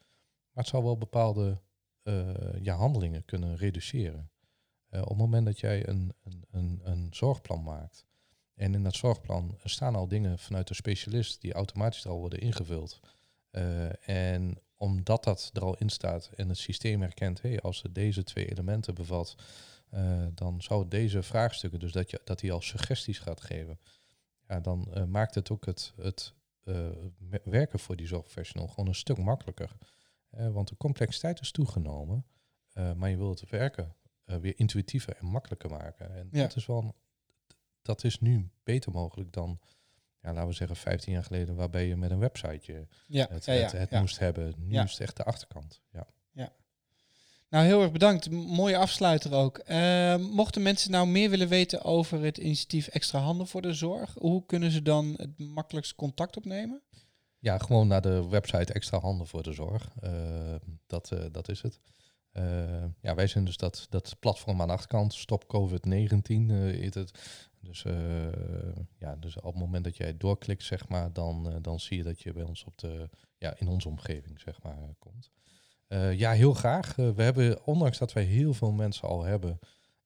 Maar 0.51 0.63
het 0.63 0.67
zal 0.67 0.83
wel 0.83 0.97
bepaalde 0.97 1.61
uh, 2.03 2.33
je 2.61 2.71
handelingen 2.71 3.25
kunnen 3.25 3.55
reduceren. 3.57 4.29
Op 4.89 5.09
het 5.09 5.17
moment 5.17 5.45
dat 5.45 5.59
jij 5.59 5.87
een, 5.87 6.13
een, 6.23 6.45
een, 6.51 6.81
een, 6.83 7.07
zorgplan 7.11 7.63
maakt 7.63 8.05
en 8.53 8.73
in 8.73 8.83
dat 8.83 8.95
zorgplan 8.95 9.57
staan 9.63 9.95
al 9.95 10.07
dingen 10.07 10.39
vanuit 10.39 10.67
de 10.67 10.73
specialist 10.73 11.41
die 11.41 11.53
automatisch 11.53 12.07
al 12.07 12.19
worden 12.19 12.39
ingevuld. 12.39 12.99
Uh, 13.51 14.09
en 14.09 14.57
omdat 14.85 15.23
dat 15.23 15.49
er 15.53 15.61
al 15.61 15.77
in 15.77 15.89
staat 15.89 16.29
en 16.35 16.49
het 16.49 16.57
systeem 16.57 17.01
herkent, 17.01 17.41
hey, 17.41 17.59
als 17.59 17.81
het 17.81 17.95
deze 17.95 18.23
twee 18.23 18.49
elementen 18.49 18.95
bevat, 18.95 19.35
dan 20.33 20.61
zou 20.61 20.81
het 20.81 20.91
deze 20.91 21.23
vraagstukken, 21.23 21.79
dus 21.79 21.91
dat, 21.91 22.09
je, 22.09 22.21
dat 22.23 22.41
hij 22.41 22.51
al 22.51 22.61
suggesties 22.61 23.19
gaat 23.19 23.41
geven, 23.41 23.79
ja, 24.47 24.59
dan 24.59 24.87
maakt 25.07 25.35
het 25.35 25.51
ook 25.51 25.65
het, 25.65 25.93
het 25.95 26.33
werken 27.43 27.79
voor 27.79 27.95
die 27.95 28.07
zorgprofessional 28.07 28.67
gewoon 28.67 28.87
een 28.87 28.95
stuk 28.95 29.17
makkelijker. 29.17 29.77
Want 30.29 30.67
de 30.67 30.77
complexiteit 30.77 31.39
is 31.39 31.51
toegenomen, 31.51 32.25
maar 32.73 33.09
je 33.09 33.17
wilt 33.17 33.39
het 33.39 33.49
werken 33.49 33.95
weer 34.25 34.53
intuïtiever 34.59 35.15
en 35.15 35.25
makkelijker 35.25 35.69
maken. 35.69 36.15
En 36.15 36.27
ja. 36.31 36.41
dat 36.41 36.55
is 36.55 36.65
wel, 36.65 36.95
dat 37.81 38.03
is 38.03 38.19
nu 38.19 38.49
beter 38.63 38.91
mogelijk 38.91 39.31
dan, 39.33 39.59
ja, 40.25 40.33
laten 40.33 40.49
we 40.49 40.55
zeggen, 40.55 40.75
15 40.75 41.13
jaar 41.13 41.23
geleden, 41.23 41.55
waarbij 41.55 41.87
je 41.87 41.95
met 41.95 42.11
een 42.11 42.19
websiteje 42.19 42.87
ja. 43.07 43.27
het, 43.29 43.45
ja, 43.45 43.53
het, 43.53 43.71
het 43.71 43.91
moest 43.91 44.19
hebben. 44.19 44.53
Nu 44.57 44.79
is 44.79 44.91
het 44.91 44.99
echt 44.99 45.17
de 45.17 45.23
achterkant. 45.23 45.81
Ja. 45.91 46.07
ja. 46.31 46.51
Nou, 47.49 47.65
heel 47.65 47.81
erg 47.81 47.91
bedankt. 47.91 48.29
Mooie 48.29 48.77
afsluiter 48.77 49.33
ook. 49.33 49.57
Ehm, 49.57 50.21
mochten 50.21 50.61
mensen 50.61 50.91
nou 50.91 51.07
meer 51.07 51.29
willen 51.29 51.47
weten 51.47 51.83
over 51.83 52.23
het 52.23 52.37
initiatief 52.37 52.87
Extra 52.87 53.19
Handen 53.19 53.47
voor 53.47 53.61
de 53.61 53.73
Zorg, 53.73 54.13
hoe 54.13 54.45
kunnen 54.45 54.71
ze 54.71 54.81
dan 54.81 55.13
het 55.17 55.39
makkelijkst 55.39 55.95
contact 55.95 56.37
opnemen? 56.37 56.81
Ja, 57.39 57.57
gewoon 57.57 57.87
naar 57.87 58.01
de 58.01 58.27
website 58.29 58.73
Extra 58.73 58.99
Handen 58.99 59.27
voor 59.27 59.43
de 59.43 59.53
Zorg. 59.53 59.89
Uh, 60.03 60.55
dat, 60.87 61.11
uh, 61.13 61.19
dat 61.31 61.49
is 61.49 61.61
het. 61.61 61.79
Uh, 62.33 62.83
ja, 63.01 63.15
wij 63.15 63.27
zijn 63.27 63.45
dus 63.45 63.57
dat, 63.57 63.87
dat 63.89 64.15
platform 64.19 64.61
aan 64.61 64.67
de 64.67 64.73
achterkant. 64.73 65.13
Stop 65.13 65.43
COVID-19 65.43 66.31
heet 66.49 66.93
het. 66.93 67.19
Dus, 67.65 67.83
ja, 68.97 69.15
dus 69.15 69.35
op 69.35 69.53
het 69.53 69.61
moment 69.61 69.83
dat 69.83 69.97
jij 69.97 70.17
doorklikt, 70.17 70.63
zeg 70.63 70.87
maar, 70.87 71.13
dan, 71.13 71.59
dan 71.61 71.79
zie 71.79 71.97
je 71.97 72.03
dat 72.03 72.21
je 72.21 72.33
bij 72.33 72.43
ons 72.43 72.63
op 72.63 72.77
de, 72.77 73.09
ja, 73.37 73.57
in 73.57 73.67
onze 73.67 73.87
omgeving, 73.87 74.39
zeg 74.39 74.61
maar, 74.61 74.77
komt. 74.99 75.31
ja, 76.17 76.31
heel 76.31 76.53
graag. 76.53 76.95
we 76.95 77.23
hebben, 77.23 77.65
ondanks 77.65 77.97
dat 77.97 78.13
wij 78.13 78.23
heel 78.23 78.53
veel 78.53 78.71
mensen 78.71 79.07
al 79.07 79.23
hebben, 79.23 79.59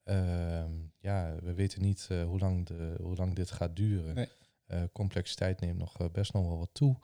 ehm, 0.03 0.71
ja, 0.99 1.35
we 1.41 1.53
weten 1.53 1.81
niet 1.81 2.09
hoe, 2.25 2.39
lang 2.39 2.65
de, 2.65 2.95
hoe 3.01 3.15
lang 3.15 3.35
dit 3.35 3.51
gaat 3.51 3.75
duren. 3.75 4.15
Nee. 4.15 4.89
complexiteit 4.91 5.59
neemt 5.59 5.77
nog 5.77 6.11
best 6.11 6.33
nog 6.33 6.47
wel 6.47 6.57
wat 6.57 6.73
toe. 6.73 6.97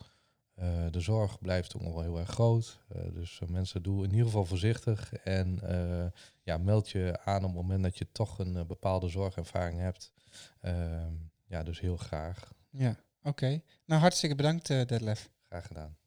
Uh, 0.59 0.85
de 0.91 0.99
zorg 0.99 1.39
blijft 1.39 1.75
ook 1.75 1.81
nog 1.81 1.93
wel 1.93 2.01
heel 2.01 2.19
erg 2.19 2.29
groot. 2.29 2.79
Uh, 2.95 3.13
dus 3.13 3.39
uh, 3.43 3.49
mensen 3.49 3.83
doen 3.83 4.03
in 4.03 4.09
ieder 4.09 4.25
geval 4.25 4.45
voorzichtig. 4.45 5.13
En 5.13 5.59
ja, 6.43 6.57
meld 6.57 6.89
je 6.89 7.19
aan 7.23 7.43
op 7.43 7.53
het 7.53 7.61
moment 7.61 7.83
dat 7.83 7.97
je 7.97 8.11
toch 8.11 8.39
een 8.39 8.67
bepaalde 8.67 9.07
zorgervaring 9.07 9.79
hebt. 9.79 10.11
Ehm, 10.61 11.13
ja, 11.45 11.63
dus 11.63 11.79
heel 11.79 11.97
graag. 11.97 12.53
Ja, 12.69 12.89
oké. 12.89 13.29
Okay. 13.29 13.63
Nou, 13.85 14.01
hartstikke 14.01 14.35
bedankt, 14.35 14.67
Detlef. 14.67 15.29
Graag 15.47 15.67
gedaan. 15.67 15.97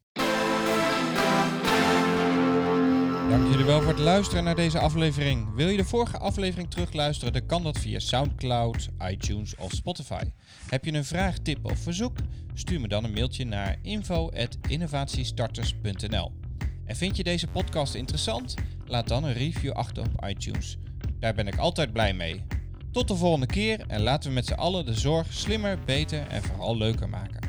Dank 3.29 3.49
jullie 3.49 3.65
wel 3.65 3.81
voor 3.81 3.91
het 3.91 3.99
luisteren 3.99 4.43
naar 4.43 4.55
deze 4.55 4.79
aflevering. 4.79 5.55
Wil 5.55 5.67
je 5.67 5.77
de 5.77 5.85
vorige 5.85 6.17
aflevering 6.17 6.69
terugluisteren, 6.69 7.33
dan 7.33 7.45
kan 7.45 7.63
dat 7.63 7.77
via 7.77 7.99
SoundCloud, 7.99 8.89
iTunes 9.09 9.55
of 9.55 9.71
Spotify. 9.71 10.23
Heb 10.69 10.85
je 10.85 10.93
een 10.93 11.05
vraag, 11.05 11.37
tip 11.37 11.65
of 11.65 11.79
verzoek? 11.79 12.17
Stuur 12.53 12.81
me 12.81 12.87
dan 12.87 13.03
een 13.03 13.13
mailtje 13.13 13.45
naar 13.45 13.77
info.innovatiestarters.nl. 13.81 16.31
En 16.85 16.95
vind 16.95 17.17
je 17.17 17.23
deze 17.23 17.47
podcast 17.47 17.95
interessant? 17.95 18.53
Laat 18.85 19.07
dan 19.07 19.23
een 19.23 19.33
review 19.33 19.71
achter 19.71 20.03
op 20.03 20.25
iTunes. 20.27 20.77
Daar 21.19 21.33
ben 21.33 21.47
ik 21.47 21.57
altijd 21.57 21.93
blij 21.93 22.13
mee. 22.13 22.45
Tot 22.91 23.07
de 23.07 23.15
volgende 23.15 23.45
keer 23.45 23.83
en 23.87 24.01
laten 24.01 24.29
we 24.29 24.35
met 24.35 24.45
z'n 24.45 24.53
allen 24.53 24.85
de 24.85 24.93
zorg 24.93 25.33
slimmer, 25.33 25.79
beter 25.85 26.27
en 26.27 26.43
vooral 26.43 26.77
leuker 26.77 27.09
maken. 27.09 27.48